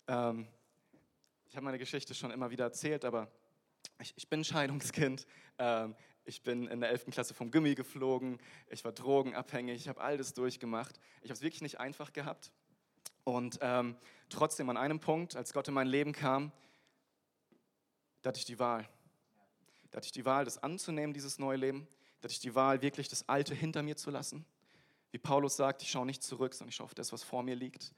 Ähm, 0.09 0.47
ich 1.53 1.57
habe 1.57 1.67
meine 1.67 1.79
Geschichte 1.79 2.15
schon 2.15 2.31
immer 2.31 2.51
wieder 2.51 2.65
erzählt, 2.65 3.05
aber 3.05 3.31
ich, 4.01 4.15
ich 4.17 4.27
bin 4.31 4.43
Scheidungskind. 4.43 5.27
Ähm, 5.59 5.95
ich 6.25 6.43
bin 6.43 6.67
in 6.67 6.81
der 6.81 6.89
11. 6.89 7.11
Klasse 7.11 7.35
vom 7.35 7.51
Gummi 7.51 7.75
geflogen. 7.75 8.39
Ich 8.71 8.87
war 8.87 8.93
drogenabhängig. 8.93 9.83
Ich 9.83 9.87
habe 9.87 10.01
all 10.01 10.17
das 10.17 10.33
durchgemacht. 10.33 10.99
Ich 11.21 11.25
habe 11.25 11.35
es 11.35 11.43
wirklich 11.43 11.61
nicht 11.61 11.79
einfach 11.79 12.15
gehabt. 12.15 12.53
Und 13.25 13.59
ähm, 13.61 13.99
trotzdem 14.31 14.71
an 14.71 14.79
einem 14.79 14.99
Punkt, 14.99 15.37
als 15.37 15.53
Gott 15.53 15.69
in 15.69 15.75
mein 15.75 15.89
Leben 15.89 16.13
kam, 16.13 16.53
da 18.23 18.29
hatte 18.29 18.39
ich 18.39 18.47
die 18.47 18.59
Wahl. 18.59 18.89
Da 19.91 19.99
hatte 19.99 20.07
ich 20.07 20.13
die 20.13 20.25
Wahl, 20.25 20.47
das 20.47 20.57
anzunehmen, 20.63 21.13
dieses 21.13 21.39
neue 21.39 21.59
Leben. 21.59 21.87
Da 22.21 22.29
hatte 22.29 22.33
ich 22.33 22.41
die 22.41 22.55
Wahl, 22.55 22.81
wirklich 22.81 23.11
das 23.11 23.29
Alte 23.29 23.55
hinter 23.55 23.83
mir 23.83 23.99
zu 23.99 24.11
lassen. 24.11 24.47
Wie 25.11 25.19
Paulus 25.19 25.57
sagt, 25.57 25.83
ich 25.83 25.91
schaue 25.91 26.07
nicht 26.07 26.23
zurück, 26.23 26.55
sondern 26.55 26.71
ich 26.71 26.77
schaue 26.77 26.87
auf 26.87 26.95
das, 26.95 27.13
was 27.13 27.23
vor 27.23 27.43
mir 27.43 27.57
liegt. 27.57 27.93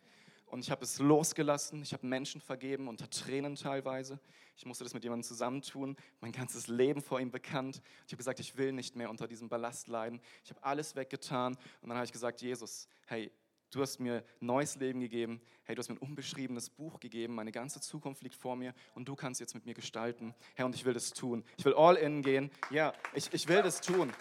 Und 0.47 0.61
ich 0.61 0.71
habe 0.71 0.85
es 0.85 0.99
losgelassen. 0.99 1.83
Ich 1.83 1.93
habe 1.93 2.07
Menschen 2.07 2.41
vergeben, 2.41 2.89
unter 2.89 3.09
Tränen 3.11 3.57
teilweise. 3.57 4.21
Ich 4.57 4.67
musste 4.67 4.85
das 4.85 4.95
mit 4.95 5.03
jemandem 5.03 5.27
zusammentun. 5.27 5.97
Mein 6.21 6.33
ganzes 6.33 6.69
Leben 6.69 7.03
vor 7.03 7.21
ihm 7.21 7.31
bekannt. 7.31 7.83
Ich 8.07 8.13
habe 8.13 8.19
gesagt, 8.19 8.41
ich 8.41 8.57
will 8.57 8.73
nicht 8.73 8.95
mehr 8.95 9.11
unter 9.11 9.27
diesem 9.27 9.49
Ballast 9.49 9.89
leiden. 9.89 10.21
Ich 10.45 10.51
habe 10.51 10.63
alles 10.63 10.95
weggetan. 10.95 11.57
Und 11.81 11.89
dann 11.89 11.97
habe 11.97 12.07
ich 12.07 12.13
gesagt, 12.13 12.41
Jesus, 12.41 12.89
hey, 13.07 13.33
Du 13.75 13.83
hast 13.83 13.99
mir 13.99 14.23
neues 14.39 14.77
Leben 14.77 15.01
gegeben. 15.01 15.41
Hey, 15.65 15.75
du 15.75 15.81
hast 15.81 15.89
mir 15.89 15.97
ein 15.97 15.99
unbeschriebenes 15.99 16.71
Buch 16.71 17.01
gegeben. 17.01 17.35
Meine 17.35 17.51
ganze 17.51 17.81
Zukunft 17.81 18.23
liegt 18.23 18.37
vor 18.37 18.55
mir 18.55 18.73
und 18.95 19.09
du 19.09 19.17
kannst 19.17 19.41
jetzt 19.41 19.53
mit 19.53 19.67
mir 19.67 19.75
gestalten. 19.75 20.33
Herr, 20.55 20.67
und 20.67 20.77
ich 20.77 20.85
will 20.85 20.95
das 20.95 21.11
tun. 21.11 21.45
Ich 21.57 21.65
will 21.65 21.75
all 21.75 21.97
in 21.97 22.23
gehen. 22.23 22.53
Ja, 22.71 22.93
ich, 23.15 23.33
ich 23.33 23.49
will 23.49 23.63
das 23.63 23.81
tun. 23.81 24.13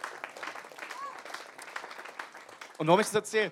Und 2.79 2.87
warum 2.87 2.99
ich 2.99 3.05
das 3.05 3.13
erzähle? 3.13 3.51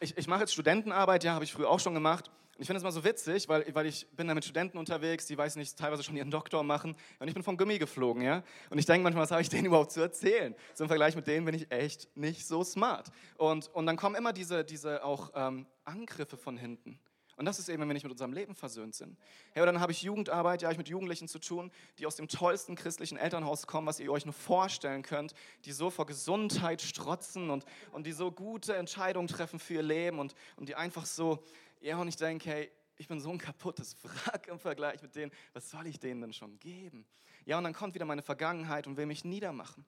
Ich, 0.00 0.16
ich 0.16 0.26
mache 0.28 0.40
jetzt 0.40 0.52
Studentenarbeit, 0.52 1.24
ja, 1.24 1.34
habe 1.34 1.44
ich 1.44 1.52
früher 1.52 1.68
auch 1.68 1.80
schon 1.80 1.94
gemacht. 1.94 2.30
Und 2.58 2.62
ich 2.62 2.66
finde 2.66 2.78
es 2.78 2.84
mal 2.84 2.90
so 2.90 3.04
witzig, 3.04 3.48
weil, 3.48 3.64
weil 3.72 3.86
ich 3.86 4.06
bin 4.16 4.26
da 4.26 4.34
mit 4.34 4.44
Studenten 4.44 4.78
unterwegs, 4.78 5.26
die, 5.26 5.38
weiß 5.38 5.56
nicht, 5.56 5.76
teilweise 5.78 6.02
schon 6.02 6.16
ihren 6.16 6.30
Doktor 6.30 6.62
machen. 6.64 6.96
Und 7.20 7.28
ich 7.28 7.34
bin 7.34 7.44
vom 7.44 7.56
Gummi 7.56 7.78
geflogen, 7.78 8.22
ja. 8.22 8.42
Und 8.70 8.78
ich 8.78 8.86
denke 8.86 9.04
manchmal, 9.04 9.22
was 9.22 9.30
habe 9.30 9.42
ich 9.42 9.48
denen 9.48 9.66
überhaupt 9.66 9.92
zu 9.92 10.00
erzählen? 10.00 10.54
So 10.74 10.84
im 10.84 10.88
Vergleich 10.88 11.14
mit 11.14 11.26
denen 11.26 11.44
bin 11.46 11.54
ich 11.54 11.70
echt 11.70 12.08
nicht 12.16 12.46
so 12.46 12.64
smart. 12.64 13.10
Und, 13.36 13.68
und 13.74 13.86
dann 13.86 13.96
kommen 13.96 14.16
immer 14.16 14.32
diese, 14.32 14.64
diese 14.64 15.04
auch 15.04 15.30
ähm, 15.34 15.66
Angriffe 15.84 16.36
von 16.36 16.56
hinten. 16.56 16.98
Und 17.38 17.44
das 17.44 17.60
ist 17.60 17.68
eben, 17.68 17.80
wenn 17.80 17.88
wir 17.88 17.94
nicht 17.94 18.02
mit 18.02 18.10
unserem 18.10 18.32
Leben 18.32 18.56
versöhnt 18.56 18.96
sind. 18.96 19.16
Ja, 19.54 19.62
aber 19.62 19.66
dann 19.66 19.80
habe 19.80 19.92
ich 19.92 20.02
Jugendarbeit, 20.02 20.60
ja, 20.60 20.66
habe 20.66 20.72
ich 20.72 20.78
mit 20.78 20.88
Jugendlichen 20.88 21.28
zu 21.28 21.38
tun, 21.38 21.70
die 21.98 22.04
aus 22.04 22.16
dem 22.16 22.26
tollsten 22.26 22.74
christlichen 22.74 23.16
Elternhaus 23.16 23.68
kommen, 23.68 23.86
was 23.86 24.00
ihr 24.00 24.10
euch 24.10 24.24
nur 24.24 24.34
vorstellen 24.34 25.02
könnt, 25.02 25.34
die 25.64 25.70
so 25.70 25.88
vor 25.88 26.04
Gesundheit 26.06 26.82
strotzen 26.82 27.50
und, 27.50 27.64
und 27.92 28.06
die 28.06 28.12
so 28.12 28.32
gute 28.32 28.74
Entscheidungen 28.74 29.28
treffen 29.28 29.60
für 29.60 29.74
ihr 29.74 29.82
Leben 29.82 30.18
und, 30.18 30.34
und 30.56 30.68
die 30.68 30.74
einfach 30.74 31.06
so, 31.06 31.44
ja, 31.80 31.96
und 31.98 32.08
ich 32.08 32.16
denke, 32.16 32.50
hey, 32.50 32.70
ich 32.96 33.06
bin 33.06 33.20
so 33.20 33.30
ein 33.30 33.38
kaputtes 33.38 33.96
Wrack 34.02 34.48
im 34.48 34.58
Vergleich 34.58 35.00
mit 35.00 35.14
denen, 35.14 35.30
was 35.52 35.70
soll 35.70 35.86
ich 35.86 36.00
denen 36.00 36.20
denn 36.20 36.32
schon 36.32 36.58
geben? 36.58 37.06
Ja, 37.46 37.56
und 37.56 37.62
dann 37.62 37.72
kommt 37.72 37.94
wieder 37.94 38.04
meine 38.04 38.22
Vergangenheit 38.22 38.88
und 38.88 38.96
will 38.96 39.06
mich 39.06 39.24
niedermachen. 39.24 39.86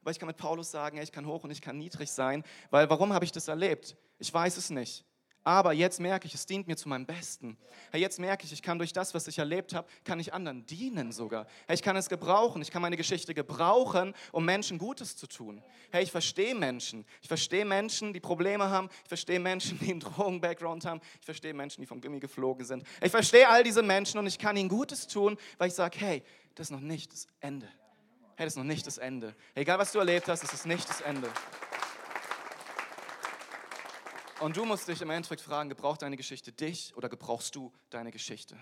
Aber 0.00 0.10
ich 0.10 0.18
kann 0.18 0.26
mit 0.26 0.36
Paulus 0.36 0.72
sagen, 0.72 0.96
ja, 0.96 1.02
ich 1.04 1.12
kann 1.12 1.26
hoch 1.26 1.44
und 1.44 1.52
ich 1.52 1.62
kann 1.62 1.78
niedrig 1.78 2.10
sein, 2.10 2.42
weil 2.70 2.90
warum 2.90 3.12
habe 3.12 3.24
ich 3.24 3.30
das 3.30 3.46
erlebt? 3.46 3.96
Ich 4.18 4.34
weiß 4.34 4.56
es 4.56 4.70
nicht. 4.70 5.04
Aber 5.48 5.72
jetzt 5.72 5.98
merke 5.98 6.26
ich, 6.26 6.34
es 6.34 6.44
dient 6.44 6.68
mir 6.68 6.76
zu 6.76 6.90
meinem 6.90 7.06
Besten. 7.06 7.56
Hey, 7.90 8.02
jetzt 8.02 8.18
merke 8.18 8.44
ich, 8.44 8.52
ich 8.52 8.60
kann 8.60 8.76
durch 8.76 8.92
das, 8.92 9.14
was 9.14 9.26
ich 9.28 9.38
erlebt 9.38 9.72
habe, 9.72 9.88
kann 10.04 10.20
ich 10.20 10.34
anderen 10.34 10.66
dienen 10.66 11.10
sogar. 11.10 11.46
Hey, 11.66 11.74
ich 11.74 11.80
kann 11.80 11.96
es 11.96 12.10
gebrauchen, 12.10 12.60
ich 12.60 12.70
kann 12.70 12.82
meine 12.82 12.98
Geschichte 12.98 13.32
gebrauchen, 13.32 14.12
um 14.30 14.44
Menschen 14.44 14.76
Gutes 14.76 15.16
zu 15.16 15.26
tun. 15.26 15.62
Hey, 15.90 16.02
ich 16.02 16.10
verstehe 16.10 16.54
Menschen. 16.54 17.06
Ich 17.22 17.28
verstehe 17.28 17.64
Menschen, 17.64 18.12
die 18.12 18.20
Probleme 18.20 18.68
haben. 18.68 18.90
Ich 19.04 19.08
verstehe 19.08 19.40
Menschen, 19.40 19.78
die 19.78 19.90
einen 19.90 20.00
Drogen-Background 20.00 20.84
haben. 20.84 21.00
Ich 21.18 21.24
verstehe 21.24 21.54
Menschen, 21.54 21.80
die 21.80 21.86
vom 21.86 22.02
Gummi 22.02 22.20
geflogen 22.20 22.66
sind. 22.66 22.84
Ich 23.00 23.10
verstehe 23.10 23.48
all 23.48 23.64
diese 23.64 23.82
Menschen 23.82 24.18
und 24.18 24.26
ich 24.26 24.38
kann 24.38 24.54
ihnen 24.54 24.68
Gutes 24.68 25.06
tun, 25.06 25.38
weil 25.56 25.68
ich 25.68 25.74
sage, 25.74 25.96
hey, 25.98 26.22
das 26.56 26.66
ist 26.66 26.72
noch 26.72 26.80
nicht 26.80 27.10
das 27.10 27.26
Ende. 27.40 27.68
Hey, 28.36 28.44
das 28.44 28.52
ist 28.52 28.58
noch 28.58 28.64
nicht 28.64 28.86
das 28.86 28.98
Ende. 28.98 29.34
Egal, 29.54 29.78
was 29.78 29.92
du 29.92 29.98
erlebt 29.98 30.28
hast, 30.28 30.42
das 30.42 30.52
ist 30.52 30.66
nicht 30.66 30.86
das 30.86 31.00
Ende. 31.00 31.30
Und 34.40 34.56
du 34.56 34.64
musst 34.64 34.86
dich 34.86 35.02
im 35.02 35.10
Endeffekt 35.10 35.40
fragen, 35.40 35.68
gebraucht 35.68 36.02
deine 36.02 36.16
Geschichte 36.16 36.52
dich 36.52 36.96
oder 36.96 37.08
gebrauchst 37.08 37.56
du 37.56 37.72
deine 37.90 38.12
Geschichte? 38.12 38.56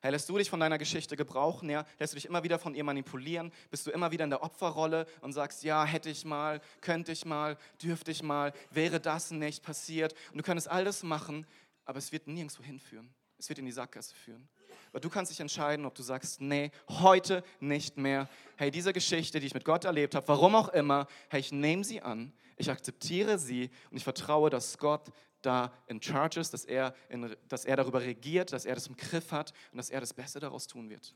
Hey, 0.00 0.10
lässt 0.10 0.28
du 0.28 0.36
dich 0.36 0.50
von 0.50 0.58
deiner 0.58 0.78
Geschichte 0.78 1.16
gebrauchen? 1.16 1.70
Ja? 1.70 1.86
Lässt 2.00 2.12
du 2.12 2.16
dich 2.16 2.26
immer 2.26 2.42
wieder 2.42 2.58
von 2.58 2.74
ihr 2.74 2.82
manipulieren? 2.82 3.52
Bist 3.70 3.86
du 3.86 3.92
immer 3.92 4.10
wieder 4.10 4.24
in 4.24 4.30
der 4.30 4.42
Opferrolle 4.42 5.06
und 5.20 5.32
sagst, 5.32 5.62
ja, 5.62 5.84
hätte 5.84 6.10
ich 6.10 6.24
mal, 6.24 6.60
könnte 6.80 7.12
ich 7.12 7.24
mal, 7.24 7.56
dürfte 7.80 8.10
ich 8.10 8.24
mal, 8.24 8.52
wäre 8.72 8.98
das 8.98 9.30
nicht 9.30 9.62
passiert? 9.62 10.12
Und 10.32 10.38
du 10.38 10.42
könntest 10.42 10.68
alles 10.68 11.04
machen, 11.04 11.46
aber 11.84 11.98
es 11.98 12.10
wird 12.10 12.26
nirgendwo 12.26 12.64
hinführen. 12.64 13.14
Es 13.38 13.48
wird 13.48 13.60
in 13.60 13.66
die 13.66 13.72
Sackgasse 13.72 14.14
führen. 14.14 14.48
Aber 14.90 15.00
du 15.00 15.08
kannst 15.08 15.30
dich 15.30 15.40
entscheiden, 15.40 15.86
ob 15.86 15.94
du 15.94 16.02
sagst, 16.02 16.40
nee, 16.40 16.72
heute 16.88 17.44
nicht 17.60 17.96
mehr. 17.96 18.28
Hey, 18.56 18.72
diese 18.72 18.92
Geschichte, 18.92 19.38
die 19.38 19.46
ich 19.46 19.54
mit 19.54 19.64
Gott 19.64 19.84
erlebt 19.84 20.16
habe, 20.16 20.26
warum 20.26 20.56
auch 20.56 20.70
immer, 20.70 21.06
hey, 21.28 21.40
ich 21.40 21.52
nehme 21.52 21.84
sie 21.84 22.02
an, 22.02 22.32
ich 22.56 22.70
akzeptiere 22.70 23.38
sie 23.38 23.70
und 23.90 23.96
ich 23.96 24.04
vertraue, 24.04 24.50
dass 24.50 24.78
Gott 24.78 25.12
da 25.42 25.72
in 25.86 26.02
charge 26.02 26.40
ist, 26.40 26.52
dass 26.52 26.64
er, 26.64 26.94
in, 27.08 27.36
dass 27.48 27.64
er 27.64 27.76
darüber 27.76 28.00
regiert, 28.00 28.52
dass 28.52 28.64
er 28.64 28.74
das 28.74 28.86
im 28.86 28.96
Griff 28.96 29.30
hat 29.32 29.52
und 29.70 29.78
dass 29.78 29.90
er 29.90 30.00
das 30.00 30.12
Beste 30.12 30.40
daraus 30.40 30.66
tun 30.66 30.88
wird. 30.90 31.14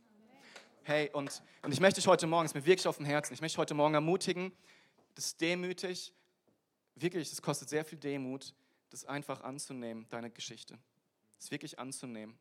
Hey, 0.83 1.11
und, 1.13 1.43
und 1.63 1.73
ich 1.73 1.81
möchte 1.81 2.01
dich 2.01 2.07
heute 2.07 2.27
Morgen, 2.27 2.47
es 2.47 2.53
ist 2.53 2.55
mir 2.55 2.67
wirklich 2.67 2.87
auf 2.87 2.97
dem 2.97 3.07
Herzen, 3.07 3.35
ich 3.35 3.41
möchte 3.41 3.59
heute 3.59 3.75
Morgen 3.75 3.95
ermutigen, 3.95 4.53
das 5.15 5.37
demütig, 5.37 6.13
wirklich, 6.95 7.31
es 7.31 7.43
kostet 7.43 7.69
sehr 7.69 7.85
viel 7.85 7.99
Demut, 7.99 8.55
das 8.91 9.05
einfach 9.05 9.43
anzunehmen, 9.43 10.07
deine 10.09 10.31
Geschichte. 10.31 10.79
Das 11.39 11.51
wirklich 11.51 11.79
anzunehmen. 11.79 12.39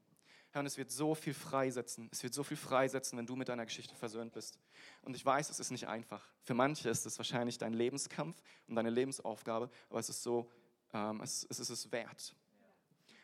Herr, 0.52 0.62
und 0.62 0.66
es 0.66 0.78
wird 0.78 0.92
so 0.92 1.14
viel 1.14 1.34
freisetzen. 1.34 2.10
Es 2.12 2.24
wird 2.24 2.34
so 2.34 2.44
viel 2.44 2.58
freisetzen, 2.58 3.18
wenn 3.18 3.28
du 3.28 3.36
mit 3.36 3.50
deiner 3.50 3.66
Geschichte 3.66 3.96
versöhnt 3.96 4.34
bist. 4.34 4.60
Und 5.04 5.16
ich 5.16 5.24
weiß, 5.24 5.50
es 5.50 5.60
ist 5.60 5.70
nicht 5.70 5.88
einfach. 5.88 6.28
Für 6.42 6.56
manche 6.56 6.90
ist 6.90 7.06
es 7.06 7.18
wahrscheinlich 7.20 7.58
dein 7.58 7.74
Lebenskampf 7.74 8.42
und 8.68 8.76
deine 8.76 8.90
Lebensaufgabe, 8.90 9.70
aber 9.90 10.00
es 10.00 10.10
ist 10.10 10.24
so, 10.24 10.52
ähm, 10.94 11.22
es, 11.22 11.46
es 11.50 11.60
ist 11.60 11.70
es 11.70 11.92
wert. 11.92 12.36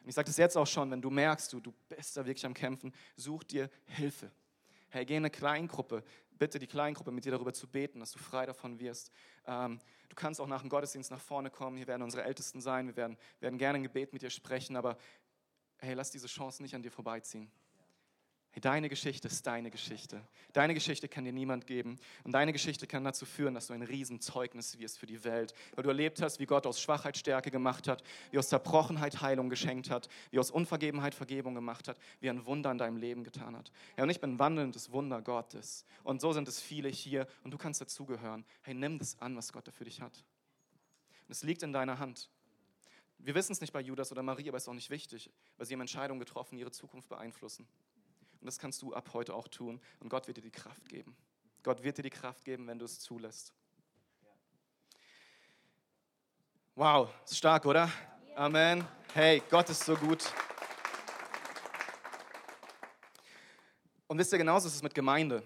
Und 0.03 0.09
ich 0.09 0.15
sage 0.15 0.27
das 0.27 0.37
jetzt 0.37 0.55
auch 0.55 0.67
schon, 0.67 0.91
wenn 0.91 1.01
du 1.01 1.09
merkst, 1.09 1.51
du, 1.51 1.59
du 1.59 1.73
bist 1.89 2.15
da 2.15 2.23
wirklich 2.23 2.45
am 2.45 2.53
Kämpfen, 2.53 2.93
such 3.15 3.43
dir 3.43 3.71
Hilfe. 3.85 4.31
Hey, 4.89 5.03
geh 5.03 5.15
in 5.15 5.21
eine 5.21 5.31
Kleingruppe, 5.31 6.03
bitte 6.37 6.59
die 6.59 6.67
Kleingruppe 6.67 7.11
mit 7.11 7.25
dir 7.25 7.31
darüber 7.31 7.53
zu 7.53 7.67
beten, 7.67 7.99
dass 7.99 8.11
du 8.11 8.19
frei 8.19 8.45
davon 8.45 8.79
wirst. 8.79 9.11
Ähm, 9.47 9.79
du 10.09 10.15
kannst 10.15 10.39
auch 10.39 10.47
nach 10.47 10.61
dem 10.61 10.69
Gottesdienst 10.69 11.09
nach 11.09 11.19
vorne 11.19 11.49
kommen, 11.49 11.77
hier 11.77 11.87
werden 11.87 12.03
unsere 12.03 12.23
Ältesten 12.23 12.61
sein, 12.61 12.85
wir 12.85 12.95
werden, 12.95 13.17
werden 13.39 13.57
gerne 13.57 13.79
ein 13.79 13.83
Gebet 13.83 14.13
mit 14.13 14.21
dir 14.21 14.29
sprechen, 14.29 14.75
aber 14.75 14.97
hey, 15.85 15.93
lass 15.93 16.11
diese 16.11 16.27
Chance 16.27 16.61
nicht 16.61 16.75
an 16.75 16.81
dir 16.81 16.91
vorbeiziehen. 16.91 17.49
Deine 18.61 18.87
Geschichte 18.87 19.27
ist 19.27 19.45
deine 19.45 19.69
Geschichte. 19.69 20.21
Deine 20.53 20.73
Geschichte 20.73 21.09
kann 21.09 21.25
dir 21.25 21.33
niemand 21.33 21.67
geben. 21.67 21.99
Und 22.23 22.31
deine 22.31 22.53
Geschichte 22.53 22.87
kann 22.87 23.03
dazu 23.03 23.25
führen, 23.25 23.53
dass 23.53 23.67
du 23.67 23.73
ein 23.73 23.81
Riesenzeugnis 23.81 24.79
wirst 24.79 24.97
für 24.97 25.07
die 25.07 25.25
Welt. 25.25 25.53
Weil 25.75 25.83
du 25.83 25.89
erlebt 25.89 26.21
hast, 26.21 26.39
wie 26.39 26.45
Gott 26.45 26.65
aus 26.65 26.79
Schwachheit 26.79 27.17
Stärke 27.17 27.51
gemacht 27.51 27.89
hat, 27.89 28.01
wie 28.31 28.37
aus 28.37 28.47
Zerbrochenheit 28.47 29.21
Heilung 29.21 29.49
geschenkt 29.49 29.89
hat, 29.89 30.07
wie 30.31 30.39
aus 30.39 30.51
Unvergebenheit 30.51 31.13
Vergebung 31.13 31.53
gemacht 31.53 31.89
hat, 31.89 31.97
wie 32.21 32.29
ein 32.29 32.45
Wunder 32.45 32.71
in 32.71 32.77
deinem 32.77 32.95
Leben 32.95 33.25
getan 33.25 33.57
hat. 33.57 33.71
Ja, 33.97 34.03
und 34.03 34.09
ich 34.09 34.21
bin 34.21 34.39
wandelndes 34.39 34.91
Wunder 34.91 35.21
Gottes. 35.21 35.83
Und 36.03 36.21
so 36.21 36.31
sind 36.31 36.47
es 36.47 36.61
viele 36.61 36.87
hier 36.87 37.27
und 37.43 37.51
du 37.51 37.57
kannst 37.57 37.81
dazugehören. 37.81 38.45
Hey, 38.61 38.73
nimm 38.73 38.99
das 38.99 39.19
an, 39.19 39.35
was 39.35 39.51
Gott 39.51 39.67
da 39.67 39.71
für 39.71 39.83
dich 39.83 39.99
hat. 39.99 40.23
Und 41.27 41.31
es 41.31 41.43
liegt 41.43 41.61
in 41.61 41.73
deiner 41.73 41.99
Hand. 41.99 42.29
Wir 43.25 43.33
wissen 43.33 43.53
es 43.53 43.59
nicht 43.59 43.73
bei 43.73 43.81
Judas 43.81 44.11
oder 44.11 44.21
Marie, 44.21 44.47
aber 44.49 44.57
es 44.57 44.65
ist 44.65 44.69
auch 44.69 44.73
nicht 44.75 44.91
wichtig, 44.91 45.31
weil 45.57 45.65
sie 45.65 45.73
haben 45.73 45.81
Entscheidungen 45.81 46.19
getroffen, 46.19 46.57
die 46.57 46.61
ihre 46.61 46.69
Zukunft 46.69 47.09
beeinflussen. 47.09 47.67
Und 48.39 48.45
das 48.45 48.59
kannst 48.59 48.83
du 48.83 48.93
ab 48.93 49.09
heute 49.13 49.33
auch 49.33 49.47
tun. 49.47 49.81
Und 49.99 50.09
Gott 50.09 50.27
wird 50.27 50.37
dir 50.37 50.43
die 50.43 50.51
Kraft 50.51 50.87
geben. 50.87 51.17
Gott 51.63 51.81
wird 51.81 51.97
dir 51.97 52.03
die 52.03 52.11
Kraft 52.11 52.45
geben, 52.45 52.67
wenn 52.67 52.77
du 52.77 52.85
es 52.85 52.99
zulässt. 52.99 53.51
Wow, 56.75 57.09
ist 57.23 57.35
stark, 57.35 57.65
oder? 57.65 57.91
Amen. 58.35 58.87
Hey, 59.15 59.41
Gott 59.49 59.71
ist 59.71 59.83
so 59.83 59.95
gut. 59.95 60.31
Und 64.05 64.19
wisst 64.19 64.31
ihr, 64.33 64.37
genauso 64.37 64.67
ist 64.67 64.75
es 64.75 64.83
mit 64.83 64.93
Gemeinde. 64.93 65.41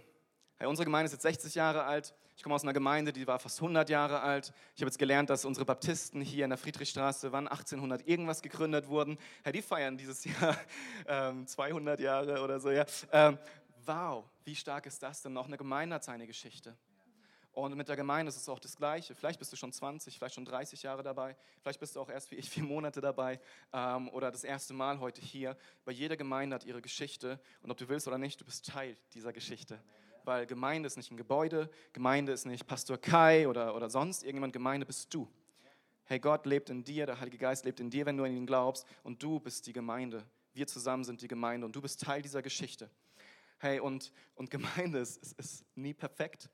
Hey, 0.57 0.67
unsere 0.67 0.83
Gemeinde 0.83 1.05
ist 1.05 1.13
jetzt 1.13 1.21
60 1.21 1.55
Jahre 1.55 1.85
alt. 1.85 2.13
Ich 2.39 2.43
komme 2.43 2.55
aus 2.55 2.63
einer 2.63 2.71
Gemeinde, 2.71 3.11
die 3.11 3.27
war 3.27 3.37
fast 3.37 3.59
100 3.59 3.89
Jahre 3.89 4.21
alt. 4.21 4.53
Ich 4.73 4.81
habe 4.81 4.87
jetzt 4.87 4.97
gelernt, 4.97 5.29
dass 5.29 5.43
unsere 5.43 5.65
Baptisten 5.65 6.21
hier 6.21 6.45
in 6.45 6.49
der 6.49 6.57
Friedrichstraße, 6.57 7.33
wann 7.33 7.49
1800 7.49 8.07
irgendwas 8.07 8.41
gegründet 8.41 8.87
wurden. 8.87 9.17
Hey, 9.43 9.51
die 9.51 9.61
feiern 9.61 9.97
dieses 9.97 10.23
Jahr 10.23 10.57
ähm, 11.05 11.45
200 11.45 11.99
Jahre 11.99 12.41
oder 12.41 12.61
so. 12.61 12.71
Ja. 12.71 12.85
Ähm, 13.11 13.37
wow, 13.85 14.23
wie 14.45 14.55
stark 14.55 14.85
ist 14.85 15.03
das 15.03 15.21
denn? 15.21 15.33
Noch 15.33 15.47
eine 15.47 15.57
Gemeinde 15.57 15.95
hat 15.95 16.05
seine 16.05 16.27
Geschichte. 16.27 16.77
Und 17.51 17.75
mit 17.75 17.89
der 17.89 17.97
Gemeinde 17.97 18.29
ist 18.29 18.37
es 18.37 18.47
auch 18.47 18.59
das 18.59 18.77
Gleiche. 18.77 19.15
Vielleicht 19.15 19.39
bist 19.39 19.51
du 19.51 19.57
schon 19.57 19.73
20, 19.73 20.17
vielleicht 20.17 20.35
schon 20.35 20.45
30 20.45 20.81
Jahre 20.81 21.03
dabei. 21.03 21.35
Vielleicht 21.61 21.81
bist 21.81 21.97
du 21.97 21.99
auch 21.99 22.09
erst 22.09 22.31
wie 22.31 22.35
ich 22.35 22.49
vier 22.49 22.63
Monate 22.63 23.01
dabei 23.01 23.41
ähm, 23.73 24.07
oder 24.11 24.31
das 24.31 24.45
erste 24.45 24.73
Mal 24.73 25.01
heute 25.01 25.19
hier. 25.19 25.57
Weil 25.83 25.95
jede 25.95 26.15
Gemeinde 26.15 26.55
hat 26.55 26.63
ihre 26.63 26.81
Geschichte. 26.81 27.41
Und 27.63 27.69
ob 27.69 27.75
du 27.75 27.89
willst 27.89 28.07
oder 28.07 28.17
nicht, 28.17 28.39
du 28.39 28.45
bist 28.45 28.65
Teil 28.65 28.95
dieser 29.13 29.33
Geschichte 29.33 29.77
weil 30.29 30.45
Gemeinde 30.45 30.85
ist 30.85 30.95
nicht 30.95 31.09
ein 31.09 31.17
Gebäude, 31.17 31.71
Gemeinde 31.91 32.31
ist 32.31 32.45
nicht 32.45 32.67
Pastor 32.67 32.99
Kai 32.99 33.47
oder, 33.47 33.75
oder 33.75 33.89
sonst 33.89 34.21
irgendjemand, 34.21 34.53
Gemeinde 34.53 34.85
bist 34.85 35.11
du. 35.11 35.27
Hey, 36.05 36.19
Gott 36.19 36.45
lebt 36.45 36.69
in 36.69 36.83
dir, 36.83 37.07
der 37.07 37.19
Heilige 37.19 37.39
Geist 37.39 37.65
lebt 37.65 37.79
in 37.79 37.89
dir, 37.89 38.05
wenn 38.05 38.15
du 38.15 38.23
an 38.23 38.31
ihn 38.31 38.45
glaubst 38.45 38.85
und 39.01 39.23
du 39.23 39.39
bist 39.39 39.65
die 39.65 39.73
Gemeinde. 39.73 40.23
Wir 40.53 40.67
zusammen 40.67 41.03
sind 41.03 41.23
die 41.23 41.27
Gemeinde 41.27 41.65
und 41.65 41.75
du 41.75 41.81
bist 41.81 42.01
Teil 42.01 42.21
dieser 42.21 42.43
Geschichte. 42.43 42.91
Hey, 43.57 43.79
und, 43.79 44.11
und 44.35 44.51
Gemeinde 44.51 44.99
ist, 44.99 45.17
ist, 45.17 45.39
ist 45.39 45.65
nie 45.75 45.95
perfekt. 45.95 46.47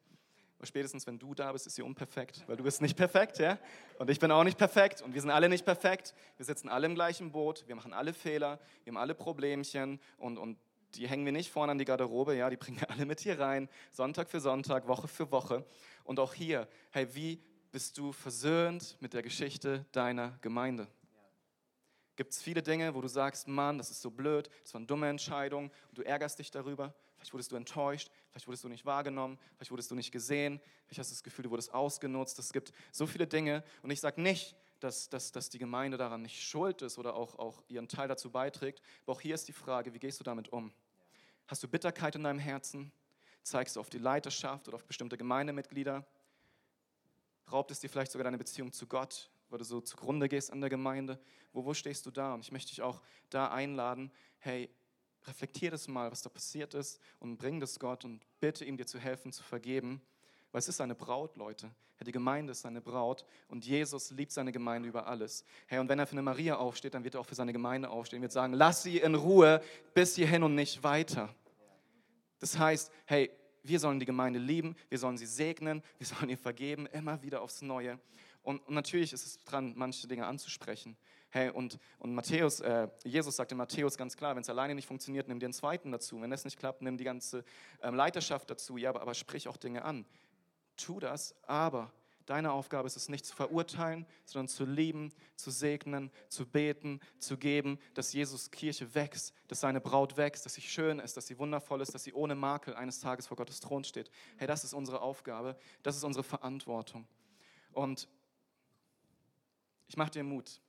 Spätestens, 0.63 1.05
wenn 1.05 1.19
du 1.19 1.33
da 1.33 1.51
bist, 1.51 1.67
ist 1.67 1.75
sie 1.75 1.81
unperfekt, 1.81 2.45
weil 2.47 2.55
du 2.55 2.63
bist 2.63 2.81
nicht 2.81 2.95
perfekt, 2.95 3.39
ja? 3.39 3.59
Und 3.99 4.09
ich 4.09 4.19
bin 4.19 4.31
auch 4.31 4.45
nicht 4.45 4.57
perfekt 4.57 5.01
und 5.01 5.13
wir 5.13 5.19
sind 5.19 5.31
alle 5.31 5.49
nicht 5.49 5.65
perfekt. 5.65 6.15
Wir 6.37 6.45
sitzen 6.45 6.69
alle 6.69 6.85
im 6.85 6.95
gleichen 6.95 7.33
Boot, 7.33 7.65
wir 7.67 7.75
machen 7.75 7.91
alle 7.91 8.13
Fehler, 8.13 8.57
wir 8.85 8.91
haben 8.91 8.97
alle 8.97 9.15
Problemchen 9.15 9.99
und, 10.17 10.37
und 10.37 10.57
die 10.97 11.07
hängen 11.07 11.25
wir 11.25 11.31
nicht 11.31 11.51
vorne 11.51 11.71
an 11.71 11.77
die 11.77 11.85
Garderobe, 11.85 12.35
ja, 12.35 12.49
die 12.49 12.57
bringen 12.57 12.79
wir 12.79 12.89
alle 12.91 13.05
mit 13.05 13.19
hier 13.19 13.39
rein, 13.39 13.69
Sonntag 13.91 14.29
für 14.29 14.39
Sonntag, 14.39 14.87
Woche 14.87 15.07
für 15.07 15.31
Woche. 15.31 15.65
Und 16.03 16.19
auch 16.19 16.33
hier, 16.33 16.67
hey, 16.91 17.07
wie 17.13 17.41
bist 17.71 17.97
du 17.97 18.11
versöhnt 18.11 18.97
mit 18.99 19.13
der 19.13 19.21
Geschichte 19.21 19.85
deiner 19.91 20.37
Gemeinde? 20.41 20.87
Gibt 22.15 22.31
es 22.31 22.41
viele 22.41 22.63
Dinge, 22.63 22.95
wo 22.95 23.01
du 23.01 23.09
sagst, 23.09 23.47
Mann, 23.47 23.77
das 23.77 23.91
ist 23.91 24.01
so 24.01 24.09
blöd, 24.09 24.49
das 24.63 24.73
war 24.73 24.79
eine 24.79 24.87
dumme 24.87 25.09
Entscheidung 25.09 25.69
und 25.89 25.97
du 25.97 26.01
ärgerst 26.01 26.39
dich 26.39 26.49
darüber? 26.49 26.93
Vielleicht 27.17 27.33
wurdest 27.33 27.51
du 27.51 27.55
enttäuscht, 27.55 28.09
vielleicht 28.29 28.47
wurdest 28.47 28.63
du 28.63 28.69
nicht 28.69 28.85
wahrgenommen, 28.85 29.37
vielleicht 29.55 29.71
wurdest 29.71 29.91
du 29.91 29.95
nicht 29.95 30.11
gesehen, 30.11 30.61
vielleicht 30.85 30.99
hast 30.99 31.11
du 31.11 31.15
das 31.15 31.23
Gefühl, 31.23 31.43
du 31.43 31.49
wurdest 31.49 31.73
ausgenutzt. 31.73 32.39
Es 32.39 32.53
gibt 32.53 32.71
so 32.91 33.05
viele 33.05 33.27
Dinge 33.27 33.63
und 33.81 33.91
ich 33.91 33.99
sage 33.99 34.21
nicht, 34.21 34.55
dass, 34.79 35.09
dass, 35.09 35.31
dass 35.31 35.49
die 35.49 35.57
Gemeinde 35.57 35.97
daran 35.97 36.21
nicht 36.21 36.41
schuld 36.41 36.81
ist 36.81 36.97
oder 36.97 37.15
auch, 37.15 37.37
auch 37.39 37.63
ihren 37.67 37.87
Teil 37.87 38.07
dazu 38.07 38.31
beiträgt, 38.31 38.81
aber 39.03 39.13
auch 39.13 39.21
hier 39.21 39.35
ist 39.35 39.47
die 39.47 39.53
Frage, 39.53 39.93
wie 39.93 39.99
gehst 39.99 40.19
du 40.19 40.23
damit 40.23 40.49
um? 40.49 40.73
Hast 41.47 41.61
du 41.61 41.67
Bitterkeit 41.67 42.15
in 42.15 42.23
deinem 42.23 42.39
Herzen? 42.39 42.91
Zeigst 43.43 43.75
du 43.75 43.79
auf 43.79 43.91
die 43.91 43.99
Leiterschaft 43.99 44.67
oder 44.67 44.75
auf 44.75 44.85
bestimmte 44.85 45.17
Gemeindemitglieder? 45.17 46.03
Raubt 47.51 47.69
es 47.69 47.79
dir 47.79 47.89
vielleicht 47.89 48.11
sogar 48.11 48.23
deine 48.23 48.39
Beziehung 48.39 48.71
zu 48.71 48.87
Gott, 48.87 49.29
weil 49.49 49.59
du 49.59 49.65
so 49.65 49.79
zugrunde 49.79 50.27
gehst 50.27 50.51
an 50.51 50.59
der 50.59 50.71
Gemeinde? 50.71 51.19
Wo, 51.53 51.63
wo 51.63 51.75
stehst 51.75 52.05
du 52.07 52.11
da? 52.11 52.33
Und 52.33 52.41
ich 52.41 52.51
möchte 52.51 52.69
dich 52.69 52.81
auch 52.81 53.03
da 53.29 53.51
einladen, 53.51 54.11
hey, 54.39 54.71
reflektier 55.25 55.69
das 55.69 55.87
mal, 55.87 56.11
was 56.11 56.23
da 56.23 56.29
passiert 56.29 56.73
ist 56.73 56.99
und 57.19 57.37
bring 57.37 57.59
das 57.59 57.77
Gott 57.77 58.05
und 58.05 58.25
bitte 58.39 58.65
ihm 58.65 58.77
dir 58.77 58.87
zu 58.87 58.97
helfen, 58.97 59.31
zu 59.31 59.43
vergeben. 59.43 60.01
Weil 60.55 60.59
es 60.59 60.69
ist 60.69 60.77
seine 60.77 60.95
Braut, 60.95 61.35
Leute. 61.35 61.69
Die 61.99 62.13
Gemeinde 62.13 62.51
ist 62.51 62.61
seine 62.61 62.79
Braut 62.79 63.25
und 63.49 63.65
Jesus 63.65 64.11
liebt 64.11 64.31
seine 64.31 64.53
Gemeinde 64.53 64.87
über 64.87 65.05
alles. 65.05 65.43
Hey, 65.67 65.79
und 65.79 65.89
wenn 65.89 65.99
er 65.99 66.07
für 66.07 66.13
eine 66.13 66.21
Maria 66.21 66.55
aufsteht, 66.55 66.93
dann 66.93 67.03
wird 67.03 67.15
er 67.15 67.19
auch 67.19 67.25
für 67.25 67.35
seine 67.35 67.51
Gemeinde 67.51 67.89
aufstehen. 67.89 68.19
Er 68.19 68.21
wird 68.21 68.31
sagen, 68.31 68.53
lass 68.53 68.81
sie 68.81 68.99
in 68.99 69.15
Ruhe 69.15 69.61
bis 69.93 70.15
hierhin 70.15 70.43
und 70.43 70.55
nicht 70.55 70.81
weiter. 70.81 71.27
Das 72.39 72.57
heißt, 72.57 72.89
hey, 73.03 73.31
wir 73.63 73.81
sollen 73.81 73.99
die 73.99 74.05
Gemeinde 74.05 74.39
lieben, 74.39 74.77
wir 74.87 74.97
sollen 74.97 75.17
sie 75.17 75.25
segnen, 75.25 75.83
wir 75.97 76.07
sollen 76.07 76.29
ihr 76.29 76.37
vergeben, 76.37 76.85
immer 76.85 77.21
wieder 77.21 77.41
aufs 77.41 77.61
Neue. 77.61 77.99
Und, 78.41 78.65
und 78.65 78.75
natürlich 78.75 79.11
ist 79.11 79.25
es 79.25 79.43
dran, 79.43 79.73
manche 79.75 80.07
Dinge 80.07 80.25
anzusprechen. 80.25 80.95
Hey, 81.31 81.49
und, 81.49 81.79
und 81.99 82.15
Matthäus, 82.15 82.61
äh, 82.61 82.87
Jesus 83.03 83.35
sagt 83.35 83.51
in 83.51 83.57
Matthäus 83.57 83.97
ganz 83.97 84.15
klar, 84.15 84.37
wenn 84.37 84.41
es 84.43 84.49
alleine 84.49 84.73
nicht 84.73 84.87
funktioniert, 84.87 85.27
nimm 85.27 85.37
einen 85.41 85.51
zweiten 85.51 85.91
dazu. 85.91 86.21
Wenn 86.21 86.29
das 86.29 86.45
nicht 86.45 86.57
klappt, 86.57 86.81
nimm 86.81 86.95
die 86.95 87.03
ganze 87.03 87.43
ähm, 87.81 87.93
Leiterschaft 87.95 88.49
dazu. 88.49 88.77
Ja, 88.77 88.91
aber, 88.91 89.01
aber 89.01 89.13
sprich 89.13 89.49
auch 89.49 89.57
Dinge 89.57 89.83
an 89.83 90.05
tu 90.75 90.99
das, 90.99 91.35
aber 91.43 91.91
deine 92.25 92.51
Aufgabe 92.51 92.87
ist 92.87 92.97
es 92.97 93.09
nicht 93.09 93.25
zu 93.25 93.35
verurteilen, 93.35 94.05
sondern 94.25 94.47
zu 94.47 94.65
lieben, 94.65 95.13
zu 95.35 95.51
segnen, 95.51 96.11
zu 96.29 96.45
beten, 96.45 96.99
zu 97.19 97.37
geben, 97.37 97.79
dass 97.93 98.13
Jesus 98.13 98.51
Kirche 98.51 98.95
wächst, 98.95 99.33
dass 99.47 99.59
seine 99.59 99.81
Braut 99.81 100.17
wächst, 100.17 100.45
dass 100.45 100.55
sie 100.55 100.61
schön 100.61 100.99
ist, 100.99 101.17
dass 101.17 101.27
sie 101.27 101.37
wundervoll 101.37 101.81
ist, 101.81 101.93
dass 101.93 102.03
sie 102.03 102.13
ohne 102.13 102.35
Makel 102.35 102.75
eines 102.75 102.99
Tages 102.99 103.27
vor 103.27 103.37
Gottes 103.37 103.59
Thron 103.59 103.83
steht. 103.83 104.09
Hey, 104.37 104.47
das 104.47 104.63
ist 104.63 104.73
unsere 104.73 105.01
Aufgabe, 105.01 105.57
das 105.83 105.95
ist 105.95 106.03
unsere 106.03 106.23
Verantwortung. 106.23 107.07
Und 107.73 108.07
ich 109.87 109.97
mache 109.97 110.11
dir 110.11 110.23
Mut. 110.23 110.61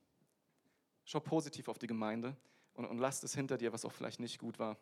Schau 1.05 1.19
positiv 1.19 1.69
auf 1.69 1.79
die 1.79 1.87
Gemeinde 1.87 2.35
und, 2.73 2.85
und 2.85 2.99
lass 2.99 3.23
es 3.23 3.33
hinter 3.33 3.57
dir, 3.57 3.73
was 3.73 3.85
auch 3.85 3.93
vielleicht 3.93 4.19
nicht 4.19 4.39
gut 4.39 4.59
war. 4.59 4.77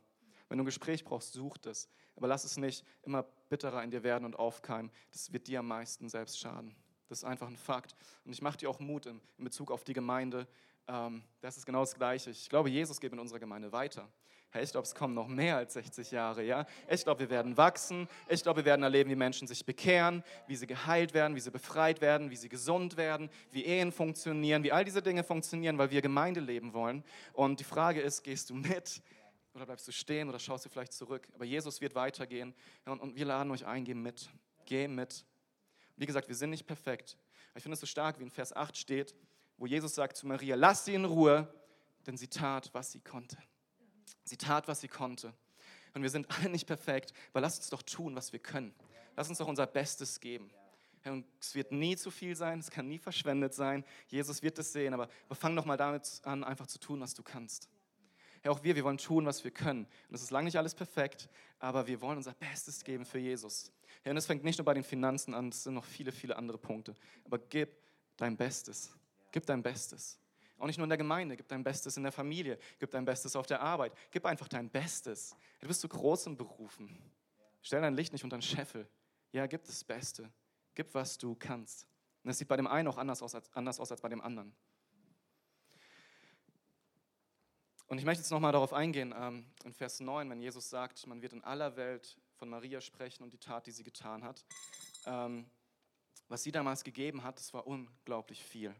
Wenn 0.49 0.57
du 0.57 0.63
ein 0.63 0.65
Gespräch 0.65 1.03
brauchst, 1.03 1.33
such 1.33 1.57
das. 1.57 1.89
Aber 2.15 2.27
lass 2.27 2.43
es 2.43 2.57
nicht 2.57 2.85
immer 3.03 3.23
bitterer 3.49 3.83
in 3.83 3.91
dir 3.91 4.03
werden 4.03 4.25
und 4.25 4.37
aufkeimen. 4.37 4.91
Das 5.11 5.33
wird 5.33 5.47
dir 5.47 5.59
am 5.59 5.67
meisten 5.67 6.09
selbst 6.09 6.39
schaden. 6.39 6.75
Das 7.09 7.19
ist 7.19 7.23
einfach 7.23 7.47
ein 7.47 7.57
Fakt. 7.57 7.95
Und 8.23 8.31
ich 8.31 8.41
mache 8.41 8.57
dir 8.57 8.69
auch 8.69 8.79
Mut 8.79 9.05
in, 9.05 9.21
in 9.37 9.43
Bezug 9.43 9.71
auf 9.71 9.83
die 9.83 9.93
Gemeinde. 9.93 10.47
Ähm, 10.87 11.23
das 11.41 11.57
ist 11.57 11.65
genau 11.65 11.81
das 11.81 11.95
Gleiche. 11.95 12.29
Ich 12.29 12.49
glaube, 12.49 12.69
Jesus 12.69 12.99
geht 12.99 13.13
in 13.13 13.19
unserer 13.19 13.39
Gemeinde 13.39 13.71
weiter. 13.71 14.07
Hey, 14.55 14.63
ich 14.63 14.71
glaube, 14.71 14.87
es 14.87 14.95
kommen 14.95 15.13
noch 15.13 15.27
mehr 15.27 15.57
als 15.57 15.73
60 15.73 16.11
Jahre. 16.11 16.41
Ja? 16.41 16.65
Ich 16.89 17.03
glaube, 17.03 17.19
wir 17.19 17.29
werden 17.29 17.57
wachsen. 17.57 18.07
Ich 18.29 18.41
glaube, 18.41 18.61
wir 18.61 18.65
werden 18.65 18.83
erleben, 18.83 19.09
wie 19.09 19.15
Menschen 19.15 19.49
sich 19.49 19.65
bekehren, 19.65 20.23
wie 20.47 20.55
sie 20.55 20.65
geheilt 20.65 21.13
werden, 21.13 21.35
wie 21.35 21.41
sie 21.41 21.51
befreit 21.51 21.99
werden, 21.99 22.31
wie 22.31 22.37
sie 22.37 22.47
gesund 22.47 22.95
werden, 22.95 23.29
wie 23.51 23.65
Ehen 23.65 23.91
funktionieren, 23.91 24.63
wie 24.63 24.71
all 24.71 24.85
diese 24.85 25.01
Dinge 25.01 25.25
funktionieren, 25.25 25.77
weil 25.77 25.91
wir 25.91 26.01
Gemeinde 26.01 26.39
leben 26.39 26.73
wollen. 26.73 27.03
Und 27.33 27.59
die 27.59 27.65
Frage 27.65 27.99
ist, 27.99 28.23
gehst 28.23 28.49
du 28.49 28.53
mit? 28.53 29.01
Oder 29.55 29.65
bleibst 29.65 29.87
du 29.87 29.93
stehen 29.93 30.27
oder 30.27 30.37
schaust 30.37 30.65
du 30.65 30.69
vielleicht 30.69 30.91
zurück? 30.91 31.27
Aber 31.33 31.45
Jesus 31.45 31.79
wird 31.79 31.95
weitergehen 31.95 32.53
und, 32.85 32.99
und 32.99 33.15
wir 33.15 33.25
laden 33.25 33.49
euch 33.51 33.65
ein, 33.65 33.85
geh 33.85 33.93
mit. 33.93 34.29
Geh 34.65 34.87
mit. 34.89 35.25
Wie 35.95 36.05
gesagt, 36.05 36.27
wir 36.27 36.35
sind 36.35 36.49
nicht 36.49 36.67
perfekt. 36.67 37.17
ich 37.55 37.63
finde 37.63 37.75
es 37.75 37.79
so 37.79 37.85
stark, 37.85 38.19
wie 38.19 38.23
in 38.23 38.29
Vers 38.29 38.53
8 38.53 38.75
steht, 38.75 39.15
wo 39.57 39.65
Jesus 39.65 39.95
sagt 39.95 40.17
zu 40.17 40.27
Maria, 40.27 40.55
lass 40.55 40.83
sie 40.83 40.93
in 40.93 41.05
Ruhe, 41.05 41.47
denn 42.05 42.17
sie 42.17 42.27
tat, 42.27 42.69
was 42.73 42.91
sie 42.91 42.99
konnte. 42.99 43.37
Sie 44.25 44.35
tat, 44.35 44.67
was 44.67 44.81
sie 44.81 44.89
konnte. 44.89 45.33
Und 45.93 46.01
wir 46.01 46.09
sind 46.09 46.29
alle 46.37 46.49
nicht 46.49 46.67
perfekt, 46.67 47.13
aber 47.31 47.39
lass 47.39 47.57
uns 47.57 47.69
doch 47.69 47.81
tun, 47.81 48.13
was 48.13 48.33
wir 48.33 48.39
können. 48.39 48.75
Lass 49.15 49.29
uns 49.29 49.37
doch 49.37 49.47
unser 49.47 49.67
Bestes 49.67 50.19
geben. 50.19 50.51
Und 51.05 51.25
es 51.39 51.55
wird 51.55 51.71
nie 51.71 51.95
zu 51.95 52.11
viel 52.11 52.35
sein, 52.35 52.59
es 52.59 52.69
kann 52.69 52.89
nie 52.89 52.97
verschwendet 52.97 53.53
sein. 53.53 53.85
Jesus 54.07 54.41
wird 54.41 54.59
es 54.59 54.73
sehen, 54.73 54.93
aber, 54.93 55.07
aber 55.27 55.35
fang 55.35 55.55
doch 55.55 55.63
mal 55.63 55.77
damit 55.77 56.19
an, 56.23 56.43
einfach 56.43 56.67
zu 56.67 56.79
tun, 56.79 56.99
was 56.99 57.13
du 57.13 57.23
kannst. 57.23 57.69
Ja, 58.45 58.51
auch 58.51 58.63
wir, 58.63 58.75
wir 58.75 58.83
wollen 58.83 58.99
tun, 58.99 59.25
was 59.25 59.43
wir 59.43 59.49
können. 59.49 59.87
Und 60.07 60.13
es 60.13 60.21
ist 60.21 60.29
lange 60.29 60.45
nicht 60.45 60.57
alles 60.57 60.75
perfekt, 60.75 61.27
aber 61.57 61.87
wir 61.87 61.99
wollen 61.99 62.17
unser 62.17 62.33
Bestes 62.33 62.83
geben 62.83 63.03
für 63.03 63.17
Jesus. 63.17 63.71
Ja, 64.03 64.11
und 64.11 64.17
es 64.17 64.27
fängt 64.27 64.43
nicht 64.43 64.59
nur 64.59 64.65
bei 64.65 64.75
den 64.75 64.83
Finanzen 64.83 65.33
an, 65.33 65.49
es 65.49 65.63
sind 65.63 65.73
noch 65.73 65.83
viele, 65.83 66.11
viele 66.11 66.37
andere 66.37 66.59
Punkte. 66.59 66.93
Aber 67.23 67.39
gib 67.39 67.75
dein 68.17 68.37
Bestes. 68.37 68.91
Gib 69.31 69.47
dein 69.47 69.63
Bestes. 69.63 70.19
Auch 70.59 70.67
nicht 70.67 70.77
nur 70.77 70.85
in 70.85 70.89
der 70.89 70.97
Gemeinde, 70.99 71.35
gib 71.35 71.47
dein 71.47 71.63
Bestes 71.63 71.97
in 71.97 72.03
der 72.03 72.11
Familie, 72.11 72.59
gib 72.77 72.91
dein 72.91 73.03
Bestes 73.03 73.35
auf 73.35 73.47
der 73.47 73.61
Arbeit, 73.61 73.93
gib 74.11 74.25
einfach 74.27 74.47
dein 74.47 74.69
Bestes. 74.69 75.35
Du 75.59 75.67
bist 75.67 75.81
zu 75.81 75.89
großem 75.89 76.37
berufen. 76.37 76.95
Stell 77.63 77.81
dein 77.81 77.95
Licht 77.95 78.13
nicht 78.13 78.23
unter 78.23 78.37
den 78.37 78.43
Scheffel. 78.43 78.87
Ja, 79.31 79.47
gib 79.47 79.63
das 79.63 79.83
Beste. 79.83 80.31
Gib, 80.75 80.93
was 80.93 81.17
du 81.17 81.33
kannst. 81.33 81.87
Und 82.23 82.27
das 82.27 82.37
sieht 82.37 82.47
bei 82.47 82.57
dem 82.57 82.67
einen 82.67 82.87
auch 82.89 82.99
anders 82.99 83.23
aus 83.23 83.33
als, 83.33 83.51
anders 83.53 83.79
aus 83.79 83.89
als 83.91 84.01
bei 84.01 84.09
dem 84.09 84.21
anderen. 84.21 84.53
Und 87.87 87.99
ich 87.99 88.05
möchte 88.05 88.21
jetzt 88.21 88.31
nochmal 88.31 88.51
darauf 88.51 88.73
eingehen, 88.73 89.13
ähm, 89.15 89.45
in 89.63 89.73
Vers 89.73 89.99
9, 89.99 90.27
wenn 90.29 90.41
Jesus 90.41 90.69
sagt, 90.69 91.05
man 91.05 91.21
wird 91.21 91.33
in 91.33 91.43
aller 91.43 91.75
Welt 91.75 92.17
von 92.33 92.49
Maria 92.49 92.81
sprechen 92.81 93.23
und 93.23 93.31
die 93.31 93.37
Tat, 93.37 93.67
die 93.67 93.71
sie 93.71 93.83
getan 93.83 94.23
hat. 94.23 94.43
Ähm, 95.05 95.45
was 96.27 96.41
sie 96.41 96.51
damals 96.51 96.83
gegeben 96.83 97.23
hat, 97.23 97.37
das 97.37 97.53
war 97.53 97.67
unglaublich 97.67 98.43
viel. 98.43 98.75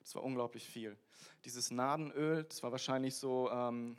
Das 0.00 0.16
war 0.16 0.24
unglaublich 0.24 0.66
viel. 0.66 0.98
Dieses 1.44 1.70
Nadenöl, 1.70 2.42
das 2.42 2.62
war 2.64 2.72
wahrscheinlich 2.72 3.14
so 3.14 3.50
ähm, 3.52 3.96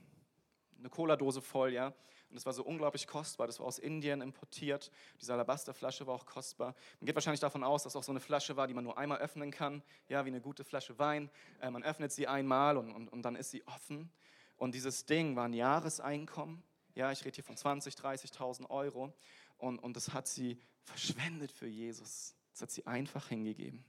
eine 0.78 0.90
Cola-Dose 0.90 1.42
voll, 1.42 1.72
ja. 1.72 1.94
Und 2.30 2.36
das 2.36 2.46
war 2.46 2.54
so 2.54 2.64
unglaublich 2.64 3.08
kostbar. 3.08 3.48
Das 3.48 3.60
war 3.60 3.66
aus 3.66 3.80
Indien 3.80 4.22
importiert. 4.22 4.92
Diese 5.20 5.34
Alabasterflasche 5.34 6.06
war 6.06 6.14
auch 6.14 6.26
kostbar. 6.26 6.76
Man 7.00 7.08
geht 7.08 7.16
wahrscheinlich 7.16 7.40
davon 7.40 7.64
aus, 7.64 7.84
dass 7.84 7.96
auch 7.96 8.04
so 8.04 8.12
eine 8.12 8.20
Flasche 8.20 8.56
war, 8.56 8.68
die 8.68 8.74
man 8.76 8.84
nur 8.84 8.98
einmal 8.98 9.18
öffnen 9.18 9.50
kann. 9.50 9.82
Ja, 10.08 10.26
wie 10.26 10.30
eine 10.30 10.42
gute 10.42 10.64
Flasche 10.64 11.00
Wein. 11.00 11.32
Äh, 11.60 11.72
man 11.72 11.84
öffnet 11.84 12.12
sie 12.12 12.28
einmal 12.28 12.78
und, 12.78 12.92
und, 12.92 13.08
und 13.10 13.24
dann 13.24 13.36
ist 13.36 13.50
sie 13.50 13.66
offen. 13.68 14.12
Und 14.58 14.76
dieses 14.76 15.06
Ding 15.06 15.36
war 15.36 15.46
ein 15.46 15.54
Jahreseinkommen. 15.54 16.62
Ja, 16.94 17.12
ich 17.12 17.26
rede 17.26 17.36
hier 17.36 17.44
von 17.44 17.58
20, 17.58 17.96
30.000 17.96 18.70
Euro. 18.70 19.14
Und, 19.58 19.80
und 19.80 19.96
das 19.96 20.14
hat 20.14 20.28
sie 20.28 20.60
verschwendet 20.84 21.52
für 21.52 21.68
Jesus. 21.68 22.36
Das 22.52 22.62
hat 22.62 22.72
sie 22.72 22.86
einfach 22.86 23.30
hingegeben. 23.30 23.84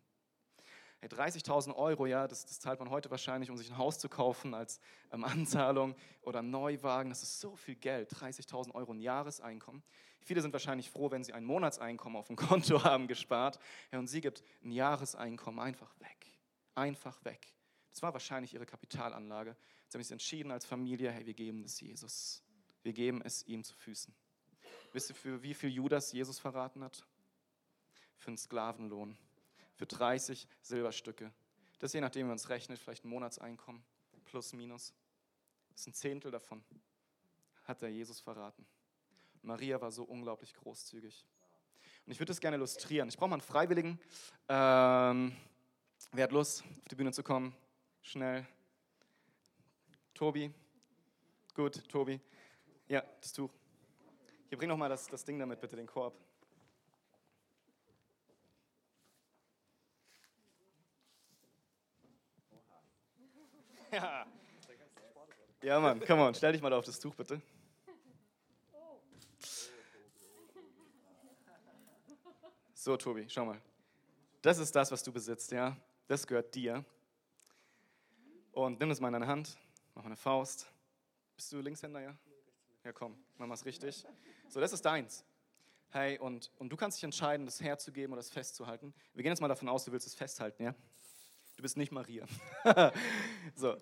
30.000 1.08 1.74
Euro, 1.74 2.06
ja, 2.06 2.28
das, 2.28 2.44
das, 2.44 2.60
zahlt 2.60 2.78
man 2.78 2.90
heute 2.90 3.10
wahrscheinlich, 3.10 3.50
um 3.50 3.56
sich 3.56 3.70
ein 3.70 3.78
Haus 3.78 3.98
zu 3.98 4.08
kaufen 4.08 4.54
als 4.54 4.80
ähm, 5.12 5.24
Anzahlung 5.24 5.94
oder 6.22 6.42
Neuwagen. 6.42 7.08
Das 7.08 7.22
ist 7.22 7.40
so 7.40 7.56
viel 7.56 7.76
Geld, 7.76 8.12
30.000 8.12 8.74
Euro 8.74 8.92
ein 8.92 9.00
Jahreseinkommen. 9.00 9.82
Viele 10.22 10.42
sind 10.42 10.52
wahrscheinlich 10.52 10.90
froh, 10.90 11.10
wenn 11.10 11.24
sie 11.24 11.32
ein 11.32 11.44
Monatseinkommen 11.44 12.18
auf 12.18 12.26
dem 12.26 12.36
Konto 12.36 12.84
haben 12.84 13.08
gespart. 13.08 13.58
Ja, 13.92 13.98
und 13.98 14.08
sie 14.08 14.20
gibt 14.20 14.42
ein 14.62 14.72
Jahreseinkommen 14.72 15.60
einfach 15.60 15.98
weg. 16.00 16.26
Einfach 16.74 17.24
weg. 17.24 17.54
Das 17.90 18.02
war 18.02 18.12
wahrscheinlich 18.12 18.54
ihre 18.54 18.66
Kapitalanlage. 18.66 19.56
Sie 19.88 19.96
haben 19.96 20.02
sich 20.02 20.12
entschieden 20.12 20.52
als 20.52 20.64
Familie, 20.64 21.10
hey, 21.10 21.26
wir 21.26 21.34
geben 21.34 21.64
es 21.64 21.80
Jesus. 21.80 22.42
Wir 22.82 22.92
geben 22.92 23.22
es 23.22 23.46
ihm 23.46 23.64
zu 23.64 23.74
Füßen. 23.74 24.14
Wisst 24.92 25.10
ihr, 25.10 25.16
für 25.16 25.42
wie 25.42 25.54
viel 25.54 25.70
Judas 25.70 26.12
Jesus 26.12 26.38
verraten 26.38 26.84
hat? 26.84 27.04
Für 28.18 28.28
einen 28.28 28.38
Sklavenlohn 28.38 29.16
für 29.80 29.86
30 29.86 30.46
Silberstücke. 30.60 31.32
Das 31.78 31.94
je 31.94 32.02
nachdem, 32.02 32.26
wie 32.26 32.28
man 32.28 32.36
es 32.36 32.50
rechnet, 32.50 32.78
vielleicht 32.78 33.06
ein 33.06 33.08
Monatseinkommen, 33.08 33.82
plus, 34.26 34.52
minus. 34.52 34.92
Das 35.70 35.80
ist 35.80 35.86
ein 35.86 35.94
Zehntel 35.94 36.30
davon, 36.30 36.62
hat 37.64 37.80
der 37.80 37.88
Jesus 37.88 38.20
verraten. 38.20 38.66
Maria 39.40 39.80
war 39.80 39.90
so 39.90 40.04
unglaublich 40.04 40.52
großzügig. 40.52 41.24
Und 42.04 42.12
ich 42.12 42.20
würde 42.20 42.28
das 42.28 42.40
gerne 42.40 42.58
illustrieren. 42.58 43.08
Ich 43.08 43.16
brauche 43.16 43.30
mal 43.30 43.36
einen 43.36 43.40
Freiwilligen. 43.40 43.98
Ähm, 44.50 45.34
wer 46.12 46.24
hat 46.24 46.32
Lust, 46.32 46.62
auf 46.62 46.88
die 46.90 46.96
Bühne 46.96 47.12
zu 47.12 47.22
kommen? 47.22 47.56
Schnell. 48.02 48.46
Tobi. 50.12 50.52
Gut, 51.54 51.88
Tobi. 51.88 52.20
Ja, 52.86 53.02
das 53.22 53.32
Tuch. 53.32 53.50
Hier, 54.50 54.58
bring 54.58 54.68
noch 54.68 54.76
mal 54.76 54.90
das, 54.90 55.06
das 55.06 55.24
Ding 55.24 55.38
damit, 55.38 55.58
bitte, 55.58 55.76
den 55.76 55.86
Korb. 55.86 56.29
Ja. 65.62 65.80
Mann, 65.80 66.00
come 66.00 66.22
on, 66.22 66.34
stell 66.34 66.52
dich 66.52 66.62
mal 66.62 66.72
auf 66.72 66.84
das 66.84 66.98
Tuch, 66.98 67.14
bitte. 67.14 67.40
So, 72.74 72.96
Tobi, 72.96 73.26
schau 73.28 73.44
mal. 73.44 73.60
Das 74.40 74.58
ist 74.58 74.74
das, 74.74 74.90
was 74.90 75.02
du 75.02 75.12
besitzt, 75.12 75.52
ja? 75.52 75.76
Das 76.08 76.26
gehört 76.26 76.54
dir. 76.54 76.82
Und 78.52 78.80
nimm 78.80 78.88
das 78.88 79.00
mal 79.00 79.08
in 79.08 79.12
deine 79.12 79.26
Hand, 79.26 79.58
mach 79.94 80.02
mal 80.02 80.08
eine 80.08 80.16
Faust. 80.16 80.66
Bist 81.36 81.52
du 81.52 81.60
Linkshänder, 81.60 82.00
ja? 82.00 82.16
Ja, 82.84 82.92
komm, 82.92 83.22
mach 83.36 83.46
mal 83.46 83.54
es 83.54 83.64
richtig. 83.64 84.06
So, 84.48 84.60
das 84.60 84.72
ist 84.72 84.82
deins. 84.84 85.24
Hey, 85.90 86.18
und, 86.18 86.50
und 86.58 86.70
du 86.70 86.76
kannst 86.76 86.96
dich 86.96 87.04
entscheiden, 87.04 87.44
das 87.44 87.60
herzugeben 87.60 88.12
oder 88.12 88.20
das 88.20 88.30
festzuhalten. 88.30 88.94
Wir 89.12 89.24
gehen 89.24 89.32
jetzt 89.32 89.40
mal 89.40 89.48
davon 89.48 89.68
aus, 89.68 89.84
du 89.84 89.92
willst 89.92 90.06
es 90.06 90.14
festhalten, 90.14 90.62
ja? 90.62 90.74
Du 91.60 91.62
bist 91.62 91.76
nicht 91.76 91.92
Maria. 91.92 92.24
so. 93.54 93.76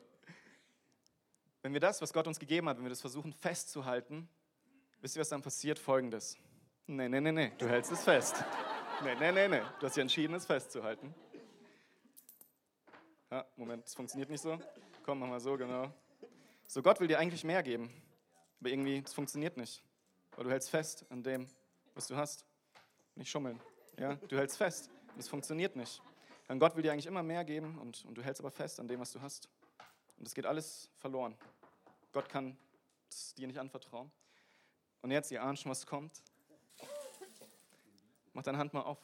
Wenn 1.62 1.72
wir 1.72 1.78
das, 1.78 2.02
was 2.02 2.12
Gott 2.12 2.26
uns 2.26 2.40
gegeben 2.40 2.68
hat, 2.68 2.76
wenn 2.76 2.84
wir 2.84 2.90
das 2.90 3.00
versuchen 3.00 3.32
festzuhalten, 3.32 4.28
wisst 5.00 5.14
ihr, 5.14 5.20
was 5.20 5.28
dann 5.28 5.42
passiert? 5.42 5.78
Folgendes. 5.78 6.36
Nee, 6.88 7.08
nee, 7.08 7.20
nee, 7.20 7.30
nee, 7.30 7.52
du 7.56 7.68
hältst 7.68 7.92
es 7.92 8.02
fest. 8.02 8.42
Nee, 9.04 9.14
nee, 9.14 9.30
nee, 9.30 9.46
nee, 9.46 9.62
du 9.78 9.86
hast 9.86 9.96
ja 9.96 10.00
entschieden, 10.00 10.34
es 10.34 10.44
festzuhalten. 10.44 11.14
Ja, 13.30 13.46
Moment, 13.54 13.84
das 13.84 13.94
funktioniert 13.94 14.28
nicht 14.28 14.42
so. 14.42 14.58
Komm, 15.04 15.20
mach 15.20 15.28
mal 15.28 15.38
so, 15.38 15.56
genau. 15.56 15.94
So, 16.66 16.82
Gott 16.82 16.98
will 16.98 17.06
dir 17.06 17.20
eigentlich 17.20 17.44
mehr 17.44 17.62
geben, 17.62 17.92
aber 18.58 18.70
irgendwie, 18.70 19.02
das 19.02 19.14
funktioniert 19.14 19.56
nicht. 19.56 19.84
Weil 20.34 20.46
du 20.46 20.50
hältst 20.50 20.70
fest 20.70 21.06
an 21.10 21.22
dem, 21.22 21.46
was 21.94 22.08
du 22.08 22.16
hast. 22.16 22.44
Nicht 23.14 23.30
schummeln. 23.30 23.60
Ja, 23.96 24.16
du 24.16 24.36
hältst 24.36 24.56
fest 24.56 24.90
es 25.18 25.28
funktioniert 25.28 25.76
nicht. 25.76 26.00
Denn 26.48 26.58
Gott 26.58 26.74
will 26.76 26.82
dir 26.82 26.92
eigentlich 26.92 27.06
immer 27.06 27.22
mehr 27.22 27.44
geben 27.44 27.78
und, 27.78 28.04
und 28.06 28.14
du 28.14 28.22
hältst 28.22 28.40
aber 28.40 28.50
fest 28.50 28.80
an 28.80 28.88
dem, 28.88 29.00
was 29.00 29.12
du 29.12 29.20
hast. 29.20 29.48
Und 30.18 30.26
es 30.26 30.34
geht 30.34 30.46
alles 30.46 30.90
verloren. 30.98 31.36
Gott 32.12 32.28
kann 32.28 32.56
es 33.10 33.34
dir 33.34 33.46
nicht 33.46 33.58
anvertrauen. 33.58 34.10
Und 35.02 35.10
jetzt, 35.10 35.30
ihr 35.30 35.42
ahnt 35.42 35.58
schon, 35.58 35.70
was 35.70 35.86
kommt. 35.86 36.22
Mach 38.32 38.42
deine 38.42 38.58
Hand 38.58 38.72
mal 38.72 38.82
auf. 38.82 38.98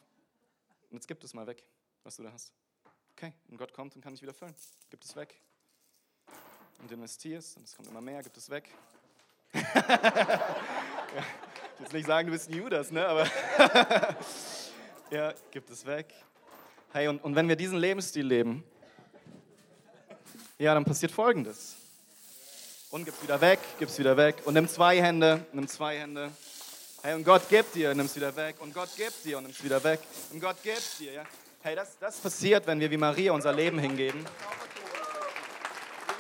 Und 0.91 0.97
jetzt 0.97 1.07
gib 1.07 1.23
es 1.23 1.35
mal 1.35 1.47
weg, 1.47 1.65
was 2.03 2.17
du 2.17 2.23
da 2.23 2.33
hast. 2.33 2.53
Okay, 3.17 3.33
und 3.49 3.59
Gott 3.59 3.73
kommt 3.73 3.95
und 3.95 4.03
kann 4.03 4.15
dich 4.15 4.23
wieder 4.23 4.35
füllen. 4.35 4.55
Gib 4.91 5.05
es 5.05 5.15
weg. 5.15 5.41
Und 6.81 6.91
du 6.91 6.95
investierst 6.95 7.57
und 7.57 7.65
es 7.65 7.77
kommt 7.77 7.89
immer 7.89 8.01
mehr, 8.01 8.23
gib 8.23 8.37
es 8.37 8.51
weg. 8.51 8.69
ja, 9.55 9.63
ich 11.13 11.79
will 11.79 11.81
jetzt 11.81 11.93
nicht 11.93 12.07
sagen, 12.07 12.27
du 12.27 12.33
bist 12.33 12.49
ein 12.49 12.55
Judas, 12.55 12.91
ne? 12.91 13.07
aber 13.07 13.25
ja, 15.11 15.33
gib 15.51 15.71
es 15.71 15.87
weg. 15.87 16.13
Hey, 16.97 17.09
und, 17.09 17.25
und 17.25 17.35
wenn 17.35 17.49
wir 17.49 17.57
diesen 17.57 17.77
Lebensstil 17.77 18.25
leben, 18.25 18.63
ja, 20.59 20.75
dann 20.75 20.85
passiert 20.85 21.11
Folgendes. 21.11 21.75
Und 22.89 23.05
gib's 23.05 23.21
wieder 23.21 23.41
weg, 23.41 23.59
gib's 23.81 23.99
wieder 23.99 24.17
weg. 24.17 24.37
Und 24.45 24.55
nimm 24.55 24.69
zwei 24.69 25.03
Hände, 25.03 25.45
nimm 25.53 25.67
zwei 25.67 25.99
Hände. 25.99 26.31
Hey, 27.03 27.15
und 27.15 27.25
Gott 27.25 27.49
gibt 27.49 27.75
dir, 27.75 27.93
nimm's 27.97 28.15
wieder 28.15 28.37
weg. 28.37 28.55
Und 28.61 28.73
Gott 28.73 28.91
gibt 28.97 29.25
dir 29.25 29.39
und 29.39 29.43
nimm's 29.43 29.65
wieder 29.65 29.83
weg. 29.83 29.99
Und 30.33 30.39
Gott 30.39 30.63
gibt 30.63 31.01
dir, 31.01 31.11
ja. 31.15 31.25
Hey, 31.63 31.75
das, 31.75 31.99
das 31.99 32.19
passiert, 32.19 32.65
wenn 32.69 32.79
wir 32.79 32.89
wie 32.93 32.97
Maria 32.97 33.33
unser 33.33 33.53
Leben 33.53 33.81
hingeben. 33.81 34.25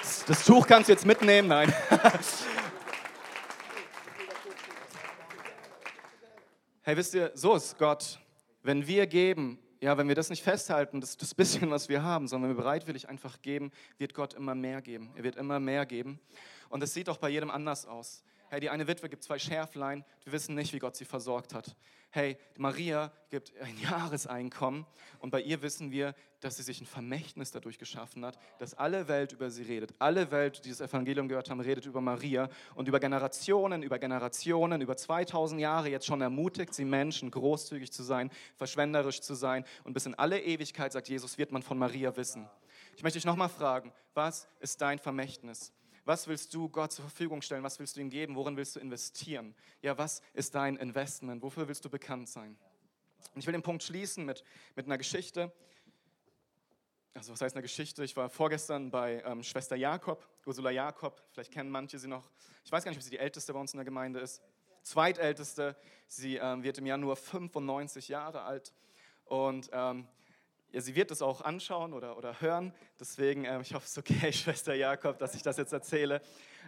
Das, 0.02 0.24
das 0.24 0.44
Tuch 0.44 0.66
kannst 0.66 0.88
du 0.88 0.92
jetzt 0.94 1.06
mitnehmen, 1.06 1.46
nein. 1.46 1.72
hey, 6.82 6.96
wisst 6.96 7.14
ihr, 7.14 7.30
so 7.34 7.54
ist 7.54 7.78
Gott. 7.78 8.18
Wenn 8.64 8.84
wir 8.84 9.06
geben, 9.06 9.60
ja, 9.84 9.98
wenn 9.98 10.08
wir 10.08 10.14
das 10.14 10.30
nicht 10.30 10.42
festhalten, 10.42 11.02
das, 11.02 11.18
das 11.18 11.34
bisschen, 11.34 11.70
was 11.70 11.90
wir 11.90 12.02
haben, 12.02 12.26
sondern 12.26 12.48
wenn 12.48 12.56
wir 12.56 12.62
bereitwillig 12.62 13.10
einfach 13.10 13.42
geben, 13.42 13.70
wird 13.98 14.14
Gott 14.14 14.32
immer 14.32 14.54
mehr 14.54 14.80
geben. 14.80 15.12
Er 15.14 15.24
wird 15.24 15.36
immer 15.36 15.60
mehr 15.60 15.84
geben. 15.84 16.18
Und 16.70 16.82
das 16.82 16.94
sieht 16.94 17.10
auch 17.10 17.18
bei 17.18 17.28
jedem 17.28 17.50
anders 17.50 17.84
aus. 17.84 18.24
Hey, 18.48 18.60
die 18.60 18.70
eine 18.70 18.86
Witwe 18.86 19.08
gibt 19.08 19.24
zwei 19.24 19.38
Schärflein, 19.38 20.04
wir 20.24 20.32
wissen 20.32 20.54
nicht, 20.54 20.72
wie 20.72 20.78
Gott 20.78 20.96
sie 20.96 21.04
versorgt 21.04 21.54
hat. 21.54 21.74
Hey, 22.10 22.36
Maria 22.56 23.10
gibt 23.30 23.52
ein 23.60 23.76
Jahreseinkommen 23.82 24.86
und 25.18 25.30
bei 25.30 25.40
ihr 25.40 25.62
wissen 25.62 25.90
wir, 25.90 26.14
dass 26.38 26.58
sie 26.58 26.62
sich 26.62 26.80
ein 26.80 26.86
Vermächtnis 26.86 27.50
dadurch 27.50 27.78
geschaffen 27.78 28.24
hat, 28.24 28.38
dass 28.58 28.74
alle 28.74 29.08
Welt 29.08 29.32
über 29.32 29.50
sie 29.50 29.62
redet. 29.62 29.94
Alle 29.98 30.30
Welt, 30.30 30.58
die 30.58 30.62
dieses 30.62 30.80
Evangelium 30.80 31.26
gehört 31.26 31.50
haben, 31.50 31.58
redet 31.58 31.86
über 31.86 32.00
Maria 32.00 32.48
und 32.76 32.86
über 32.86 33.00
Generationen, 33.00 33.82
über 33.82 33.98
Generationen, 33.98 34.80
über 34.80 34.96
2000 34.96 35.60
Jahre 35.60 35.88
jetzt 35.88 36.06
schon 36.06 36.20
ermutigt 36.20 36.72
sie 36.72 36.84
Menschen, 36.84 37.32
großzügig 37.32 37.90
zu 37.90 38.04
sein, 38.04 38.30
verschwenderisch 38.54 39.20
zu 39.20 39.34
sein 39.34 39.64
und 39.82 39.94
bis 39.94 40.06
in 40.06 40.14
alle 40.14 40.40
Ewigkeit, 40.40 40.92
sagt 40.92 41.08
Jesus, 41.08 41.38
wird 41.38 41.50
man 41.50 41.62
von 41.62 41.78
Maria 41.78 42.16
wissen. 42.16 42.48
Ich 42.96 43.02
möchte 43.02 43.18
dich 43.18 43.26
nochmal 43.26 43.48
fragen, 43.48 43.92
was 44.12 44.46
ist 44.60 44.80
dein 44.80 45.00
Vermächtnis? 45.00 45.72
Was 46.04 46.28
willst 46.28 46.52
du 46.52 46.68
Gott 46.68 46.92
zur 46.92 47.04
Verfügung 47.04 47.40
stellen? 47.40 47.62
Was 47.62 47.78
willst 47.78 47.96
du 47.96 48.00
ihm 48.00 48.10
geben? 48.10 48.36
Worin 48.36 48.56
willst 48.56 48.76
du 48.76 48.80
investieren? 48.80 49.54
Ja, 49.80 49.96
was 49.96 50.20
ist 50.34 50.54
dein 50.54 50.76
Investment? 50.76 51.42
Wofür 51.42 51.66
willst 51.66 51.84
du 51.84 51.88
bekannt 51.88 52.28
sein? 52.28 52.58
Und 53.34 53.40
ich 53.40 53.46
will 53.46 53.52
den 53.52 53.62
Punkt 53.62 53.82
schließen 53.82 54.24
mit, 54.24 54.44
mit 54.76 54.86
einer 54.86 54.98
Geschichte. 54.98 55.50
Also 57.14 57.32
was 57.32 57.40
heißt 57.40 57.56
eine 57.56 57.62
Geschichte? 57.62 58.04
Ich 58.04 58.16
war 58.16 58.28
vorgestern 58.28 58.90
bei 58.90 59.22
ähm, 59.24 59.42
Schwester 59.42 59.76
Jakob, 59.76 60.28
Ursula 60.44 60.70
Jakob. 60.70 61.22
Vielleicht 61.30 61.52
kennen 61.52 61.70
manche 61.70 61.98
sie 61.98 62.08
noch. 62.08 62.28
Ich 62.64 62.72
weiß 62.72 62.84
gar 62.84 62.90
nicht, 62.90 62.98
ob 62.98 63.04
sie 63.04 63.10
die 63.10 63.18
älteste 63.18 63.52
bei 63.52 63.60
uns 63.60 63.72
in 63.72 63.78
der 63.78 63.84
Gemeinde 63.84 64.20
ist. 64.20 64.42
Zweitälteste. 64.82 65.76
Sie 66.06 66.36
ähm, 66.36 66.62
wird 66.62 66.76
im 66.78 66.86
Januar 66.86 67.16
95 67.16 68.08
Jahre 68.08 68.42
alt. 68.42 68.74
Und 69.24 69.70
ähm, 69.72 70.06
ja, 70.74 70.80
sie 70.80 70.96
wird 70.96 71.12
es 71.12 71.22
auch 71.22 71.40
anschauen 71.40 71.92
oder, 71.92 72.18
oder 72.18 72.40
hören. 72.40 72.74
Deswegen, 72.98 73.44
äh, 73.44 73.60
ich 73.60 73.74
hoffe, 73.74 73.84
es 73.84 73.92
ist 73.92 73.98
okay, 73.98 74.32
Schwester 74.32 74.74
Jakob, 74.74 75.18
dass 75.18 75.36
ich 75.36 75.42
das 75.42 75.56
jetzt 75.56 75.72
erzähle. 75.72 76.20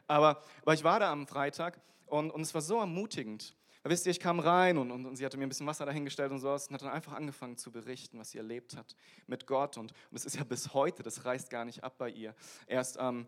Aber, 0.07 0.41
aber 0.63 0.75
ich 0.75 0.85
war 0.85 1.01
da 1.01 1.11
am 1.11 1.27
Freitag 1.27 1.81
und, 2.07 2.31
und 2.31 2.41
es 2.41 2.55
war 2.55 2.61
so 2.61 2.79
ermutigend. 2.79 3.57
Da 3.83 3.91
wisst 3.91 4.07
ihr, 4.07 4.11
ich 4.13 4.21
kam 4.21 4.39
rein 4.39 4.79
und, 4.79 4.93
und, 4.93 5.07
und, 5.07 5.17
sie 5.17 5.25
hatte 5.25 5.37
mir 5.37 5.45
ein 5.45 5.49
bisschen 5.49 5.67
Wasser 5.67 5.87
dahingestellt 5.87 6.31
und 6.31 6.39
sowas 6.39 6.69
und 6.69 6.75
hat 6.75 6.83
dann 6.83 6.91
einfach 6.91 7.15
angefangen 7.15 7.57
zu 7.57 7.73
berichten, 7.73 8.19
was 8.19 8.31
sie 8.31 8.39
erlebt 8.39 8.77
hat 8.77 8.95
mit 9.27 9.49
Gott. 9.49 9.77
Und, 9.77 9.93
und 10.11 10.17
es 10.17 10.25
ist 10.25 10.37
ja 10.37 10.45
bis 10.45 10.73
heute, 10.73 11.03
das 11.03 11.25
reißt 11.25 11.51
gar 11.51 11.65
nicht 11.65 11.83
ab 11.83 11.99
bei 11.99 12.11
ihr. 12.11 12.35
Erst 12.69 12.99
ähm, 13.01 13.27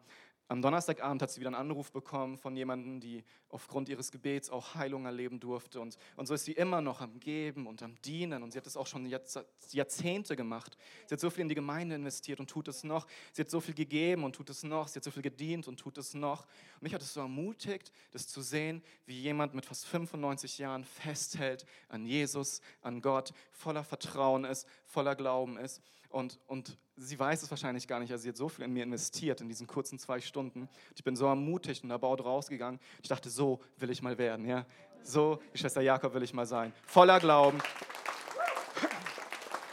Am 0.50 0.62
Donnerstagabend 0.62 1.20
hat 1.20 1.30
sie 1.30 1.40
wieder 1.40 1.48
einen 1.48 1.56
Anruf 1.56 1.92
bekommen 1.92 2.38
von 2.38 2.56
jemandem, 2.56 3.00
die 3.00 3.22
aufgrund 3.50 3.90
ihres 3.90 4.10
Gebets 4.10 4.48
auch 4.48 4.74
Heilung 4.74 5.04
erleben 5.04 5.40
durfte. 5.40 5.78
Und, 5.78 5.98
und 6.16 6.26
so 6.26 6.32
ist 6.32 6.46
sie 6.46 6.52
immer 6.52 6.80
noch 6.80 7.02
am 7.02 7.20
Geben 7.20 7.66
und 7.66 7.82
am 7.82 8.00
Dienen. 8.00 8.42
Und 8.42 8.52
sie 8.52 8.58
hat 8.58 8.66
es 8.66 8.74
auch 8.74 8.86
schon 8.86 9.04
Jahrzehnte 9.04 10.36
gemacht. 10.36 10.78
Sie 11.06 11.12
hat 11.12 11.20
so 11.20 11.28
viel 11.28 11.42
in 11.42 11.50
die 11.50 11.54
Gemeinde 11.54 11.96
investiert 11.96 12.40
und 12.40 12.48
tut 12.48 12.66
es 12.68 12.82
noch. 12.82 13.06
Sie 13.32 13.42
hat 13.42 13.50
so 13.50 13.60
viel 13.60 13.74
gegeben 13.74 14.24
und 14.24 14.36
tut 14.36 14.48
es 14.48 14.62
noch. 14.62 14.88
Sie 14.88 14.96
hat 14.96 15.04
so 15.04 15.10
viel 15.10 15.22
gedient 15.22 15.68
und 15.68 15.78
tut 15.78 15.98
es 15.98 16.14
noch. 16.14 16.46
Und 16.76 16.82
mich 16.82 16.94
hat 16.94 17.02
es 17.02 17.12
so 17.12 17.20
ermutigt, 17.20 17.92
das 18.12 18.26
zu 18.26 18.40
sehen, 18.40 18.82
wie 19.04 19.20
jemand 19.20 19.52
mit 19.52 19.66
fast 19.66 19.86
95 19.86 20.56
Jahren 20.56 20.84
festhält 20.84 21.66
an 21.90 22.06
Jesus, 22.06 22.62
an 22.80 23.02
Gott, 23.02 23.34
voller 23.50 23.84
Vertrauen 23.84 24.44
ist, 24.44 24.66
voller 24.88 25.14
Glauben 25.14 25.56
ist. 25.56 25.80
Und, 26.08 26.38
und 26.46 26.78
sie 26.96 27.18
weiß 27.18 27.42
es 27.42 27.50
wahrscheinlich 27.50 27.86
gar 27.86 28.00
nicht, 28.00 28.10
also 28.10 28.22
sie 28.22 28.30
hat 28.30 28.36
so 28.36 28.48
viel 28.48 28.64
in 28.64 28.72
mir 28.72 28.82
investiert 28.82 29.40
in 29.40 29.48
diesen 29.48 29.66
kurzen 29.66 29.98
zwei 29.98 30.20
Stunden. 30.20 30.68
Ich 30.96 31.04
bin 31.04 31.14
so 31.14 31.26
ermutigt 31.26 31.84
und 31.84 31.90
erbaut 31.90 32.24
rausgegangen. 32.24 32.80
Ich 33.02 33.08
dachte, 33.08 33.28
so 33.28 33.60
will 33.76 33.90
ich 33.90 34.02
mal 34.02 34.16
werden, 34.16 34.46
ja. 34.46 34.66
So, 35.02 35.40
wie 35.52 35.58
Schwester 35.58 35.80
Jakob 35.80 36.14
will 36.14 36.22
ich 36.22 36.32
mal 36.32 36.46
sein. 36.46 36.72
Voller 36.86 37.20
Glauben, 37.20 37.58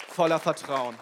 voller 0.09 0.39
Vertrauen. 0.39 0.95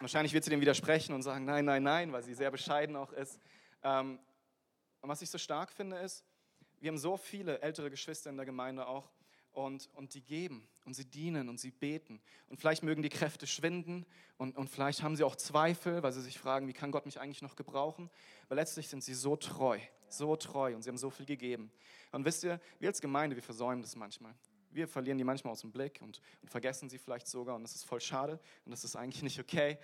Wahrscheinlich 0.00 0.32
wird 0.32 0.44
sie 0.44 0.50
dem 0.50 0.60
widersprechen 0.60 1.14
und 1.14 1.22
sagen, 1.22 1.46
nein, 1.46 1.64
nein, 1.64 1.82
nein, 1.82 2.12
weil 2.12 2.22
sie 2.22 2.34
sehr 2.34 2.50
bescheiden 2.50 2.94
auch 2.94 3.12
ist. 3.12 3.40
Ähm, 3.82 4.18
und 5.00 5.08
was 5.08 5.22
ich 5.22 5.30
so 5.30 5.38
stark 5.38 5.72
finde, 5.72 5.96
ist, 5.96 6.24
wir 6.78 6.90
haben 6.90 6.98
so 6.98 7.16
viele 7.16 7.60
ältere 7.60 7.90
Geschwister 7.90 8.28
in 8.28 8.36
der 8.36 8.44
Gemeinde 8.44 8.86
auch, 8.86 9.10
und, 9.56 9.88
und 9.94 10.12
die 10.12 10.20
geben 10.20 10.68
und 10.84 10.92
sie 10.92 11.06
dienen 11.06 11.48
und 11.48 11.58
sie 11.58 11.70
beten. 11.70 12.20
Und 12.48 12.58
vielleicht 12.58 12.82
mögen 12.82 13.02
die 13.02 13.08
Kräfte 13.08 13.46
schwinden 13.46 14.04
und, 14.36 14.54
und 14.56 14.68
vielleicht 14.68 15.02
haben 15.02 15.16
sie 15.16 15.24
auch 15.24 15.34
Zweifel, 15.34 16.02
weil 16.02 16.12
sie 16.12 16.20
sich 16.20 16.38
fragen, 16.38 16.68
wie 16.68 16.74
kann 16.74 16.92
Gott 16.92 17.06
mich 17.06 17.18
eigentlich 17.18 17.40
noch 17.40 17.56
gebrauchen? 17.56 18.10
Aber 18.44 18.56
letztlich 18.56 18.88
sind 18.88 19.02
sie 19.02 19.14
so 19.14 19.34
treu, 19.34 19.78
so 20.10 20.36
treu 20.36 20.74
und 20.74 20.82
sie 20.82 20.90
haben 20.90 20.98
so 20.98 21.08
viel 21.08 21.24
gegeben. 21.24 21.72
Und 22.12 22.26
wisst 22.26 22.44
ihr, 22.44 22.60
wir 22.78 22.88
als 22.90 23.00
Gemeinde, 23.00 23.34
wir 23.34 23.42
versäumen 23.42 23.80
das 23.80 23.96
manchmal. 23.96 24.34
Wir 24.70 24.86
verlieren 24.86 25.16
die 25.16 25.24
manchmal 25.24 25.52
aus 25.52 25.62
dem 25.62 25.72
Blick 25.72 26.02
und, 26.02 26.20
und 26.42 26.50
vergessen 26.50 26.90
sie 26.90 26.98
vielleicht 26.98 27.26
sogar 27.26 27.56
und 27.56 27.62
das 27.62 27.74
ist 27.74 27.84
voll 27.84 28.02
schade 28.02 28.38
und 28.66 28.72
das 28.72 28.84
ist 28.84 28.94
eigentlich 28.94 29.22
nicht 29.22 29.40
okay. 29.40 29.78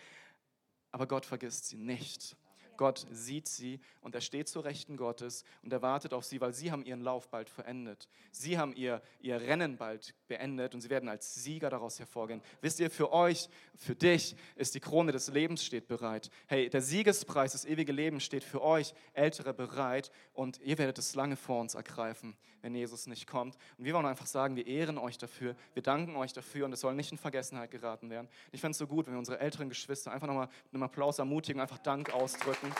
Aber 0.91 1.07
Gott 1.07 1.25
vergisst 1.25 1.65
sie 1.65 1.79
nicht. 1.79 2.37
Gott 2.77 3.07
sieht 3.11 3.49
sie 3.49 3.81
und 4.01 4.15
er 4.15 4.21
steht 4.21 4.49
zur 4.49 4.65
Rechten 4.65 4.97
Gottes 4.97 5.45
und 5.63 5.73
er 5.73 5.83
wartet 5.83 6.13
auf 6.13 6.25
sie, 6.25 6.41
weil 6.41 6.53
sie 6.53 6.71
haben 6.73 6.85
ihren 6.85 7.01
Lauf 7.01 7.29
bald 7.29 7.49
verendet. 7.49 8.09
Sie 8.31 8.59
haben 8.59 8.75
ihr, 8.75 9.03
ihr 9.21 9.41
Rennen 9.41 9.77
bald 9.77 10.15
beendet 10.29 10.75
und 10.75 10.81
sie 10.81 10.91
werden 10.91 11.09
als 11.09 11.35
Sieger 11.35 11.71
daraus 11.71 11.99
hervorgehen. 11.99 12.43
Wisst 12.61 12.81
ihr, 12.81 12.91
für 12.91 13.13
euch, 13.13 13.49
für 13.77 13.95
dich 13.95 14.37
ist 14.57 14.75
die 14.75 14.81
Krone 14.81 15.13
des 15.13 15.29
Lebens 15.29 15.65
steht 15.65 15.87
bereit. 15.87 16.31
Hey, 16.47 16.69
der 16.71 16.83
Siegespreis, 16.83 17.53
das 17.53 17.65
ewige 17.65 17.93
Leben 17.93 18.21
steht 18.21 18.45
für 18.45 18.63
euch 18.63 18.95
Ältere 19.13 19.55
bereit 19.55 20.11
und 20.33 20.61
ihr 20.61 20.79
werdet 20.79 20.99
es 20.99 21.15
lange 21.15 21.37
vor 21.37 21.61
uns 21.61 21.75
ergreifen, 21.75 22.37
wenn 22.63 22.75
Jesus 22.75 23.07
nicht 23.07 23.27
kommt. 23.27 23.57
Und 23.77 23.85
wir 23.85 23.95
wollen 23.95 24.07
einfach 24.07 24.27
sagen, 24.27 24.57
wir 24.57 24.67
ehren 24.67 24.99
euch 24.99 25.19
dafür, 25.19 25.55
wir 25.75 25.83
danken 25.83 26.17
euch 26.17 26.33
dafür 26.33 26.65
und 26.65 26.73
es 26.73 26.81
soll 26.81 26.95
nicht 26.95 27.13
in 27.13 27.19
Vergessenheit 27.19 27.71
geraten 27.71 28.09
werden. 28.09 28.29
Ich 28.53 28.61
fände 28.61 28.73
es 28.73 28.79
so 28.79 28.87
gut, 28.87 29.07
wenn 29.07 29.15
wir 29.15 29.19
unsere 29.19 29.41
älteren 29.41 29.69
Geschwister 29.69 30.13
einfach 30.13 30.27
nochmal 30.27 30.47
mit 30.47 30.75
einem 30.75 30.85
Applaus 30.85 31.19
ermutigen, 31.19 31.61
einfach 31.61 31.79
Dank 31.79 32.13
ausdrücken. 32.15 32.73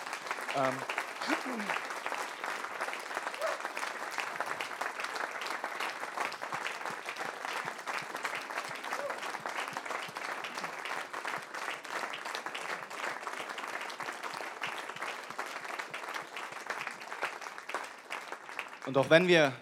Ähm, 0.57 0.75
Und 18.93 18.99
auch 18.99 19.09
wenn 19.09 19.27
wir 19.27 19.55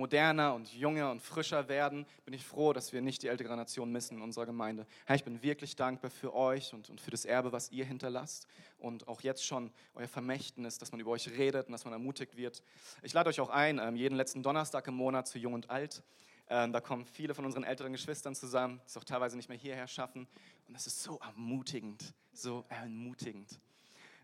moderner 0.00 0.54
und 0.54 0.72
junger 0.72 1.10
und 1.10 1.20
frischer 1.20 1.68
werden, 1.68 2.06
bin 2.24 2.32
ich 2.32 2.44
froh, 2.44 2.72
dass 2.72 2.92
wir 2.92 3.02
nicht 3.02 3.22
die 3.22 3.28
ältere 3.28 3.48
Generation 3.48 3.92
missen 3.92 4.16
in 4.16 4.22
unserer 4.22 4.46
Gemeinde. 4.46 4.86
Herr, 5.04 5.14
ich 5.14 5.24
bin 5.24 5.42
wirklich 5.42 5.76
dankbar 5.76 6.10
für 6.10 6.34
euch 6.34 6.72
und, 6.72 6.88
und 6.88 7.00
für 7.00 7.10
das 7.10 7.26
Erbe, 7.26 7.52
was 7.52 7.70
ihr 7.70 7.84
hinterlasst 7.84 8.48
und 8.78 9.06
auch 9.08 9.20
jetzt 9.20 9.44
schon 9.44 9.70
euer 9.94 10.08
Vermächtnis, 10.08 10.78
dass 10.78 10.90
man 10.90 11.00
über 11.00 11.10
euch 11.10 11.28
redet 11.28 11.66
und 11.66 11.72
dass 11.72 11.84
man 11.84 11.92
ermutigt 11.92 12.36
wird. 12.36 12.62
Ich 13.02 13.12
lade 13.12 13.28
euch 13.28 13.40
auch 13.40 13.50
ein, 13.50 13.78
ähm, 13.78 13.94
jeden 13.94 14.16
letzten 14.16 14.42
Donnerstag 14.42 14.88
im 14.88 14.94
Monat 14.94 15.28
zu 15.28 15.38
Jung 15.38 15.52
und 15.52 15.68
Alt. 15.68 16.02
Ähm, 16.48 16.72
da 16.72 16.80
kommen 16.80 17.04
viele 17.04 17.34
von 17.34 17.44
unseren 17.44 17.64
älteren 17.64 17.92
Geschwistern 17.92 18.34
zusammen, 18.34 18.80
die 18.82 18.88
es 18.88 18.96
auch 18.96 19.04
teilweise 19.04 19.36
nicht 19.36 19.50
mehr 19.50 19.58
hierher 19.58 19.86
schaffen. 19.86 20.26
Und 20.66 20.74
das 20.74 20.86
ist 20.86 21.02
so 21.02 21.18
ermutigend, 21.18 22.14
so 22.32 22.64
ermutigend. 22.70 23.60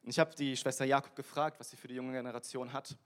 Und 0.02 0.08
ich 0.08 0.18
habe 0.18 0.34
die 0.34 0.56
Schwester 0.56 0.86
Jakob 0.86 1.14
gefragt, 1.14 1.60
was 1.60 1.68
sie 1.68 1.76
für 1.76 1.88
die 1.88 1.94
junge 1.94 2.12
Generation 2.12 2.72
hat 2.72 2.96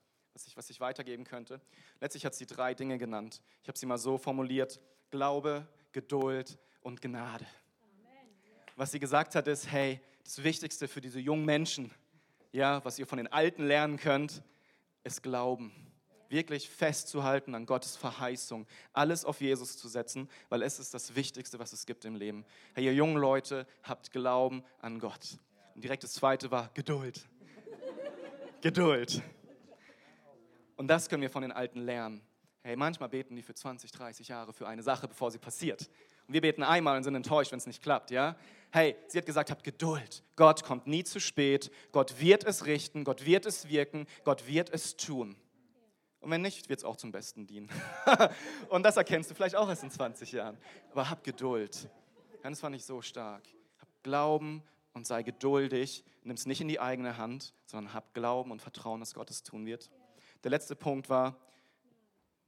was 0.40 0.46
ich, 0.46 0.56
was 0.56 0.70
ich 0.70 0.80
weitergeben 0.80 1.24
könnte. 1.24 1.60
Letztlich 2.00 2.24
hat 2.24 2.34
sie 2.34 2.46
drei 2.46 2.72
Dinge 2.72 2.96
genannt. 2.96 3.42
Ich 3.62 3.68
habe 3.68 3.76
sie 3.76 3.84
mal 3.84 3.98
so 3.98 4.16
formuliert: 4.16 4.80
Glaube, 5.10 5.66
Geduld 5.92 6.58
und 6.80 7.02
Gnade. 7.02 7.46
Was 8.76 8.92
sie 8.92 9.00
gesagt 9.00 9.34
hat, 9.34 9.46
ist: 9.48 9.70
Hey, 9.70 10.00
das 10.24 10.42
Wichtigste 10.42 10.88
für 10.88 11.02
diese 11.02 11.20
jungen 11.20 11.44
Menschen, 11.44 11.90
ja, 12.52 12.82
was 12.86 12.98
ihr 12.98 13.06
von 13.06 13.18
den 13.18 13.26
Alten 13.26 13.64
lernen 13.66 13.98
könnt, 13.98 14.42
ist 15.04 15.22
Glauben. 15.22 15.72
Wirklich 16.30 16.70
festzuhalten 16.70 17.54
an 17.54 17.66
Gottes 17.66 17.96
Verheißung, 17.96 18.66
alles 18.94 19.26
auf 19.26 19.42
Jesus 19.42 19.76
zu 19.76 19.88
setzen, 19.88 20.30
weil 20.48 20.62
es 20.62 20.78
ist 20.78 20.94
das 20.94 21.16
Wichtigste, 21.16 21.58
was 21.58 21.74
es 21.74 21.84
gibt 21.84 22.06
im 22.06 22.14
Leben. 22.14 22.46
Hey, 22.72 22.86
ihr 22.86 22.94
jungen 22.94 23.16
Leute, 23.16 23.66
habt 23.82 24.10
Glauben 24.10 24.64
an 24.80 25.00
Gott. 25.00 25.38
Und 25.74 25.84
direkt 25.84 26.04
das 26.04 26.14
zweite 26.14 26.50
war 26.50 26.70
Geduld. 26.72 27.28
Geduld. 28.62 29.22
Und 30.80 30.88
das 30.88 31.10
können 31.10 31.20
wir 31.20 31.28
von 31.28 31.42
den 31.42 31.52
Alten 31.52 31.80
lernen. 31.80 32.22
Hey, 32.62 32.74
manchmal 32.74 33.10
beten 33.10 33.36
die 33.36 33.42
für 33.42 33.52
20, 33.52 33.92
30 33.92 34.28
Jahre 34.28 34.54
für 34.54 34.66
eine 34.66 34.82
Sache, 34.82 35.08
bevor 35.08 35.30
sie 35.30 35.36
passiert. 35.36 35.90
Und 36.26 36.32
wir 36.32 36.40
beten 36.40 36.62
einmal 36.62 36.96
und 36.96 37.04
sind 37.04 37.14
enttäuscht, 37.14 37.52
wenn 37.52 37.58
es 37.58 37.66
nicht 37.66 37.82
klappt, 37.82 38.10
ja? 38.10 38.34
Hey, 38.72 38.96
sie 39.06 39.18
hat 39.18 39.26
gesagt, 39.26 39.50
habt 39.50 39.62
Geduld. 39.62 40.22
Gott 40.36 40.64
kommt 40.64 40.86
nie 40.86 41.04
zu 41.04 41.20
spät. 41.20 41.70
Gott 41.92 42.18
wird 42.18 42.44
es 42.44 42.64
richten. 42.64 43.04
Gott 43.04 43.26
wird 43.26 43.44
es 43.44 43.68
wirken. 43.68 44.06
Gott 44.24 44.46
wird 44.46 44.70
es 44.70 44.96
tun. 44.96 45.36
Und 46.20 46.30
wenn 46.30 46.40
nicht, 46.40 46.70
wird 46.70 46.78
es 46.78 46.84
auch 46.86 46.96
zum 46.96 47.12
Besten 47.12 47.46
dienen. 47.46 47.68
und 48.70 48.82
das 48.82 48.96
erkennst 48.96 49.30
du 49.30 49.34
vielleicht 49.34 49.56
auch 49.56 49.68
erst 49.68 49.82
in 49.82 49.90
20 49.90 50.32
Jahren. 50.32 50.56
Aber 50.92 51.10
hab 51.10 51.22
Geduld. 51.22 51.90
das 52.42 52.58
fand 52.58 52.74
ich 52.74 52.86
so 52.86 53.02
stark. 53.02 53.42
Hab 53.78 54.02
Glauben 54.02 54.62
und 54.92 55.06
sei 55.06 55.22
geduldig. 55.22 56.04
Nimm 56.22 56.34
es 56.34 56.46
nicht 56.46 56.60
in 56.60 56.68
die 56.68 56.80
eigene 56.80 57.16
Hand, 57.16 57.54
sondern 57.66 57.94
hab 57.94 58.14
Glauben 58.14 58.50
und 58.50 58.62
Vertrauen, 58.62 59.00
dass 59.00 59.14
Gott 59.14 59.30
es 59.30 59.42
tun 59.42 59.66
wird. 59.66 59.90
Der 60.44 60.50
letzte 60.50 60.76
Punkt 60.76 61.08
war, 61.08 61.38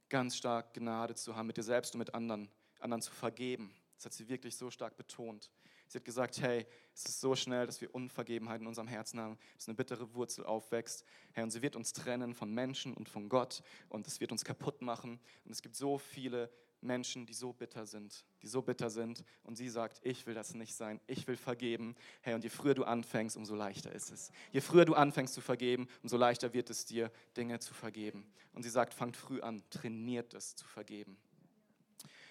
ganz 0.09 0.37
stark 0.37 0.75
Gnade 0.75 1.15
zu 1.15 1.37
haben 1.37 1.47
mit 1.47 1.57
dir 1.57 1.63
selbst 1.63 1.95
und 1.95 1.99
mit 1.99 2.15
anderen, 2.15 2.51
anderen 2.81 3.03
zu 3.03 3.13
vergeben. 3.13 3.75
Das 3.97 4.07
hat 4.07 4.13
sie 4.13 4.29
wirklich 4.29 4.57
so 4.57 4.71
stark 4.71 4.97
betont. 4.97 5.51
Sie 5.89 5.99
hat 5.99 6.05
gesagt, 6.05 6.41
hey, 6.41 6.67
es 6.95 7.05
ist 7.05 7.21
so 7.21 7.37
schnell, 7.37 7.67
dass 7.67 7.81
wir 7.81 7.95
Unvergebenheit 7.95 8.61
in 8.61 8.67
unserem 8.67 8.89
Herzen 8.89 9.21
haben, 9.21 9.39
dass 9.55 9.69
eine 9.69 9.75
bittere 9.75 10.15
Wurzel 10.15 10.45
aufwächst. 10.45 11.05
Herr, 11.33 11.45
und 11.45 11.51
sie 11.51 11.61
wird 11.61 11.77
uns 11.77 11.93
trennen 11.93 12.35
von 12.35 12.53
Menschen 12.53 12.95
und 12.95 13.09
von 13.09 13.29
Gott 13.29 13.63
und 13.91 14.07
es 14.07 14.19
wird 14.19 14.33
uns 14.33 14.45
kaputt 14.45 14.81
machen. 14.81 15.21
Und 15.45 15.51
es 15.51 15.61
gibt 15.61 15.77
so 15.77 15.99
viele 15.99 16.51
Menschen, 16.83 17.27
die 17.27 17.35
so 17.35 17.53
bitter 17.53 17.87
sind, 17.87 18.25
die 18.43 18.49
so 18.49 18.63
bitter 18.63 18.91
sind. 18.91 19.25
Und 19.45 19.57
sie 19.57 19.69
sagt, 19.69 20.01
ich 20.03 20.27
will 20.27 20.35
das 20.35 20.55
nicht 20.55 20.75
sein, 20.75 21.01
ich 21.07 21.27
will 21.27 21.37
vergeben. 21.37 21.95
Hey, 22.21 22.35
und 22.35 22.45
je 22.45 22.51
früher 22.51 22.75
du 22.75 22.85
anfängst, 22.85 23.37
umso 23.37 23.55
leichter 23.55 23.93
ist 23.93 24.11
es. 24.11 24.31
Je 24.51 24.61
früher 24.61 24.85
du 24.85 24.95
anfängst 24.95 25.35
zu 25.35 25.41
vergeben, 25.41 25.89
umso 26.03 26.17
leichter 26.17 26.53
wird 26.53 26.71
es 26.71 26.85
dir, 26.85 27.11
Dinge 27.37 27.61
zu 27.61 27.75
vergeben. 27.75 28.33
Und 28.53 28.63
sie 28.63 28.71
sagt, 28.71 28.95
fangt 28.95 29.17
früh 29.17 29.41
an, 29.41 29.63
trainiert 29.71 30.35
es 30.35 30.57
zu 30.57 30.67
vergeben. 30.67 31.17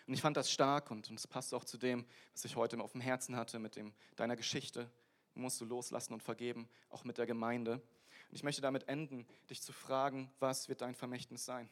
Und 0.07 0.13
ich 0.13 0.21
fand 0.21 0.35
das 0.35 0.51
stark 0.51 0.91
und 0.91 1.09
es 1.11 1.27
passt 1.27 1.53
auch 1.53 1.63
zu 1.63 1.77
dem, 1.77 2.05
was 2.33 2.43
ich 2.45 2.55
heute 2.55 2.79
auf 2.81 2.91
dem 2.91 3.01
Herzen 3.01 3.35
hatte, 3.35 3.59
mit 3.59 3.75
dem, 3.75 3.93
deiner 4.15 4.35
Geschichte. 4.35 4.89
Musst 5.35 5.61
du 5.61 5.65
loslassen 5.65 6.13
und 6.13 6.21
vergeben, 6.21 6.67
auch 6.89 7.05
mit 7.05 7.17
der 7.17 7.25
Gemeinde. 7.25 7.75
Und 7.75 8.35
ich 8.35 8.43
möchte 8.43 8.61
damit 8.61 8.89
enden, 8.89 9.25
dich 9.49 9.61
zu 9.61 9.71
fragen, 9.71 10.29
was 10.39 10.67
wird 10.67 10.81
dein 10.81 10.95
Vermächtnis 10.95 11.45
sein? 11.45 11.69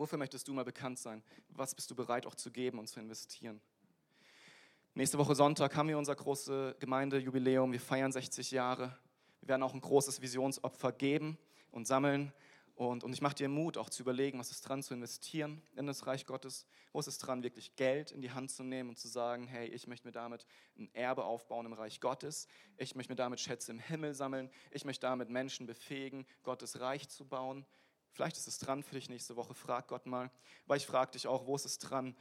Wofür 0.00 0.16
möchtest 0.16 0.48
du 0.48 0.54
mal 0.54 0.64
bekannt 0.64 0.98
sein? 0.98 1.22
Was 1.50 1.74
bist 1.74 1.90
du 1.90 1.94
bereit 1.94 2.24
auch 2.24 2.34
zu 2.34 2.50
geben 2.50 2.78
und 2.78 2.86
zu 2.86 3.00
investieren? 3.00 3.60
Nächste 4.94 5.18
Woche 5.18 5.34
Sonntag 5.34 5.76
haben 5.76 5.90
wir 5.90 5.98
unser 5.98 6.16
großes 6.16 6.78
Gemeindejubiläum. 6.78 7.70
Wir 7.70 7.80
feiern 7.80 8.10
60 8.10 8.50
Jahre. 8.50 8.96
Wir 9.42 9.48
werden 9.48 9.62
auch 9.62 9.74
ein 9.74 9.80
großes 9.82 10.22
Visionsopfer 10.22 10.92
geben 10.92 11.36
und 11.70 11.86
sammeln. 11.86 12.32
Und, 12.76 13.04
und 13.04 13.12
ich 13.12 13.20
mache 13.20 13.34
dir 13.34 13.50
Mut, 13.50 13.76
auch 13.76 13.90
zu 13.90 14.00
überlegen, 14.02 14.38
was 14.38 14.50
ist 14.50 14.62
dran 14.62 14.82
zu 14.82 14.94
investieren 14.94 15.60
in 15.76 15.86
das 15.86 16.06
Reich 16.06 16.24
Gottes. 16.24 16.64
Wo 16.94 17.00
ist 17.00 17.06
es 17.06 17.18
dran, 17.18 17.42
wirklich 17.42 17.76
Geld 17.76 18.10
in 18.10 18.22
die 18.22 18.30
Hand 18.30 18.50
zu 18.50 18.62
nehmen 18.62 18.88
und 18.88 18.96
zu 18.96 19.06
sagen, 19.06 19.46
hey, 19.48 19.68
ich 19.68 19.86
möchte 19.86 20.08
mir 20.08 20.12
damit 20.12 20.46
ein 20.78 20.88
Erbe 20.94 21.24
aufbauen 21.24 21.66
im 21.66 21.74
Reich 21.74 22.00
Gottes. 22.00 22.48
Ich 22.78 22.94
möchte 22.94 23.12
mir 23.12 23.16
damit 23.16 23.38
Schätze 23.38 23.70
im 23.70 23.78
Himmel 23.78 24.14
sammeln. 24.14 24.48
Ich 24.70 24.86
möchte 24.86 25.02
damit 25.02 25.28
Menschen 25.28 25.66
befähigen, 25.66 26.24
Gottes 26.42 26.80
Reich 26.80 27.10
zu 27.10 27.26
bauen. 27.26 27.66
Vielleicht 28.12 28.36
ist 28.36 28.48
es 28.48 28.58
dran 28.58 28.82
für 28.82 28.94
dich 28.94 29.08
nächste 29.08 29.36
Woche, 29.36 29.54
frag 29.54 29.88
Gott 29.88 30.06
mal. 30.06 30.30
Weil 30.66 30.78
ich 30.78 30.86
frage 30.86 31.12
dich 31.12 31.26
auch, 31.26 31.46
wo 31.46 31.56
ist 31.56 31.64
es 31.64 31.78
dran, 31.78 32.16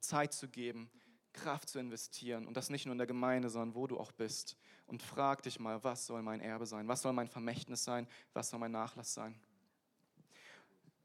Zeit 0.00 0.32
zu 0.32 0.48
geben, 0.48 0.90
Kraft 1.32 1.68
zu 1.68 1.78
investieren 1.78 2.46
und 2.46 2.56
das 2.56 2.70
nicht 2.70 2.86
nur 2.86 2.92
in 2.92 2.98
der 2.98 3.06
Gemeinde, 3.06 3.50
sondern 3.50 3.74
wo 3.74 3.86
du 3.86 3.98
auch 3.98 4.12
bist. 4.12 4.56
Und 4.86 5.02
frag 5.02 5.42
dich 5.42 5.60
mal, 5.60 5.82
was 5.84 6.06
soll 6.06 6.22
mein 6.22 6.40
Erbe 6.40 6.66
sein? 6.66 6.88
Was 6.88 7.02
soll 7.02 7.12
mein 7.12 7.28
Vermächtnis 7.28 7.84
sein? 7.84 8.08
Was 8.32 8.50
soll 8.50 8.58
mein 8.58 8.72
Nachlass 8.72 9.12
sein? 9.12 9.38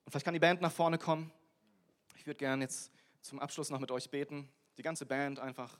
Und 0.05 0.11
vielleicht 0.11 0.26
kann 0.26 0.34
die 0.34 0.39
Band 0.39 0.61
nach 0.61 0.71
vorne 0.71 0.97
kommen. 0.97 1.32
Ich 2.15 2.26
würde 2.26 2.38
gerne 2.38 2.63
jetzt 2.63 2.91
zum 3.21 3.39
Abschluss 3.39 3.69
noch 3.69 3.80
mit 3.80 3.91
euch 3.91 4.09
beten. 4.09 4.49
Die 4.78 4.82
ganze 4.82 5.05
Band 5.05 5.39
einfach 5.39 5.80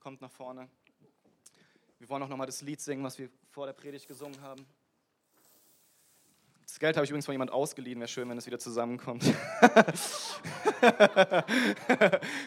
kommt 0.00 0.20
nach 0.20 0.30
vorne. 0.30 0.68
Wir 1.98 2.08
wollen 2.08 2.22
auch 2.22 2.28
noch 2.28 2.36
mal 2.36 2.46
das 2.46 2.62
Lied 2.62 2.80
singen, 2.80 3.04
was 3.04 3.18
wir 3.18 3.30
vor 3.50 3.66
der 3.66 3.72
Predigt 3.72 4.08
gesungen 4.08 4.40
haben. 4.40 4.66
Das 6.74 6.80
Geld 6.80 6.96
habe 6.96 7.04
ich 7.04 7.10
übrigens 7.10 7.26
von 7.26 7.34
jemand 7.34 7.52
ausgeliehen. 7.52 8.00
Wäre 8.00 8.08
schön, 8.08 8.28
wenn 8.28 8.36
es 8.36 8.46
wieder 8.46 8.58
zusammenkommt. 8.58 9.22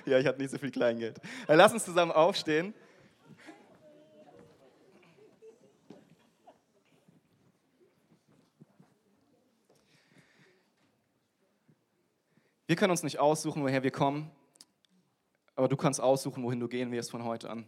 ja, 0.06 0.20
ich 0.20 0.28
hatte 0.28 0.42
nicht 0.42 0.52
so 0.52 0.58
viel 0.58 0.70
Kleingeld. 0.70 1.22
Lass 1.48 1.72
uns 1.72 1.86
zusammen 1.86 2.12
aufstehen. 2.12 2.74
Wir 12.66 12.76
können 12.76 12.92
uns 12.92 13.04
nicht 13.04 13.20
aussuchen, 13.20 13.64
woher 13.64 13.82
wir 13.82 13.92
kommen, 13.92 14.30
aber 15.56 15.70
du 15.70 15.78
kannst 15.78 16.02
aussuchen, 16.02 16.44
wohin 16.44 16.60
du 16.60 16.68
gehen 16.68 16.92
wirst 16.92 17.12
von 17.12 17.24
heute 17.24 17.50
an. 17.50 17.66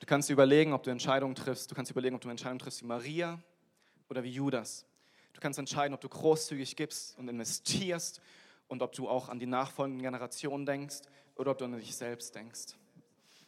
Du 0.00 0.06
kannst 0.06 0.28
überlegen, 0.28 0.74
ob 0.74 0.82
du 0.82 0.90
Entscheidungen 0.90 1.34
triffst. 1.34 1.70
Du 1.70 1.74
kannst 1.74 1.90
überlegen, 1.90 2.14
ob 2.14 2.20
du 2.20 2.28
Entscheidungen 2.28 2.58
triffst 2.58 2.82
wie 2.82 2.86
Maria 2.86 3.42
oder 4.10 4.22
wie 4.22 4.32
Judas. 4.32 4.84
Du 5.34 5.40
kannst 5.40 5.58
entscheiden, 5.58 5.94
ob 5.94 6.00
du 6.00 6.08
großzügig 6.08 6.76
gibst 6.76 7.18
und 7.18 7.28
investierst 7.28 8.20
und 8.68 8.82
ob 8.82 8.92
du 8.92 9.08
auch 9.08 9.28
an 9.28 9.38
die 9.38 9.46
nachfolgenden 9.46 10.02
Generationen 10.02 10.64
denkst 10.64 11.02
oder 11.36 11.50
ob 11.50 11.58
du 11.58 11.66
an 11.66 11.72
dich 11.72 11.94
selbst 11.94 12.34
denkst. 12.34 12.74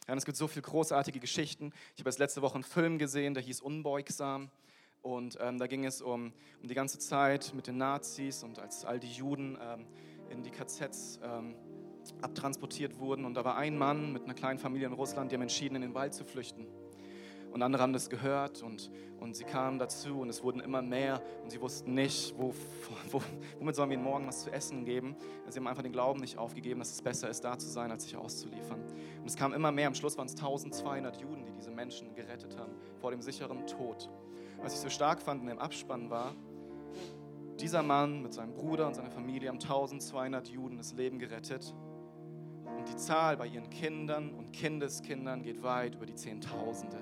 Ja, 0.07 0.15
es 0.15 0.25
gibt 0.25 0.37
so 0.37 0.47
viele 0.47 0.61
großartige 0.61 1.19
Geschichten. 1.19 1.73
Ich 1.95 2.01
habe 2.01 2.09
erst 2.09 2.19
letzte 2.19 2.41
Woche 2.41 2.55
einen 2.55 2.63
Film 2.63 2.97
gesehen, 2.97 3.33
der 3.33 3.43
hieß 3.43 3.61
Unbeugsam. 3.61 4.49
Und 5.01 5.37
ähm, 5.41 5.57
da 5.57 5.67
ging 5.67 5.85
es 5.85 6.01
um, 6.01 6.33
um 6.61 6.67
die 6.67 6.73
ganze 6.73 6.99
Zeit 6.99 7.53
mit 7.53 7.67
den 7.67 7.77
Nazis 7.77 8.43
und 8.43 8.59
als 8.59 8.83
all 8.83 8.99
die 8.99 9.11
Juden 9.11 9.57
ähm, 9.61 9.85
in 10.29 10.43
die 10.43 10.51
KZs 10.51 11.19
ähm, 11.23 11.55
abtransportiert 12.21 12.99
wurden. 12.99 13.25
Und 13.25 13.33
da 13.35 13.45
war 13.45 13.57
ein 13.57 13.77
Mann 13.77 14.11
mit 14.11 14.23
einer 14.23 14.33
kleinen 14.33 14.59
Familie 14.59 14.87
in 14.87 14.93
Russland, 14.93 15.31
die 15.31 15.35
haben 15.35 15.41
entschieden, 15.41 15.75
in 15.75 15.81
den 15.81 15.93
Wald 15.93 16.13
zu 16.13 16.25
flüchten. 16.25 16.67
Und 17.51 17.61
andere 17.61 17.81
haben 17.81 17.93
das 17.93 18.09
gehört 18.09 18.61
und, 18.61 18.91
und 19.19 19.35
sie 19.35 19.43
kamen 19.43 19.79
dazu 19.79 20.19
und 20.19 20.29
es 20.29 20.43
wurden 20.43 20.59
immer 20.59 20.81
mehr 20.81 21.21
und 21.43 21.49
sie 21.49 21.59
wussten 21.61 21.93
nicht, 21.93 22.35
wo, 22.37 22.53
wo, 23.11 23.21
womit 23.59 23.75
sollen 23.75 23.89
wir 23.89 23.95
ihnen 23.95 24.03
morgen 24.03 24.27
was 24.27 24.43
zu 24.43 24.51
essen 24.51 24.85
geben. 24.85 25.15
Sie 25.49 25.59
haben 25.59 25.67
einfach 25.67 25.83
den 25.83 25.91
Glauben 25.91 26.19
nicht 26.19 26.37
aufgegeben, 26.37 26.79
dass 26.79 26.91
es 26.91 27.01
besser 27.01 27.29
ist, 27.29 27.43
da 27.43 27.57
zu 27.57 27.67
sein, 27.67 27.91
als 27.91 28.03
sich 28.03 28.15
auszuliefern. 28.15 28.81
Und 29.19 29.25
es 29.25 29.35
kam 29.35 29.53
immer 29.53 29.71
mehr. 29.71 29.87
Am 29.87 29.95
Schluss 29.95 30.17
waren 30.17 30.27
es 30.27 30.35
1200 30.35 31.17
Juden, 31.21 31.45
die 31.45 31.53
diese 31.53 31.71
Menschen 31.71 32.13
gerettet 32.13 32.57
haben 32.57 32.73
vor 32.99 33.11
dem 33.11 33.21
sicheren 33.21 33.65
Tod. 33.65 34.09
Was 34.61 34.73
ich 34.73 34.79
so 34.79 34.89
stark 34.89 35.21
fand 35.21 35.41
in 35.41 35.47
dem 35.47 35.59
Abspann 35.59 36.09
war, 36.09 36.35
dieser 37.59 37.81
Mann 37.81 38.21
mit 38.21 38.33
seinem 38.33 38.53
Bruder 38.53 38.87
und 38.87 38.95
seiner 38.95 39.09
Familie 39.09 39.49
haben 39.49 39.59
1200 39.59 40.47
Juden 40.49 40.77
das 40.77 40.93
Leben 40.93 41.17
gerettet. 41.17 41.73
Und 42.77 42.87
die 42.87 42.95
Zahl 42.95 43.37
bei 43.37 43.47
ihren 43.47 43.69
Kindern 43.69 44.33
und 44.33 44.53
Kindeskindern 44.53 45.41
geht 45.41 45.63
weit 45.63 45.95
über 45.95 46.05
die 46.05 46.15
Zehntausende. 46.15 46.97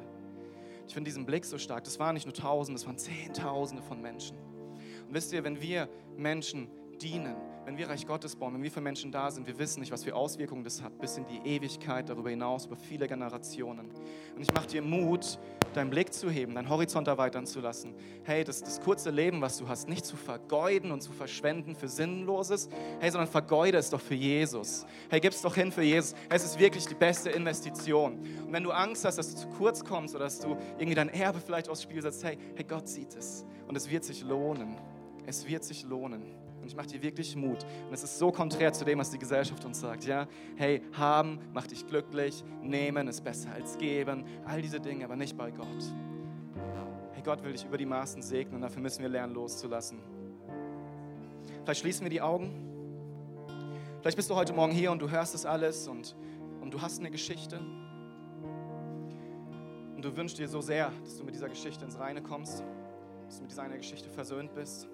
Ich 0.88 0.94
finde 0.94 1.10
diesen 1.10 1.26
Blick 1.26 1.46
so 1.46 1.58
stark. 1.58 1.84
Das 1.84 2.00
waren 2.00 2.14
nicht 2.14 2.26
nur 2.26 2.34
Tausende, 2.34 2.80
das 2.80 2.86
waren 2.86 2.98
Zehntausende 2.98 3.84
von 3.84 4.02
Menschen. 4.02 4.38
Und 5.08 5.14
wisst 5.14 5.34
ihr, 5.34 5.44
wenn 5.44 5.62
wir 5.62 5.90
Menschen 6.16 6.68
dienen, 7.02 7.36
wenn 7.66 7.78
wir 7.78 7.90
Reich 7.90 8.06
Gottes 8.06 8.36
bauen, 8.36 8.54
wenn 8.54 8.62
wir 8.62 8.72
für 8.72 8.82
Menschen 8.82 9.12
da 9.12 9.32
sind, 9.32 9.48
wir 9.48 9.58
wissen 9.58 9.80
nicht, 9.80 9.92
was 9.92 10.04
für 10.04 10.16
Auswirkungen 10.16 10.64
das 10.64 10.84
hat, 10.84 11.00
bis 11.00 11.18
in 11.18 11.26
die 11.26 11.50
Ewigkeit, 11.50 12.08
darüber 12.08 12.30
hinaus, 12.30 12.68
über 12.68 12.76
viele 12.76 13.08
Generationen. 13.08 13.90
Und 14.36 14.42
ich 14.42 14.54
mache 14.54 14.68
dir 14.68 14.84
Mut, 14.84 15.40
deinen 15.74 15.90
Blick 15.90 16.14
zu 16.14 16.30
heben, 16.30 16.54
deinen 16.54 16.70
Horizont 16.70 17.08
erweitern 17.08 17.48
zu 17.48 17.60
lassen. 17.60 17.96
Hey, 18.24 18.44
das, 18.44 18.62
das 18.62 18.80
kurze 18.80 19.10
Leben, 19.10 19.42
was 19.42 19.58
du 19.58 19.68
hast, 19.68 19.90
nicht 19.90 20.06
zu 20.06 20.16
vergeuden 20.16 20.92
und 20.92 21.02
zu 21.02 21.12
verschwenden 21.12 21.76
für 21.76 21.88
Sinnloses, 21.88 22.70
hey, 23.00 23.10
sondern 23.10 23.28
vergeude 23.28 23.80
es 23.80 23.90
doch 23.90 24.02
für 24.02 24.14
Jesus. 24.14 24.86
Hey, 25.10 25.20
gib 25.20 25.34
es 25.34 25.42
doch 25.42 25.56
hin 25.56 25.72
für 25.72 25.84
Jesus. 25.84 26.14
Es 26.30 26.46
ist 26.46 26.60
wirklich 26.60 26.86
die 26.86 26.96
beste 26.96 27.32
Investition. 27.32 28.20
Und 28.46 28.54
wenn 28.54 28.64
du 28.64 28.72
Angst 28.72 29.06
hast, 29.06 29.18
dass 29.18 29.34
du 29.34 29.42
zu 29.42 29.48
kurz 29.50 29.84
kommst 29.84 30.14
oder 30.14 30.26
dass 30.26 30.40
du 30.40 30.56
irgendwie 30.78 30.96
dein 30.96 31.10
Erbe 31.10 31.40
vielleicht 31.40 31.68
aufs 31.68 31.82
Spiel 31.82 32.02
setzt, 32.02 32.24
hey, 32.24 32.38
hey, 32.54 32.64
Gott 32.64 32.88
sieht 32.88 33.16
es. 33.16 33.44
Und 33.68 33.76
es 33.76 33.90
wird 33.90 34.04
sich 34.04 34.24
lohnen. 34.24 34.78
Es 35.26 35.48
wird 35.48 35.64
sich 35.64 35.84
lohnen. 35.84 36.45
Und 36.66 36.70
ich 36.70 36.76
mache 36.76 36.88
dir 36.88 37.04
wirklich 37.04 37.36
Mut. 37.36 37.64
Und 37.88 37.94
es 37.94 38.02
ist 38.02 38.18
so 38.18 38.32
konträr 38.32 38.74
zu 38.74 38.84
dem, 38.84 38.98
was 38.98 39.12
die 39.12 39.20
Gesellschaft 39.20 39.64
uns 39.66 39.82
sagt. 39.82 40.04
Ja, 40.04 40.28
hey, 40.56 40.82
haben 40.94 41.38
macht 41.54 41.70
dich 41.70 41.86
glücklich, 41.86 42.44
nehmen 42.64 43.08
ist 43.08 43.24
besser 43.24 43.52
als 43.52 43.78
geben. 43.78 44.26
All 44.46 44.64
diese 44.64 44.80
Dinge, 44.80 45.06
aber 45.06 45.16
nicht 45.16 45.38
bei 45.38 45.52
Gott. 45.52 45.68
Hey, 47.12 47.22
Gott 47.24 47.44
will 47.44 47.52
dich 47.52 47.64
über 47.66 47.78
die 47.78 47.86
Maßen 47.86 48.24
segnen 48.24 48.56
und 48.56 48.62
dafür 48.62 48.82
müssen 48.82 49.04
wir 49.04 49.10
lernen 49.10 49.36
loszulassen. 49.36 50.00
Vielleicht 51.64 51.82
schließen 51.82 52.04
wir 52.04 52.10
die 52.10 52.22
Augen. 52.22 52.52
Vielleicht 54.02 54.18
bist 54.18 54.32
du 54.32 54.36
heute 54.36 54.54
Morgen 54.54 54.74
hier 54.74 54.92
und 54.92 55.00
du 55.00 55.08
hörst 55.08 55.36
das 55.36 55.46
alles 55.46 55.88
und, 55.88 56.16
und 56.62 56.74
du 56.74 56.82
hast 56.82 56.98
eine 56.98 57.12
Geschichte. 57.12 57.60
Und 59.96 60.04
du 60.04 60.18
wünschst 60.18 60.40
dir 60.40 60.48
so 60.48 60.62
sehr, 60.62 60.92
dass 61.04 61.16
du 61.16 61.26
mit 61.26 61.36
dieser 61.36 61.48
Geschichte 61.48 61.86
ins 61.86 62.00
Reine 62.00 62.24
kommst, 62.24 62.64
dass 63.28 63.36
du 63.36 63.44
mit 63.44 63.52
dieser 63.52 63.68
Geschichte 63.70 64.10
versöhnt 64.10 64.56
bist. 64.56 64.90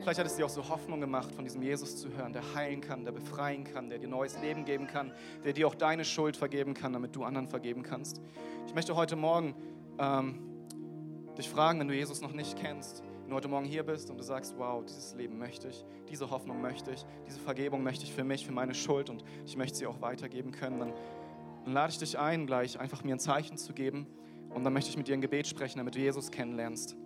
Vielleicht 0.00 0.20
hat 0.20 0.26
es 0.26 0.36
dir 0.36 0.46
auch 0.46 0.50
so 0.50 0.68
Hoffnung 0.68 1.00
gemacht, 1.00 1.32
von 1.32 1.44
diesem 1.44 1.60
Jesus 1.60 1.96
zu 1.96 2.12
hören, 2.16 2.32
der 2.32 2.54
heilen 2.54 2.80
kann, 2.80 3.04
der 3.04 3.12
befreien 3.12 3.64
kann, 3.64 3.90
der 3.90 3.98
dir 3.98 4.08
neues 4.08 4.40
Leben 4.40 4.64
geben 4.64 4.86
kann, 4.86 5.12
der 5.44 5.52
dir 5.52 5.66
auch 5.66 5.74
deine 5.74 6.04
Schuld 6.04 6.36
vergeben 6.36 6.74
kann, 6.74 6.92
damit 6.92 7.16
du 7.16 7.24
anderen 7.24 7.48
vergeben 7.48 7.82
kannst. 7.82 8.20
Ich 8.66 8.74
möchte 8.74 8.94
heute 8.94 9.16
Morgen 9.16 9.54
ähm, 9.98 10.38
dich 11.36 11.48
fragen, 11.48 11.80
wenn 11.80 11.88
du 11.88 11.94
Jesus 11.94 12.20
noch 12.20 12.32
nicht 12.32 12.56
kennst, 12.56 13.02
wenn 13.22 13.30
du 13.30 13.36
heute 13.36 13.48
Morgen 13.48 13.66
hier 13.66 13.82
bist 13.82 14.08
und 14.08 14.18
du 14.18 14.22
sagst, 14.22 14.54
wow, 14.56 14.84
dieses 14.84 15.14
Leben 15.14 15.36
möchte 15.36 15.68
ich, 15.68 15.84
diese 16.08 16.30
Hoffnung 16.30 16.62
möchte 16.62 16.92
ich, 16.92 17.04
diese 17.26 17.40
Vergebung 17.40 17.82
möchte 17.82 18.04
ich 18.04 18.12
für 18.12 18.24
mich, 18.24 18.46
für 18.46 18.52
meine 18.52 18.74
Schuld 18.74 19.10
und 19.10 19.24
ich 19.46 19.56
möchte 19.56 19.78
sie 19.78 19.86
auch 19.86 20.00
weitergeben 20.00 20.52
können, 20.52 20.78
dann, 20.78 20.92
dann 21.64 21.72
lade 21.72 21.92
ich 21.92 21.98
dich 21.98 22.18
ein, 22.18 22.46
gleich 22.46 22.78
einfach 22.78 23.02
mir 23.02 23.16
ein 23.16 23.20
Zeichen 23.20 23.56
zu 23.56 23.72
geben 23.72 24.06
und 24.50 24.62
dann 24.62 24.72
möchte 24.72 24.90
ich 24.90 24.96
mit 24.96 25.08
dir 25.08 25.14
ein 25.14 25.20
Gebet 25.20 25.48
sprechen, 25.48 25.78
damit 25.78 25.96
du 25.96 25.98
Jesus 25.98 26.30
kennenlernst. 26.30 26.96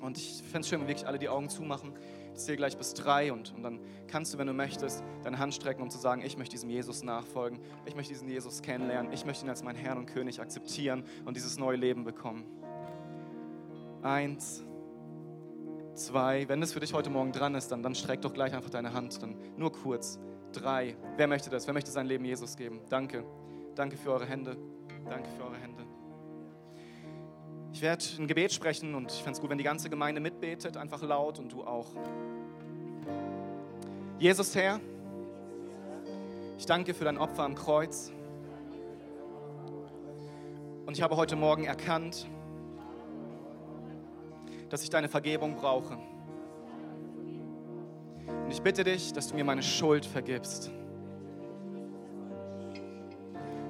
Und 0.00 0.18
ich 0.18 0.42
fände 0.42 0.60
es 0.60 0.68
schön, 0.68 0.80
wenn 0.80 0.88
wirklich 0.88 1.06
alle 1.06 1.18
die 1.18 1.28
Augen 1.28 1.48
zumachen. 1.48 1.92
Ich 2.34 2.40
zähle 2.40 2.56
gleich 2.56 2.76
bis 2.76 2.94
drei 2.94 3.32
und, 3.32 3.54
und 3.54 3.62
dann 3.62 3.80
kannst 4.08 4.34
du, 4.34 4.38
wenn 4.38 4.48
du 4.48 4.52
möchtest, 4.52 5.04
deine 5.22 5.38
Hand 5.38 5.54
strecken, 5.54 5.82
um 5.82 5.90
zu 5.90 5.98
sagen, 5.98 6.22
ich 6.22 6.36
möchte 6.36 6.52
diesem 6.52 6.68
Jesus 6.68 7.04
nachfolgen, 7.04 7.60
ich 7.86 7.94
möchte 7.94 8.12
diesen 8.12 8.28
Jesus 8.28 8.60
kennenlernen, 8.60 9.12
ich 9.12 9.24
möchte 9.24 9.46
ihn 9.46 9.50
als 9.50 9.62
meinen 9.62 9.76
Herrn 9.76 9.98
und 9.98 10.06
König 10.06 10.40
akzeptieren 10.40 11.04
und 11.24 11.36
dieses 11.36 11.58
neue 11.58 11.76
Leben 11.76 12.04
bekommen. 12.04 12.44
Eins, 14.02 14.64
zwei, 15.94 16.48
wenn 16.48 16.60
es 16.60 16.72
für 16.72 16.80
dich 16.80 16.92
heute 16.92 17.08
Morgen 17.08 17.32
dran 17.32 17.54
ist, 17.54 17.68
dann, 17.68 17.82
dann 17.82 17.94
streck 17.94 18.20
doch 18.22 18.34
gleich 18.34 18.52
einfach 18.52 18.70
deine 18.70 18.92
Hand, 18.92 19.22
dann 19.22 19.36
nur 19.56 19.72
kurz. 19.72 20.18
Drei, 20.52 20.96
wer 21.16 21.26
möchte 21.26 21.50
das? 21.50 21.66
Wer 21.66 21.74
möchte 21.74 21.90
sein 21.90 22.06
Leben 22.06 22.24
Jesus 22.24 22.56
geben? 22.56 22.80
Danke. 22.88 23.24
Danke 23.74 23.96
für 23.96 24.12
eure 24.12 24.26
Hände. 24.26 24.56
Danke 25.08 25.28
für 25.36 25.44
eure 25.44 25.56
Hände. 25.56 25.83
Ich 27.74 27.82
werde 27.82 28.04
ein 28.20 28.28
Gebet 28.28 28.52
sprechen 28.52 28.94
und 28.94 29.10
ich 29.10 29.18
fände 29.18 29.32
es 29.32 29.40
gut, 29.40 29.50
wenn 29.50 29.58
die 29.58 29.64
ganze 29.64 29.90
Gemeinde 29.90 30.20
mitbetet, 30.20 30.76
einfach 30.76 31.02
laut 31.02 31.40
und 31.40 31.52
du 31.52 31.64
auch. 31.64 31.88
Jesus 34.16 34.54
Herr, 34.54 34.80
ich 36.56 36.66
danke 36.66 36.94
für 36.94 37.04
dein 37.04 37.18
Opfer 37.18 37.42
am 37.42 37.56
Kreuz. 37.56 38.12
Und 40.86 40.96
ich 40.96 41.02
habe 41.02 41.16
heute 41.16 41.34
Morgen 41.34 41.64
erkannt, 41.64 42.28
dass 44.68 44.84
ich 44.84 44.90
deine 44.90 45.08
Vergebung 45.08 45.56
brauche. 45.56 45.98
Und 48.28 48.52
ich 48.52 48.62
bitte 48.62 48.84
dich, 48.84 49.12
dass 49.12 49.26
du 49.26 49.34
mir 49.34 49.44
meine 49.44 49.64
Schuld 49.64 50.06
vergibst. 50.06 50.70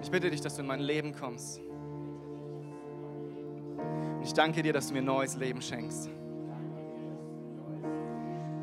Ich 0.03 0.11
bitte 0.11 0.29
dich, 0.29 0.43
dass 0.43 0.57
du 0.57 0.61
in 0.61 0.67
mein 0.67 0.81
Leben 0.81 1.15
kommst. 1.15 1.64
Ich 4.25 4.33
danke 4.33 4.63
dir, 4.63 4.73
dass 4.73 4.89
du 4.89 4.95
mir 4.95 5.01
ein 5.01 5.05
neues 5.05 5.37
Leben 5.37 5.61
schenkst. 5.61 6.09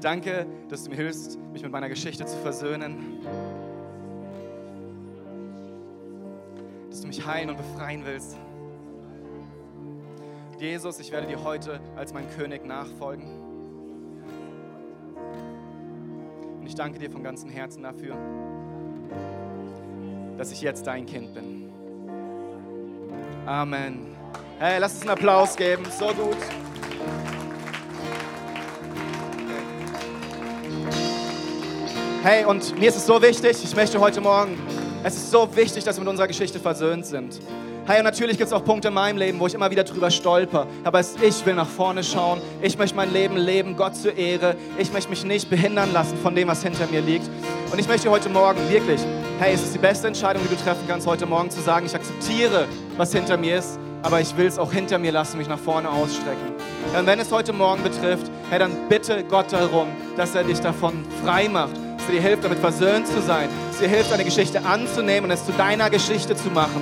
Danke, 0.02 0.48
dass 0.68 0.84
du 0.84 0.90
mir 0.90 0.96
hilfst, 0.96 1.38
mich 1.54 1.62
mit 1.62 1.72
meiner 1.72 1.88
Geschichte 1.88 2.26
zu 2.26 2.36
versöhnen. 2.38 3.20
Dass 6.90 7.02
du 7.02 7.08
mich 7.08 7.24
heilen 7.26 7.52
und 7.52 7.58
befreien 7.58 8.04
willst. 8.04 8.38
Jesus, 10.58 11.00
ich 11.00 11.12
werde 11.12 11.28
dir 11.28 11.44
heute 11.44 11.80
als 11.96 12.12
mein 12.12 12.28
König 12.32 12.66
nachfolgen. 12.66 13.26
Und 16.60 16.66
ich 16.66 16.74
danke 16.74 16.98
dir 16.98 17.12
von 17.12 17.24
ganzem 17.24 17.52
Herzen 17.52 17.84
dafür, 17.84 18.18
dass 20.38 20.52
ich 20.52 20.62
jetzt 20.62 20.88
dein 20.88 21.06
Kind 21.06 21.36
bin. 21.36 21.70
Amen. 23.46 24.21
Hey, 24.64 24.78
lass 24.78 24.94
uns 24.94 25.02
einen 25.02 25.10
Applaus 25.10 25.56
geben. 25.56 25.84
So 25.90 26.06
gut. 26.10 26.38
Hey, 32.22 32.46
und 32.46 32.78
mir 32.78 32.90
ist 32.90 32.98
es 32.98 33.08
so 33.08 33.20
wichtig, 33.20 33.58
ich 33.64 33.76
möchte 33.76 34.00
heute 34.00 34.22
Morgen 34.22 34.56
Es 35.04 35.16
ist 35.16 35.32
so 35.32 35.50
wichtig, 35.56 35.84
dass 35.84 35.96
wir 35.96 36.02
mit 36.02 36.10
unserer 36.10 36.28
Geschichte 36.28 36.60
versöhnt 36.60 37.08
sind. 37.08 37.40
Hey, 37.88 37.98
und 37.98 38.04
natürlich 38.04 38.38
gibt 38.38 38.50
es 38.50 38.54
auch 38.54 38.64
Punkte 38.64 38.90
in 38.90 38.94
meinem 38.94 39.18
Leben, 39.18 39.40
wo 39.40 39.48
ich 39.48 39.56
immer 39.56 39.72
wieder 39.72 39.84
drüber 39.84 40.12
stolper. 40.12 40.68
Aber 40.84 41.00
ich 41.00 41.44
will 41.44 41.56
nach 41.56 41.68
vorne 41.68 42.04
schauen. 42.04 42.40
Ich 42.62 42.78
möchte 42.78 42.96
mein 42.96 43.12
Leben 43.12 43.38
leben, 43.38 43.76
Gott 43.76 43.96
zur 43.96 44.16
Ehre. 44.16 44.56
Ich 44.78 44.94
möchte 44.94 45.10
mich 45.10 45.26
nicht 45.26 45.50
behindern 45.50 45.92
lassen 45.92 46.16
von 46.20 46.36
dem, 46.36 46.50
was 46.50 46.62
hinter 46.62 46.86
mir 46.86 47.02
liegt. 47.02 47.28
Und 47.72 47.80
ich 47.80 47.88
möchte 47.88 48.12
heute 48.12 48.30
Morgen 48.30 48.60
wirklich, 48.70 49.02
hey, 49.40 49.56
es 49.56 49.64
ist 49.64 49.74
die 49.74 49.80
beste 49.80 50.06
Entscheidung, 50.06 50.44
die 50.44 50.56
du 50.56 50.62
treffen 50.62 50.84
kannst, 50.88 51.08
heute 51.08 51.26
Morgen 51.26 51.50
zu 51.50 51.62
sagen, 51.62 51.88
ich 51.88 51.96
akzeptiere, 51.96 52.68
was 52.96 53.12
hinter 53.12 53.38
mir 53.38 53.58
ist, 53.58 53.80
aber 54.04 54.22
ich 54.22 54.36
will 54.38 54.46
es 54.46 54.58
auch 54.58 54.72
hinter 54.72 54.98
mir 54.98 55.12
lassen, 55.12 55.38
mich 55.38 55.48
nach 55.48 55.60
vorne 55.60 55.90
ausstrecken. 55.90 56.54
Und 56.98 57.06
wenn 57.06 57.20
es 57.20 57.32
heute 57.32 57.54
Morgen 57.54 57.84
betrifft, 57.84 58.30
hey, 58.50 58.60
dann 58.60 58.90
bitte 58.90 59.24
Gott 59.24 59.52
darum, 59.52 59.88
dass 60.18 60.36
er 60.36 60.44
dich 60.44 60.60
davon 60.60 61.06
frei 61.24 61.48
macht, 61.48 61.76
dass 61.76 62.08
er 62.08 62.14
dir 62.14 62.22
hilft, 62.22 62.44
damit 62.44 62.60
versöhnt 62.60 63.08
zu 63.08 63.22
sein, 63.22 63.48
dass 63.72 63.82
er 63.82 63.88
dir 63.88 63.96
hilft, 63.96 64.12
deine 64.12 64.26
Geschichte 64.26 64.64
anzunehmen 64.66 65.30
und 65.30 65.32
es 65.32 65.46
zu 65.46 65.52
deiner 65.54 65.90
Geschichte 65.90 66.36
zu 66.36 66.50
machen. 66.50 66.82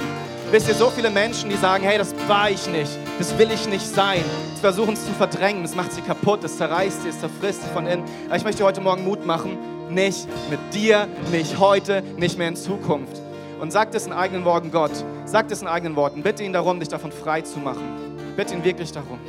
Wisst 0.51 0.67
ihr, 0.67 0.73
so 0.73 0.89
viele 0.89 1.11
Menschen, 1.11 1.49
die 1.49 1.57
sagen, 1.57 1.83
hey, 1.83 1.99
das 1.99 2.15
war 2.27 2.49
ich 2.49 2.67
nicht, 2.67 2.89
das 3.19 3.37
will 3.37 3.51
ich 3.51 3.67
nicht 3.67 3.85
sein, 3.85 4.23
die 4.55 4.61
versuchen 4.61 4.93
es 4.95 5.05
zu 5.05 5.11
verdrängen, 5.11 5.61
das 5.61 5.75
macht 5.75 5.93
sie 5.93 6.01
kaputt, 6.01 6.43
das 6.43 6.57
zerreißt 6.57 7.03
sie, 7.03 7.09
es 7.09 7.19
zerfrisst 7.19 7.61
sie 7.61 7.69
von 7.69 7.85
innen. 7.85 8.03
Aber 8.27 8.35
ich 8.35 8.43
möchte 8.43 8.63
heute 8.63 8.81
Morgen 8.81 9.05
Mut 9.05 9.27
machen, 9.27 9.59
nicht 9.91 10.27
mit 10.49 10.59
dir, 10.73 11.07
nicht 11.31 11.59
heute, 11.59 12.01
nicht 12.17 12.39
mehr 12.39 12.47
in 12.47 12.55
Zukunft. 12.55 13.21
Und 13.59 13.71
sagt 13.71 13.93
es 13.93 14.05
in 14.05 14.13
eigenen 14.13 14.45
Worten 14.45 14.71
Gott, 14.71 14.91
sagt 15.25 15.51
es 15.51 15.61
in 15.61 15.67
eigenen 15.67 15.95
Worten, 15.95 16.23
bitte 16.23 16.43
ihn 16.43 16.53
darum, 16.53 16.79
dich 16.79 16.89
davon 16.89 17.11
frei 17.11 17.41
zu 17.41 17.59
machen. 17.59 17.83
Bitte 18.37 18.53
ihn 18.53 18.63
wirklich 18.63 18.91
darum. 18.91 19.19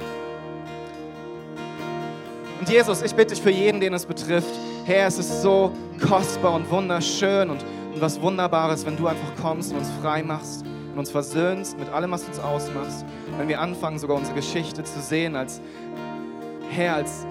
Und 2.60 2.68
Jesus, 2.68 3.02
ich 3.02 3.14
bitte 3.14 3.34
dich 3.34 3.42
für 3.42 3.50
jeden, 3.50 3.80
den 3.80 3.94
es 3.94 4.06
betrifft, 4.06 4.54
Herr, 4.84 5.06
es 5.06 5.18
ist 5.18 5.42
so 5.42 5.72
kostbar 6.00 6.54
und 6.54 6.70
wunderschön 6.70 7.50
und, 7.50 7.64
und 7.94 8.00
was 8.00 8.20
Wunderbares, 8.20 8.86
wenn 8.86 8.96
du 8.96 9.06
einfach 9.06 9.34
kommst 9.40 9.72
und 9.72 9.78
uns 9.78 9.88
frei 10.00 10.22
machst 10.22 10.64
und 10.92 10.98
uns 10.98 11.10
versöhnst 11.10 11.78
mit 11.78 11.88
allem, 11.88 12.10
was 12.10 12.24
uns 12.24 12.38
ausmachst. 12.38 13.04
Wenn 13.38 13.48
wir 13.48 13.60
anfangen, 13.60 13.98
sogar 13.98 14.16
unsere 14.16 14.36
Geschichte 14.36 14.84
zu 14.84 15.00
sehen 15.00 15.36
als 15.36 15.60
Herr, 16.70 16.96
als 16.96 17.26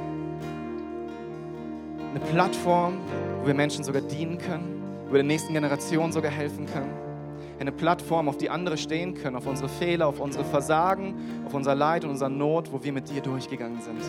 eine 2.09 2.19
Plattform, 2.31 2.97
wo 3.41 3.47
wir 3.47 3.53
Menschen 3.53 3.83
sogar 3.83 4.01
dienen 4.01 4.37
können, 4.37 4.78
wir 5.11 5.19
der 5.19 5.23
nächsten 5.23 5.53
Generation 5.53 6.11
sogar 6.11 6.31
helfen 6.31 6.65
können. 6.65 7.09
Eine 7.59 7.73
Plattform, 7.73 8.29
auf 8.29 8.37
die 8.37 8.49
andere 8.49 8.77
stehen 8.77 9.15
können, 9.15 9.35
auf 9.35 9.45
unsere 9.45 9.67
Fehler, 9.67 10.07
auf 10.07 10.21
unsere 10.21 10.45
Versagen, 10.45 11.15
auf 11.45 11.53
unser 11.53 11.75
Leid 11.75 12.05
und 12.05 12.11
unsere 12.11 12.29
Not, 12.29 12.71
wo 12.71 12.81
wir 12.81 12.93
mit 12.93 13.09
dir 13.09 13.21
durchgegangen 13.21 13.81
sind. 13.81 13.99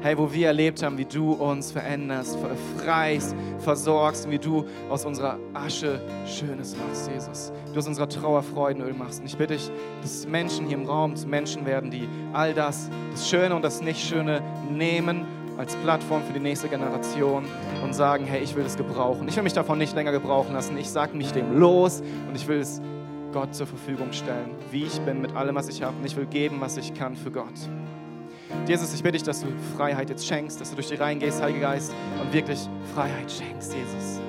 Hey, 0.00 0.16
wo 0.16 0.32
wir 0.32 0.46
erlebt 0.46 0.80
haben, 0.84 0.96
wie 0.96 1.04
du 1.04 1.32
uns 1.32 1.72
veränderst, 1.72 2.38
befreist, 2.40 3.34
versorgst 3.58 4.26
und 4.26 4.30
wie 4.30 4.38
du 4.38 4.64
aus 4.88 5.04
unserer 5.04 5.40
Asche 5.54 6.00
Schönes 6.24 6.76
machst, 6.76 7.10
Jesus. 7.10 7.52
Du 7.72 7.80
aus 7.80 7.88
unserer 7.88 8.08
Trauer 8.08 8.44
Freudenöl 8.44 8.94
machst. 8.94 9.20
Und 9.20 9.26
ich 9.26 9.36
bitte 9.36 9.54
dich, 9.54 9.68
dass 10.02 10.28
Menschen 10.28 10.68
hier 10.68 10.78
im 10.78 10.86
Raum 10.86 11.16
zu 11.16 11.26
Menschen 11.26 11.66
werden, 11.66 11.90
die 11.90 12.08
all 12.32 12.54
das, 12.54 12.90
das 13.10 13.28
Schöne 13.28 13.56
und 13.56 13.62
das 13.62 13.82
Nicht-Schöne 13.82 14.40
nehmen 14.70 15.26
als 15.60 15.76
Plattform 15.76 16.22
für 16.22 16.32
die 16.32 16.40
nächste 16.40 16.68
Generation 16.68 17.44
und 17.84 17.94
sagen, 17.94 18.24
hey, 18.24 18.42
ich 18.42 18.56
will 18.56 18.64
es 18.64 18.78
gebrauchen. 18.78 19.28
Ich 19.28 19.36
will 19.36 19.42
mich 19.42 19.52
davon 19.52 19.76
nicht 19.76 19.94
länger 19.94 20.10
gebrauchen 20.10 20.54
lassen. 20.54 20.76
Ich 20.78 20.88
sage 20.88 21.14
mich 21.14 21.32
dem 21.32 21.58
los 21.58 22.02
und 22.26 22.34
ich 22.34 22.48
will 22.48 22.60
es 22.60 22.80
Gott 23.30 23.54
zur 23.54 23.66
Verfügung 23.66 24.10
stellen, 24.12 24.52
wie 24.70 24.84
ich 24.84 24.98
bin 25.02 25.20
mit 25.20 25.36
allem, 25.36 25.54
was 25.54 25.68
ich 25.68 25.82
habe. 25.82 25.94
Und 25.98 26.06
ich 26.06 26.16
will 26.16 26.24
geben, 26.24 26.56
was 26.60 26.78
ich 26.78 26.94
kann 26.94 27.14
für 27.14 27.30
Gott. 27.30 27.52
Jesus, 28.66 28.94
ich 28.94 29.02
bitte 29.02 29.18
dich, 29.18 29.22
dass 29.22 29.42
du 29.42 29.48
Freiheit 29.76 30.08
jetzt 30.08 30.26
schenkst, 30.26 30.58
dass 30.60 30.70
du 30.70 30.76
durch 30.76 30.88
die 30.88 30.94
Reihen 30.94 31.18
gehst, 31.18 31.42
Heiliger 31.42 31.72
Geist, 31.72 31.94
und 32.20 32.32
wirklich 32.32 32.58
Freiheit 32.94 33.30
schenkst, 33.30 33.74
Jesus. 33.74 34.20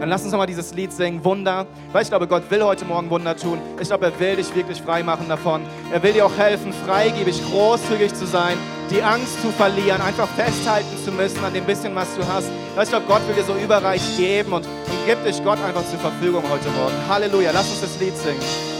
Dann 0.00 0.08
lass 0.08 0.22
uns 0.24 0.32
nochmal 0.32 0.48
dieses 0.48 0.74
Lied 0.74 0.92
singen, 0.92 1.24
Wunder, 1.24 1.66
weil 1.92 2.02
ich 2.02 2.08
glaube, 2.08 2.26
Gott 2.26 2.50
will 2.50 2.62
heute 2.64 2.84
Morgen 2.84 3.08
Wunder 3.10 3.36
tun. 3.36 3.58
Ich 3.80 3.88
glaube, 3.88 4.06
er 4.06 4.20
will 4.20 4.36
dich 4.36 4.54
wirklich 4.54 4.82
frei 4.82 5.04
machen 5.04 5.28
davon. 5.28 5.62
Er 5.92 6.02
will 6.02 6.12
dir 6.12 6.26
auch 6.26 6.36
helfen, 6.36 6.72
freigebig, 6.72 7.40
großzügig 7.50 8.12
zu 8.14 8.26
sein, 8.26 8.56
die 8.90 9.02
Angst 9.02 9.40
zu 9.42 9.50
verlieren, 9.52 10.00
einfach 10.00 10.28
festhalten 10.28 10.96
zu 11.04 11.12
müssen 11.12 11.44
an 11.44 11.52
dem 11.52 11.64
bisschen, 11.64 11.94
was 11.94 12.08
du 12.16 12.26
hast. 12.26 12.48
Ich 12.80 12.88
glaube, 12.88 13.06
Gott 13.06 13.26
will 13.28 13.34
dir 13.34 13.44
so 13.44 13.54
überreich 13.54 14.02
geben 14.16 14.52
und, 14.52 14.66
und 14.66 15.06
gibt 15.06 15.26
dich 15.26 15.42
Gott 15.44 15.58
einfach 15.62 15.84
zur 15.88 15.98
Verfügung 15.98 16.42
heute 16.48 16.68
Morgen. 16.70 16.94
Halleluja, 17.08 17.50
lass 17.52 17.68
uns 17.70 17.80
das 17.80 18.00
Lied 18.00 18.16
singen. 18.16 18.77